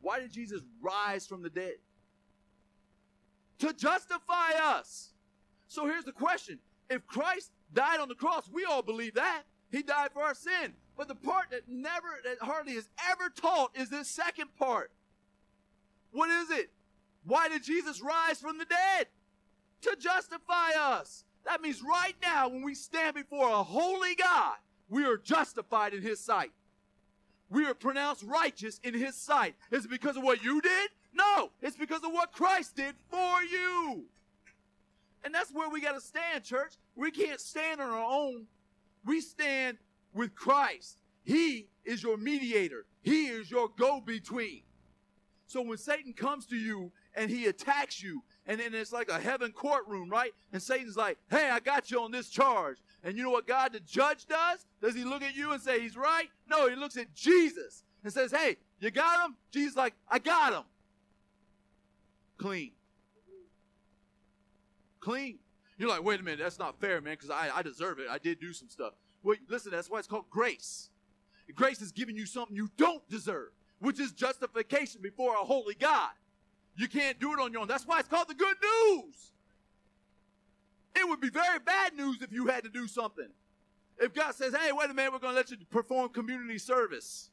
Why 0.00 0.18
did 0.18 0.32
Jesus 0.32 0.60
rise 0.82 1.24
from 1.24 1.42
the 1.42 1.50
dead? 1.50 1.74
To 3.60 3.72
justify 3.72 4.50
us. 4.60 5.10
So 5.68 5.86
here's 5.86 6.04
the 6.04 6.12
question. 6.12 6.58
If 6.90 7.06
Christ 7.06 7.50
died 7.74 8.00
on 8.00 8.08
the 8.08 8.14
cross, 8.14 8.48
we 8.52 8.64
all 8.64 8.82
believe 8.82 9.14
that. 9.14 9.42
He 9.70 9.82
died 9.82 10.10
for 10.12 10.22
our 10.22 10.34
sin. 10.34 10.72
But 10.96 11.08
the 11.08 11.14
part 11.14 11.46
that 11.50 11.68
never, 11.68 12.06
that 12.24 12.38
hardly 12.40 12.74
is 12.74 12.88
ever 13.10 13.28
taught 13.28 13.76
is 13.76 13.90
this 13.90 14.08
second 14.08 14.54
part. 14.56 14.90
What 16.12 16.30
is 16.30 16.50
it? 16.50 16.70
Why 17.24 17.48
did 17.48 17.64
Jesus 17.64 18.00
rise 18.00 18.40
from 18.40 18.58
the 18.58 18.66
dead? 18.66 19.08
To 19.82 19.96
justify 19.98 20.70
us. 20.78 21.24
That 21.44 21.60
means 21.60 21.82
right 21.82 22.14
now, 22.22 22.48
when 22.48 22.62
we 22.62 22.74
stand 22.74 23.16
before 23.16 23.48
a 23.48 23.62
holy 23.62 24.14
God, 24.14 24.56
we 24.88 25.04
are 25.04 25.16
justified 25.16 25.92
in 25.92 26.02
His 26.02 26.20
sight. 26.20 26.52
We 27.50 27.66
are 27.66 27.74
pronounced 27.74 28.22
righteous 28.22 28.80
in 28.82 28.94
His 28.94 29.16
sight. 29.16 29.54
Is 29.70 29.84
it 29.84 29.90
because 29.90 30.16
of 30.16 30.22
what 30.22 30.42
you 30.42 30.60
did? 30.60 30.90
No, 31.12 31.50
it's 31.60 31.76
because 31.76 32.02
of 32.02 32.12
what 32.12 32.32
Christ 32.32 32.76
did 32.76 32.94
for 33.10 33.42
you. 33.42 34.04
And 35.24 35.34
that's 35.34 35.50
where 35.52 35.68
we 35.68 35.80
got 35.80 35.92
to 35.92 36.00
stand, 36.00 36.44
church. 36.44 36.74
We 36.94 37.10
can't 37.10 37.40
stand 37.40 37.80
on 37.80 37.90
our 37.90 38.04
own. 38.04 38.46
We 39.04 39.20
stand 39.20 39.78
with 40.12 40.34
Christ. 40.34 40.98
He 41.24 41.68
is 41.84 42.02
your 42.02 42.16
mediator, 42.16 42.86
He 43.02 43.26
is 43.26 43.50
your 43.50 43.68
go 43.76 44.00
between. 44.00 44.62
So 45.46 45.62
when 45.62 45.78
Satan 45.78 46.12
comes 46.12 46.46
to 46.46 46.56
you 46.56 46.90
and 47.16 47.30
he 47.30 47.46
attacks 47.46 48.02
you. 48.02 48.22
And 48.46 48.60
then 48.60 48.74
it's 48.74 48.92
like 48.92 49.08
a 49.08 49.18
heaven 49.18 49.52
courtroom, 49.52 50.10
right? 50.10 50.32
And 50.52 50.62
Satan's 50.62 50.96
like, 50.96 51.18
hey, 51.30 51.48
I 51.50 51.60
got 51.60 51.90
you 51.90 52.00
on 52.00 52.10
this 52.10 52.28
charge. 52.28 52.78
And 53.02 53.16
you 53.16 53.22
know 53.22 53.30
what 53.30 53.46
God 53.46 53.72
the 53.72 53.80
judge 53.80 54.26
does? 54.26 54.66
Does 54.82 54.94
he 54.94 55.04
look 55.04 55.22
at 55.22 55.34
you 55.34 55.52
and 55.52 55.62
say 55.62 55.80
he's 55.80 55.96
right? 55.96 56.28
No, 56.48 56.68
he 56.68 56.76
looks 56.76 56.96
at 56.96 57.14
Jesus 57.14 57.84
and 58.02 58.12
says, 58.12 58.32
hey, 58.32 58.56
you 58.80 58.90
got 58.90 59.26
him? 59.26 59.36
Jesus 59.50 59.76
like, 59.76 59.94
I 60.08 60.18
got 60.18 60.52
him. 60.52 60.64
Clean. 62.36 62.72
Clean. 65.04 65.38
You're 65.76 65.90
like, 65.90 66.02
wait 66.02 66.18
a 66.18 66.22
minute, 66.22 66.40
that's 66.40 66.58
not 66.58 66.80
fair, 66.80 67.00
man, 67.02 67.14
because 67.14 67.30
I, 67.30 67.50
I 67.54 67.62
deserve 67.62 67.98
it. 67.98 68.06
I 68.10 68.16
did 68.16 68.40
do 68.40 68.54
some 68.54 68.70
stuff. 68.70 68.94
Well, 69.22 69.36
listen, 69.48 69.70
that's 69.70 69.90
why 69.90 69.98
it's 69.98 70.08
called 70.08 70.30
grace. 70.30 70.88
Grace 71.54 71.82
is 71.82 71.92
giving 71.92 72.16
you 72.16 72.24
something 72.24 72.56
you 72.56 72.70
don't 72.78 73.06
deserve, 73.10 73.50
which 73.80 74.00
is 74.00 74.12
justification 74.12 75.02
before 75.02 75.34
a 75.34 75.44
holy 75.44 75.74
God. 75.74 76.10
You 76.76 76.88
can't 76.88 77.20
do 77.20 77.34
it 77.34 77.38
on 77.38 77.52
your 77.52 77.60
own. 77.60 77.68
That's 77.68 77.86
why 77.86 77.98
it's 77.98 78.08
called 78.08 78.28
the 78.28 78.34
good 78.34 78.56
news. 78.62 79.32
It 80.96 81.06
would 81.06 81.20
be 81.20 81.28
very 81.28 81.58
bad 81.58 81.94
news 81.94 82.22
if 82.22 82.32
you 82.32 82.46
had 82.46 82.64
to 82.64 82.70
do 82.70 82.86
something. 82.86 83.28
If 83.98 84.14
God 84.14 84.34
says, 84.34 84.54
hey, 84.54 84.72
wait 84.72 84.90
a 84.90 84.94
minute, 84.94 85.12
we're 85.12 85.18
going 85.18 85.34
to 85.34 85.36
let 85.36 85.50
you 85.50 85.58
perform 85.70 86.08
community 86.08 86.58
service. 86.58 87.30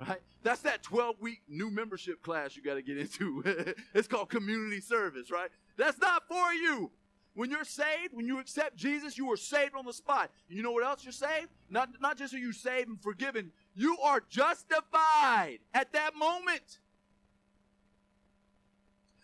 Right? 0.00 0.20
That's 0.42 0.62
that 0.62 0.82
12 0.82 1.16
week 1.20 1.42
new 1.46 1.70
membership 1.70 2.22
class 2.22 2.56
you 2.56 2.62
got 2.62 2.74
to 2.74 2.82
get 2.82 2.96
into. 2.96 3.44
it's 3.94 4.08
called 4.08 4.30
community 4.30 4.80
service, 4.80 5.30
right? 5.30 5.50
That's 5.80 5.98
not 5.98 6.28
for 6.28 6.52
you. 6.52 6.90
When 7.34 7.50
you're 7.50 7.64
saved, 7.64 8.12
when 8.12 8.26
you 8.26 8.38
accept 8.38 8.76
Jesus, 8.76 9.16
you 9.16 9.32
are 9.32 9.36
saved 9.36 9.74
on 9.74 9.86
the 9.86 9.92
spot. 9.92 10.30
You 10.48 10.62
know 10.62 10.72
what 10.72 10.84
else 10.84 11.04
you're 11.04 11.12
saved? 11.12 11.48
Not, 11.70 11.88
not 12.00 12.18
just 12.18 12.34
are 12.34 12.38
you 12.38 12.52
saved 12.52 12.88
and 12.88 13.00
forgiven, 13.00 13.50
you 13.74 13.96
are 13.98 14.20
justified 14.28 15.58
at 15.72 15.92
that 15.92 16.14
moment. 16.16 16.80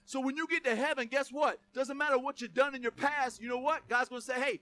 So 0.06 0.20
when 0.20 0.36
you 0.36 0.46
get 0.46 0.64
to 0.64 0.74
heaven, 0.74 1.08
guess 1.08 1.30
what? 1.30 1.58
Doesn't 1.74 1.98
matter 1.98 2.16
what 2.16 2.40
you've 2.40 2.54
done 2.54 2.74
in 2.74 2.82
your 2.82 2.92
past. 2.92 3.42
You 3.42 3.48
know 3.48 3.58
what? 3.58 3.86
God's 3.88 4.08
going 4.08 4.22
to 4.22 4.26
say, 4.26 4.40
hey, 4.40 4.60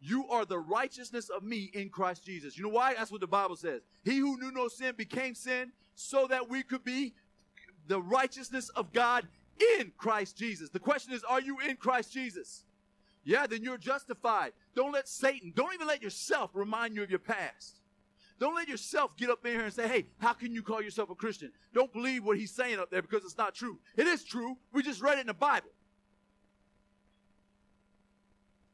you 0.00 0.28
are 0.28 0.44
the 0.44 0.58
righteousness 0.58 1.30
of 1.30 1.42
me 1.42 1.70
in 1.72 1.88
Christ 1.88 2.24
Jesus. 2.24 2.56
You 2.56 2.62
know 2.64 2.70
why? 2.70 2.94
That's 2.94 3.10
what 3.10 3.22
the 3.22 3.26
Bible 3.26 3.56
says. 3.56 3.80
He 4.04 4.18
who 4.18 4.38
knew 4.38 4.52
no 4.52 4.68
sin 4.68 4.94
became 4.96 5.34
sin 5.34 5.72
so 5.96 6.26
that 6.28 6.48
we 6.48 6.62
could 6.62 6.84
be 6.84 7.14
the 7.88 8.00
righteousness 8.00 8.68
of 8.68 8.92
God 8.92 9.26
in 9.78 9.92
Christ 9.96 10.36
Jesus. 10.36 10.70
The 10.70 10.78
question 10.78 11.12
is, 11.12 11.24
are 11.24 11.40
you 11.40 11.58
in 11.60 11.76
Christ 11.76 12.12
Jesus? 12.12 12.64
Yeah, 13.24 13.46
then 13.46 13.62
you're 13.62 13.78
justified. 13.78 14.52
Don't 14.74 14.92
let 14.92 15.08
Satan, 15.08 15.52
don't 15.54 15.74
even 15.74 15.86
let 15.86 16.02
yourself 16.02 16.50
remind 16.54 16.96
you 16.96 17.02
of 17.02 17.10
your 17.10 17.18
past. 17.18 17.80
Don't 18.38 18.54
let 18.54 18.68
yourself 18.68 19.16
get 19.16 19.30
up 19.30 19.44
in 19.44 19.52
here 19.52 19.64
and 19.64 19.72
say, 19.72 19.88
hey, 19.88 20.06
how 20.18 20.32
can 20.32 20.54
you 20.54 20.62
call 20.62 20.80
yourself 20.80 21.10
a 21.10 21.14
Christian? 21.14 21.50
Don't 21.74 21.92
believe 21.92 22.24
what 22.24 22.38
he's 22.38 22.54
saying 22.54 22.78
up 22.78 22.90
there 22.90 23.02
because 23.02 23.24
it's 23.24 23.36
not 23.36 23.54
true. 23.54 23.78
It 23.96 24.06
is 24.06 24.22
true. 24.22 24.56
We 24.72 24.82
just 24.82 25.02
read 25.02 25.18
it 25.18 25.22
in 25.22 25.26
the 25.26 25.34
Bible. 25.34 25.70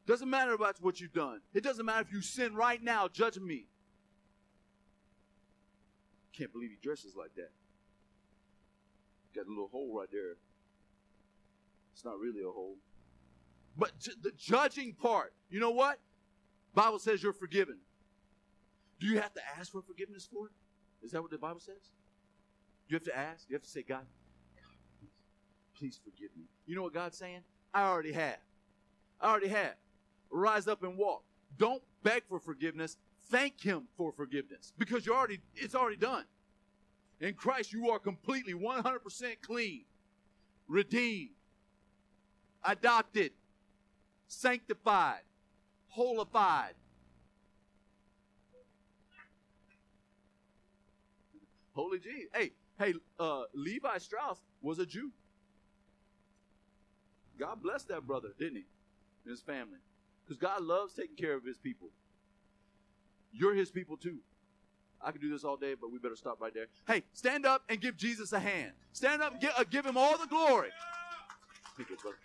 Doesn't 0.07 0.28
matter 0.28 0.53
about 0.53 0.76
what 0.82 1.01
you've 1.01 1.14
done. 1.14 1.41
It 1.55 1.64
doesn't 1.64 1.87
matter 1.87 2.03
if 2.03 2.12
you 2.12 2.20
sin 2.20 2.55
right 2.55 2.82
now 2.82 3.09
judge 3.09 3.39
me. 3.39 3.66
Can't 6.37 6.53
believe 6.53 6.70
he 6.70 6.76
dresses 6.82 7.14
like 7.16 7.35
that. 7.37 7.51
Got 9.35 9.47
a 9.47 9.49
little 9.49 9.68
hole 9.68 9.99
right 9.99 10.09
there. 10.12 10.37
It's 11.95 12.05
not 12.05 12.18
really 12.18 12.40
a 12.40 12.51
hole. 12.51 12.76
But 13.76 13.92
the 14.22 14.32
judging 14.36 14.95
part, 14.95 15.32
you 15.49 15.61
know 15.61 15.70
what? 15.70 15.99
Bible 16.74 16.99
says 16.99 17.22
you're 17.22 17.32
forgiven. 17.32 17.78
Do 19.01 19.07
you 19.07 19.20
have 19.20 19.32
to 19.34 19.40
ask 19.59 19.70
for 19.72 19.82
forgiveness 19.82 20.28
for 20.32 20.47
it? 20.47 20.53
Is 21.05 21.12
that 21.12 21.22
what 21.22 21.30
the 21.30 21.38
Bible 21.38 21.61
says? 21.61 21.90
You 22.88 22.97
have 22.97 23.05
to 23.05 23.16
ask. 23.16 23.49
You 23.49 23.55
have 23.55 23.62
to 23.62 23.68
say, 23.68 23.82
God, 23.82 24.05
please, 24.99 25.11
please 25.78 26.01
forgive 26.05 26.30
me. 26.36 26.45
You 26.66 26.74
know 26.74 26.82
what 26.82 26.95
God's 26.95 27.16
saying? 27.16 27.40
I 27.72 27.84
already 27.84 28.12
have. 28.12 28.38
I 29.20 29.30
already 29.30 29.49
have. 29.49 29.74
Rise 30.30 30.66
up 30.66 30.82
and 30.82 30.97
walk. 30.97 31.22
Don't 31.59 31.82
beg 32.03 32.24
for 32.28 32.40
forgiveness. 32.40 32.97
thank 33.30 33.61
him 33.61 33.84
for 33.97 34.12
forgiveness 34.12 34.72
because 34.78 35.07
you 35.07 35.14
already 35.14 35.40
it's 35.55 35.74
already 35.74 35.97
done. 35.97 36.24
In 37.20 37.34
Christ 37.34 37.72
you 37.72 37.90
are 37.90 37.99
completely 37.99 38.55
100% 38.55 39.40
clean, 39.40 39.84
redeemed, 40.68 41.30
adopted, 42.64 43.32
sanctified, 44.26 45.22
holified. 45.88 46.74
Holy 51.72 51.98
Jesus. 51.98 52.30
Hey, 52.34 52.52
hey, 52.78 52.94
uh, 53.18 53.42
Levi 53.52 53.98
Strauss 53.98 54.38
was 54.62 54.78
a 54.78 54.86
Jew. 54.86 55.10
God 57.38 57.62
blessed 57.62 57.88
that 57.88 58.06
brother, 58.06 58.28
didn't 58.38 58.56
he? 58.56 58.64
And 59.24 59.30
his 59.30 59.40
family. 59.40 59.78
Because 60.24 60.38
God 60.38 60.62
loves 60.62 60.94
taking 60.94 61.16
care 61.16 61.34
of 61.34 61.44
his 61.44 61.58
people. 61.58 61.88
You're 63.32 63.54
his 63.54 63.70
people 63.70 63.96
too. 63.96 64.18
I 65.02 65.10
could 65.10 65.20
do 65.20 65.28
this 65.28 65.44
all 65.44 65.56
day, 65.56 65.74
but 65.78 65.90
we 65.90 65.98
better 65.98 66.16
stop 66.16 66.40
right 66.40 66.54
there. 66.54 66.66
Hey, 66.86 67.02
stand 67.12 67.44
up 67.44 67.62
and 67.68 67.80
give 67.80 67.96
Jesus 67.96 68.32
a 68.32 68.38
hand. 68.38 68.72
Stand 68.92 69.20
up 69.20 69.32
and 69.32 69.40
give, 69.40 69.52
uh, 69.58 69.64
give 69.68 69.84
him 69.84 69.96
all 69.96 70.16
the 70.16 70.26
glory. 70.26 70.70
Thank 71.76 71.90
you, 71.90 71.96
brother. 71.96 72.16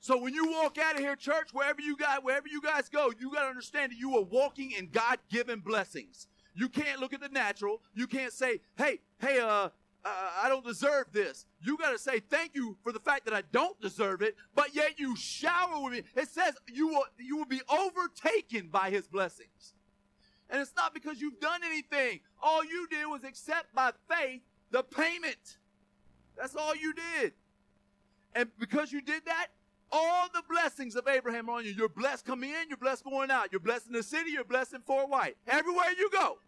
So 0.00 0.16
when 0.16 0.32
you 0.32 0.50
walk 0.50 0.78
out 0.78 0.94
of 0.94 1.00
here, 1.00 1.14
church, 1.14 1.50
wherever 1.52 1.80
you 1.80 1.96
got, 1.96 2.24
wherever 2.24 2.48
you 2.48 2.62
guys 2.62 2.88
go, 2.88 3.12
you 3.18 3.30
got 3.32 3.42
to 3.42 3.48
understand 3.48 3.92
that 3.92 3.98
you 3.98 4.16
are 4.16 4.22
walking 4.22 4.72
in 4.72 4.88
God-given 4.90 5.60
blessings. 5.60 6.26
You 6.54 6.68
can't 6.68 7.00
look 7.00 7.12
at 7.12 7.20
the 7.20 7.28
natural. 7.28 7.82
You 7.94 8.06
can't 8.06 8.32
say, 8.32 8.60
"Hey, 8.76 9.00
hey, 9.18 9.38
uh, 9.38 9.68
uh, 10.04 10.30
I 10.42 10.48
don't 10.48 10.64
deserve 10.64 11.06
this. 11.12 11.44
You 11.60 11.76
got 11.76 11.90
to 11.90 11.98
say 11.98 12.20
thank 12.20 12.54
you 12.54 12.76
for 12.82 12.92
the 12.92 13.00
fact 13.00 13.26
that 13.26 13.34
I 13.34 13.42
don't 13.52 13.78
deserve 13.80 14.22
it, 14.22 14.36
but 14.54 14.74
yet 14.74 14.98
you 14.98 15.14
shower 15.16 15.82
with 15.82 15.92
me. 15.92 16.02
It 16.16 16.28
says 16.28 16.54
you 16.66 16.88
will, 16.88 17.04
you 17.18 17.36
will 17.36 17.44
be 17.44 17.60
overtaken 17.68 18.68
by 18.68 18.90
his 18.90 19.06
blessings. 19.06 19.74
And 20.48 20.60
it's 20.60 20.72
not 20.76 20.94
because 20.94 21.20
you've 21.20 21.38
done 21.40 21.60
anything. 21.64 22.20
All 22.42 22.64
you 22.64 22.88
did 22.90 23.06
was 23.06 23.22
accept 23.22 23.74
by 23.74 23.92
faith 24.08 24.40
the 24.70 24.82
payment. 24.82 25.58
That's 26.36 26.56
all 26.56 26.74
you 26.74 26.94
did. 26.94 27.34
And 28.34 28.48
because 28.58 28.92
you 28.92 29.00
did 29.00 29.24
that, 29.26 29.48
all 29.92 30.28
the 30.32 30.42
blessings 30.48 30.96
of 30.96 31.08
Abraham 31.08 31.48
are 31.48 31.58
on 31.58 31.64
you. 31.64 31.72
You're 31.72 31.88
blessed 31.88 32.24
coming 32.24 32.50
in, 32.50 32.68
you're 32.68 32.76
blessed 32.76 33.04
going 33.04 33.30
out. 33.30 33.48
You're 33.52 33.60
blessed 33.60 33.88
in 33.88 33.92
the 33.92 34.02
city, 34.02 34.30
you're 34.30 34.44
blessed 34.44 34.74
in 34.74 34.82
Fort 34.82 35.08
White. 35.08 35.36
Everywhere 35.46 35.90
you 35.98 36.10
go, 36.10 36.38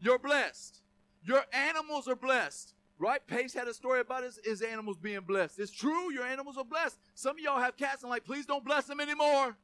you're 0.00 0.18
blessed. 0.18 0.80
Your 1.22 1.42
animals 1.52 2.08
are 2.08 2.16
blessed. 2.16 2.74
Right? 2.96 3.26
Pace 3.26 3.52
had 3.52 3.66
a 3.66 3.74
story 3.74 4.00
about 4.00 4.22
his, 4.22 4.38
his 4.44 4.62
animals 4.62 4.98
being 4.98 5.20
blessed. 5.20 5.58
It's 5.58 5.72
true, 5.72 6.12
your 6.12 6.24
animals 6.24 6.56
are 6.56 6.64
blessed. 6.64 6.96
Some 7.14 7.36
of 7.36 7.40
y'all 7.42 7.60
have 7.60 7.76
cats 7.76 8.02
and 8.02 8.10
like, 8.10 8.24
please 8.24 8.46
don't 8.46 8.64
bless 8.64 8.84
them 8.86 9.00
anymore. 9.00 9.56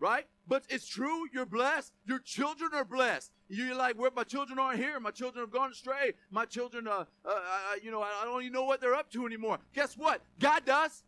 Right? 0.00 0.26
But 0.48 0.64
it's 0.68 0.86
true, 0.86 1.26
you're 1.32 1.46
blessed. 1.46 1.92
Your 2.04 2.18
children 2.18 2.72
are 2.74 2.84
blessed. 2.84 3.30
You're 3.48 3.76
like, 3.76 3.98
where 3.98 4.10
my 4.14 4.24
children 4.24 4.58
aren't 4.58 4.80
here. 4.80 4.98
My 4.98 5.10
children 5.10 5.42
have 5.42 5.52
gone 5.52 5.70
astray. 5.70 6.12
My 6.30 6.44
children, 6.44 6.88
uh, 6.88 7.04
uh, 7.24 7.34
you 7.82 7.90
know, 7.90 8.02
I 8.02 8.24
don't 8.24 8.42
even 8.42 8.52
know 8.52 8.64
what 8.64 8.80
they're 8.80 8.94
up 8.94 9.10
to 9.12 9.26
anymore. 9.26 9.58
Guess 9.74 9.96
what? 9.96 10.20
God 10.40 10.64
does. 10.64 11.04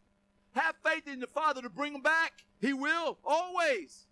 Have 0.52 0.76
faith 0.84 1.08
in 1.08 1.18
the 1.18 1.26
Father 1.26 1.62
to 1.62 1.68
bring 1.68 1.92
them 1.92 2.02
back. 2.02 2.44
He 2.60 2.72
will, 2.72 3.18
always. 3.24 4.06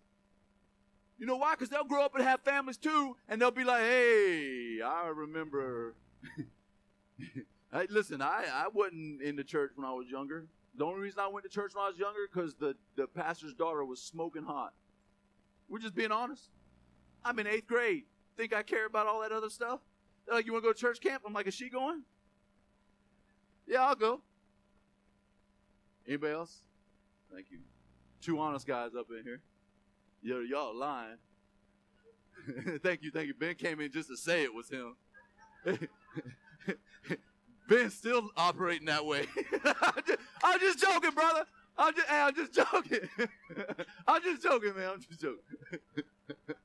You 1.17 1.25
know 1.25 1.37
why? 1.37 1.53
Because 1.53 1.69
they'll 1.69 1.85
grow 1.85 2.03
up 2.03 2.15
and 2.15 2.23
have 2.23 2.41
families 2.41 2.77
too, 2.77 3.15
and 3.29 3.41
they'll 3.41 3.51
be 3.51 3.63
like, 3.63 3.81
hey, 3.81 4.81
I 4.83 5.07
remember. 5.07 5.95
hey, 7.17 7.87
listen, 7.89 8.21
I, 8.21 8.45
I 8.51 8.67
wasn't 8.73 9.21
in 9.21 9.37
the 9.37 9.43
church 9.43 9.71
when 9.75 9.87
I 9.87 9.93
was 9.93 10.07
younger. 10.09 10.47
The 10.75 10.83
only 10.83 10.99
reason 10.99 11.19
I 11.19 11.27
went 11.27 11.45
to 11.45 11.49
church 11.49 11.73
when 11.75 11.85
I 11.85 11.87
was 11.87 11.97
younger 11.97 12.27
because 12.31 12.55
the, 12.55 12.75
the 12.97 13.07
pastor's 13.07 13.53
daughter 13.53 13.85
was 13.85 14.01
smoking 14.01 14.43
hot. 14.43 14.73
We're 15.69 15.79
just 15.79 15.95
being 15.95 16.11
honest. 16.11 16.49
I'm 17.23 17.39
in 17.39 17.47
eighth 17.47 17.67
grade. 17.67 18.03
Think 18.37 18.53
I 18.53 18.63
care 18.63 18.85
about 18.85 19.07
all 19.07 19.21
that 19.21 19.31
other 19.31 19.49
stuff? 19.49 19.79
They're 20.25 20.35
like, 20.35 20.45
you 20.45 20.53
want 20.53 20.63
to 20.63 20.69
go 20.69 20.73
to 20.73 20.79
church 20.79 20.99
camp? 21.01 21.23
I'm 21.25 21.33
like, 21.33 21.47
is 21.47 21.53
she 21.53 21.69
going? 21.69 22.03
Yeah, 23.67 23.85
I'll 23.85 23.95
go. 23.95 24.21
Anybody 26.07 26.33
else? 26.33 26.57
Thank 27.33 27.47
you. 27.51 27.59
Two 28.21 28.39
honest 28.39 28.67
guys 28.67 28.91
up 28.97 29.07
in 29.17 29.23
here. 29.23 29.41
Yo, 30.21 30.39
y'all 30.39 30.75
lying. 30.75 31.17
thank 32.83 33.03
you, 33.03 33.11
thank 33.11 33.27
you. 33.27 33.33
Ben 33.33 33.55
came 33.55 33.79
in 33.79 33.91
just 33.91 34.09
to 34.09 34.17
say 34.17 34.43
it 34.43 34.53
was 34.53 34.69
him. 34.69 34.95
Ben's 37.69 37.93
still 37.93 38.29
operating 38.35 38.85
that 38.87 39.05
way. 39.05 39.25
I'm, 39.65 39.93
just, 40.05 40.19
I'm, 40.43 40.59
just, 40.59 40.79
joking, 40.79 41.11
brother. 41.11 41.45
I'm 41.77 41.93
just, 41.95 42.07
hey, 42.07 42.21
I'm 42.21 42.35
just 42.35 42.53
joking. 42.53 43.09
I'm 44.07 44.21
just 44.21 44.43
joking, 44.43 44.75
man. 44.75 44.89
I'm 44.93 45.01
just 45.01 45.19
joking. 45.19 46.05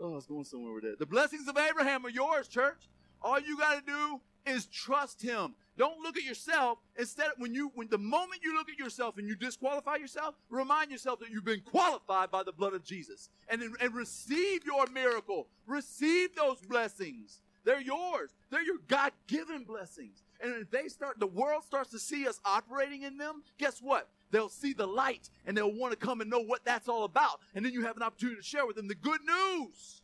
oh, 0.00 0.16
it's 0.16 0.26
going 0.26 0.44
somewhere 0.44 0.74
with 0.74 0.84
that. 0.84 0.98
The 0.98 1.06
blessings 1.06 1.48
of 1.48 1.56
Abraham 1.56 2.04
are 2.04 2.10
yours, 2.10 2.48
church. 2.48 2.88
All 3.22 3.40
you 3.40 3.56
got 3.56 3.84
to 3.84 3.90
do 3.90 4.20
is 4.46 4.66
trust 4.66 5.22
him. 5.22 5.54
Don't 5.76 6.00
look 6.00 6.16
at 6.16 6.22
yourself. 6.22 6.78
Instead, 6.96 7.30
when 7.38 7.54
you, 7.54 7.72
when 7.74 7.88
the 7.88 7.98
moment 7.98 8.42
you 8.44 8.54
look 8.54 8.68
at 8.68 8.78
yourself 8.78 9.18
and 9.18 9.26
you 9.26 9.34
disqualify 9.34 9.96
yourself, 9.96 10.34
remind 10.50 10.90
yourself 10.90 11.18
that 11.20 11.30
you've 11.30 11.44
been 11.44 11.62
qualified 11.62 12.30
by 12.30 12.42
the 12.42 12.52
blood 12.52 12.74
of 12.74 12.84
Jesus, 12.84 13.28
and 13.48 13.62
and 13.80 13.94
receive 13.94 14.64
your 14.64 14.86
miracle. 14.88 15.48
Receive 15.66 16.34
those 16.36 16.60
blessings. 16.60 17.40
They're 17.64 17.80
yours. 17.80 18.30
They're 18.50 18.62
your 18.62 18.78
God-given 18.88 19.64
blessings. 19.64 20.22
And 20.40 20.54
if 20.60 20.70
they 20.70 20.88
start, 20.88 21.18
the 21.18 21.26
world 21.26 21.64
starts 21.64 21.90
to 21.90 21.98
see 21.98 22.28
us 22.28 22.38
operating 22.44 23.02
in 23.02 23.16
them. 23.16 23.42
Guess 23.58 23.80
what? 23.80 24.10
They'll 24.30 24.48
see 24.48 24.72
the 24.72 24.86
light 24.86 25.30
and 25.46 25.56
they'll 25.56 25.72
want 25.72 25.92
to 25.92 25.96
come 25.98 26.20
and 26.20 26.28
know 26.28 26.40
what 26.40 26.64
that's 26.64 26.88
all 26.88 27.04
about. 27.04 27.40
And 27.54 27.64
then 27.64 27.72
you 27.72 27.84
have 27.84 27.96
an 27.96 28.02
opportunity 28.02 28.40
to 28.40 28.46
share 28.46 28.66
with 28.66 28.76
them 28.76 28.88
the 28.88 28.94
good 28.94 29.20
news. 29.24 30.02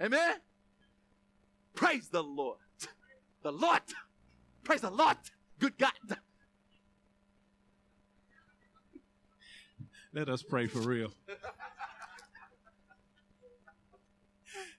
Amen. 0.00 0.36
Praise 1.74 2.08
the 2.08 2.22
Lord. 2.22 2.58
The 3.42 3.52
Lord. 3.52 3.80
Praise 4.64 4.82
the 4.82 4.90
Lord. 4.90 5.16
Good 5.58 5.78
God. 5.78 5.92
Let 10.12 10.28
us 10.28 10.42
pray 10.42 10.66
for 10.66 10.80
real. 10.80 11.12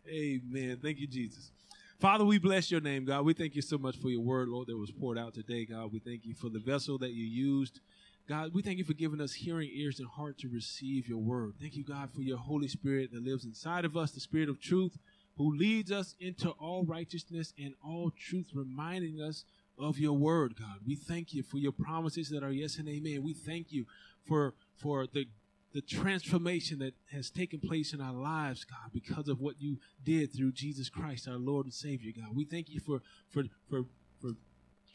Amen. 0.08 0.78
Thank 0.82 1.00
you, 1.00 1.08
Jesus. 1.08 1.52
Father, 2.00 2.26
we 2.26 2.38
bless 2.38 2.70
your 2.70 2.82
name, 2.82 3.06
God. 3.06 3.24
We 3.26 3.34
thank 3.34 3.56
you 3.56 3.62
so 3.62 3.78
much 3.78 3.98
for 3.98 4.10
your 4.10 4.20
word, 4.22 4.50
Lord, 4.50 4.68
that 4.68 4.78
was 4.78 4.92
poured 4.92 5.18
out 5.18 5.34
today, 5.34 5.66
God. 5.66 5.92
We 5.92 6.00
thank 6.00 6.26
you 6.26 6.36
for 6.36 6.50
the 6.50 6.60
vessel 6.60 6.98
that 7.00 7.12
you 7.12 7.26
used. 7.26 7.80
God, 8.28 8.54
we 8.54 8.62
thank 8.62 8.78
you 8.78 8.86
for 8.86 8.94
giving 8.94 9.20
us 9.20 9.34
hearing 9.34 9.70
ears 9.74 10.00
and 10.00 10.08
heart 10.08 10.38
to 10.40 10.48
receive 10.48 11.10
your 11.10 11.18
word. 11.18 11.56
Thank 11.60 11.76
you, 11.76 11.84
God, 11.84 12.10
for 12.14 12.22
your 12.22 12.38
Holy 12.38 12.70
Spirit 12.70 13.12
that 13.12 13.24
lives 13.24 13.44
inside 13.44 13.84
of 13.84 13.98
us, 13.98 14.12
the 14.12 14.22
Spirit 14.22 14.48
of 14.48 14.62
truth, 14.62 14.98
who 15.38 15.54
leads 15.54 15.92
us 15.92 16.16
into 16.22 16.52
all 16.52 16.86
righteousness 16.86 17.54
and 17.58 17.74
all 17.84 18.12
truth, 18.12 18.52
reminding 18.54 19.22
us 19.22 19.44
of 19.78 20.00
your 20.00 20.14
word, 20.14 20.56
God. 20.58 20.78
We 20.86 20.96
thank 20.96 21.34
you 21.34 21.44
for 21.44 21.58
your 21.58 21.74
promises 21.74 22.30
that 22.30 22.44
are 22.44 22.52
yes 22.52 22.78
and 22.78 22.88
amen. 22.88 23.24
We 23.24 23.34
thank 23.34 23.72
you 23.72 23.86
for 24.26 24.54
for 24.78 25.06
the 25.06 25.28
the 25.74 25.82
transformation 25.82 26.78
that 26.80 26.94
has 27.12 27.32
taken 27.32 27.60
place 27.60 27.94
in 27.94 28.00
our 28.00 28.14
lives, 28.14 28.64
God, 28.64 28.92
because 28.94 29.28
of 29.28 29.42
what 29.42 29.56
you 29.60 29.80
did 30.04 30.32
through 30.32 30.52
Jesus 30.52 30.88
Christ, 30.88 31.28
our 31.28 31.38
Lord 31.38 31.66
and 31.66 31.74
Savior, 31.74 32.12
God. 32.16 32.36
We 32.36 32.46
thank 32.46 32.70
you 32.70 32.80
for 32.80 33.02
for 33.30 33.44
for 33.70 33.82
for 33.82 33.88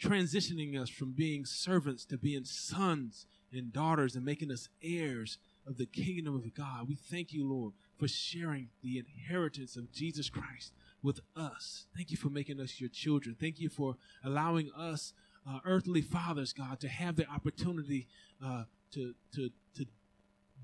transitioning 0.03 0.81
us 0.81 0.89
from 0.89 1.13
being 1.13 1.45
servants 1.45 2.05
to 2.07 2.19
being 2.19 2.45
sons 2.45 3.27
and 3.53 3.73
daughters 3.73 4.15
and 4.15 4.25
making 4.25 4.51
us 4.51 4.69
heirs 4.83 5.39
of 5.67 5.77
the 5.77 5.87
kingdom 5.87 6.35
of 6.35 6.55
God. 6.55 6.89
We 6.89 6.95
thank 6.95 7.33
you, 7.33 7.49
Lord, 7.49 7.73
for 7.99 8.09
sharing 8.09 8.69
the 8.83 8.99
inheritance 8.99 9.77
of 9.77 9.93
Jesus 9.93 10.31
Christ 10.31 10.73
with 11.03 11.21
us. 11.37 11.87
Thank 11.97 12.11
you 12.11 12.17
for 12.17 12.31
making 12.31 12.61
us 12.61 12.81
your 12.81 12.91
children. 12.91 13.37
Thank 13.39 13.61
you 13.61 13.69
for 13.69 13.97
allowing 14.25 14.71
us, 14.77 15.13
uh, 15.49 15.59
earthly 15.65 16.03
fathers, 16.03 16.53
God, 16.53 16.81
to 16.81 16.89
have 16.89 17.17
the 17.17 17.29
opportunity 17.29 18.07
uh, 18.45 18.65
to, 18.93 19.15
to, 19.35 19.51
to 19.77 19.87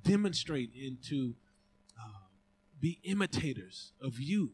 demonstrate 0.03 0.71
and 0.75 1.03
to 1.05 1.35
uh, 1.99 2.29
be 2.81 3.01
imitators 3.05 3.93
of 4.01 4.21
you. 4.21 4.53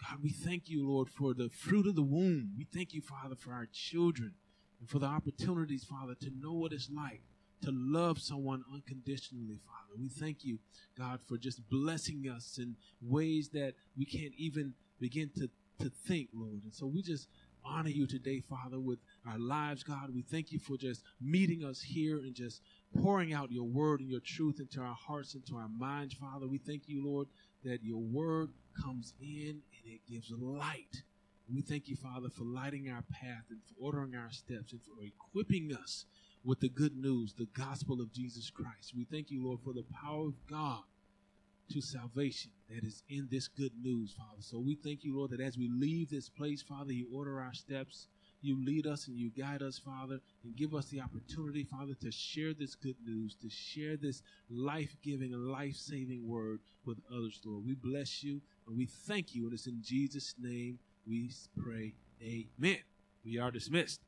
God, 0.00 0.22
we 0.22 0.30
thank 0.30 0.68
you, 0.68 0.86
Lord, 0.88 1.08
for 1.08 1.34
the 1.34 1.48
fruit 1.48 1.86
of 1.86 1.96
the 1.96 2.02
womb. 2.02 2.52
We 2.56 2.64
thank 2.64 2.94
you, 2.94 3.02
Father, 3.02 3.34
for 3.34 3.52
our 3.52 3.66
children 3.72 4.34
and 4.80 4.88
for 4.88 4.98
the 4.98 5.06
opportunities, 5.06 5.84
Father, 5.84 6.14
to 6.20 6.30
know 6.40 6.52
what 6.52 6.72
it's 6.72 6.90
like 6.94 7.22
to 7.62 7.70
love 7.72 8.20
someone 8.20 8.64
unconditionally, 8.72 9.58
Father. 9.66 10.00
We 10.00 10.08
thank 10.08 10.44
you, 10.44 10.58
God, 10.96 11.20
for 11.26 11.36
just 11.36 11.68
blessing 11.68 12.24
us 12.34 12.58
in 12.58 12.76
ways 13.02 13.50
that 13.50 13.74
we 13.96 14.04
can't 14.04 14.34
even 14.36 14.74
begin 15.00 15.30
to, 15.36 15.48
to 15.80 15.90
think, 16.06 16.28
Lord. 16.32 16.62
And 16.62 16.74
so 16.74 16.86
we 16.86 17.02
just 17.02 17.28
honor 17.64 17.90
you 17.90 18.06
today, 18.06 18.40
Father, 18.48 18.78
with 18.78 18.98
our 19.26 19.38
lives, 19.38 19.82
God. 19.82 20.14
We 20.14 20.22
thank 20.22 20.52
you 20.52 20.58
for 20.58 20.76
just 20.76 21.02
meeting 21.20 21.64
us 21.64 21.82
here 21.82 22.18
and 22.18 22.34
just 22.34 22.62
pouring 23.02 23.34
out 23.34 23.50
your 23.50 23.66
word 23.66 24.00
and 24.00 24.08
your 24.08 24.20
truth 24.20 24.60
into 24.60 24.80
our 24.80 24.94
hearts, 24.94 25.34
into 25.34 25.56
our 25.56 25.68
minds, 25.68 26.14
Father. 26.14 26.46
We 26.46 26.58
thank 26.58 26.82
you, 26.86 27.04
Lord, 27.04 27.26
that 27.64 27.82
your 27.82 28.00
word 28.00 28.50
comes 28.80 29.14
in 29.20 29.60
and 29.60 29.84
it 29.86 30.00
gives 30.10 30.30
light. 30.30 31.02
we 31.52 31.62
thank 31.62 31.88
you, 31.88 31.96
Father, 31.96 32.28
for 32.28 32.44
lighting 32.44 32.90
our 32.90 33.04
path 33.10 33.44
and 33.50 33.60
for 33.64 33.86
ordering 33.86 34.14
our 34.14 34.30
steps 34.30 34.72
and 34.72 34.80
for 34.82 35.02
equipping 35.02 35.72
us 35.74 36.04
with 36.44 36.60
the 36.60 36.68
good 36.68 36.96
news, 36.96 37.34
the 37.34 37.48
gospel 37.56 38.00
of 38.00 38.12
Jesus 38.12 38.50
Christ. 38.50 38.94
We 38.96 39.04
thank 39.04 39.30
you, 39.30 39.44
Lord, 39.44 39.60
for 39.64 39.72
the 39.72 39.84
power 40.02 40.26
of 40.26 40.46
God 40.46 40.82
to 41.70 41.80
salvation 41.80 42.50
that 42.70 42.84
is 42.84 43.02
in 43.08 43.28
this 43.30 43.48
good 43.48 43.72
news, 43.82 44.14
Father. 44.16 44.40
So 44.40 44.58
we 44.58 44.74
thank 44.74 45.04
you, 45.04 45.16
Lord, 45.16 45.30
that 45.32 45.40
as 45.40 45.58
we 45.58 45.68
leave 45.68 46.10
this 46.10 46.28
place, 46.28 46.62
Father, 46.62 46.92
you 46.92 47.06
order 47.12 47.40
our 47.40 47.52
steps. 47.52 48.08
You 48.40 48.64
lead 48.64 48.86
us 48.86 49.08
and 49.08 49.16
you 49.16 49.30
guide 49.30 49.62
us, 49.62 49.78
Father, 49.78 50.20
and 50.44 50.56
give 50.56 50.74
us 50.74 50.86
the 50.86 51.00
opportunity, 51.00 51.64
Father, 51.64 51.94
to 52.00 52.12
share 52.12 52.54
this 52.54 52.74
good 52.74 52.96
news, 53.04 53.34
to 53.42 53.50
share 53.50 53.96
this 53.96 54.22
life 54.48 54.96
giving 55.02 55.32
life 55.32 55.74
saving 55.74 56.26
word 56.26 56.60
with 56.84 56.98
others, 57.10 57.40
Lord. 57.44 57.64
We 57.66 57.74
bless 57.74 58.22
you 58.22 58.40
and 58.66 58.76
we 58.76 58.86
thank 58.86 59.34
you. 59.34 59.44
And 59.44 59.54
it's 59.54 59.66
in 59.66 59.80
Jesus' 59.82 60.34
name 60.40 60.78
we 61.06 61.30
pray. 61.60 61.94
Amen. 62.22 62.78
We 63.24 63.38
are 63.38 63.50
dismissed. 63.50 64.00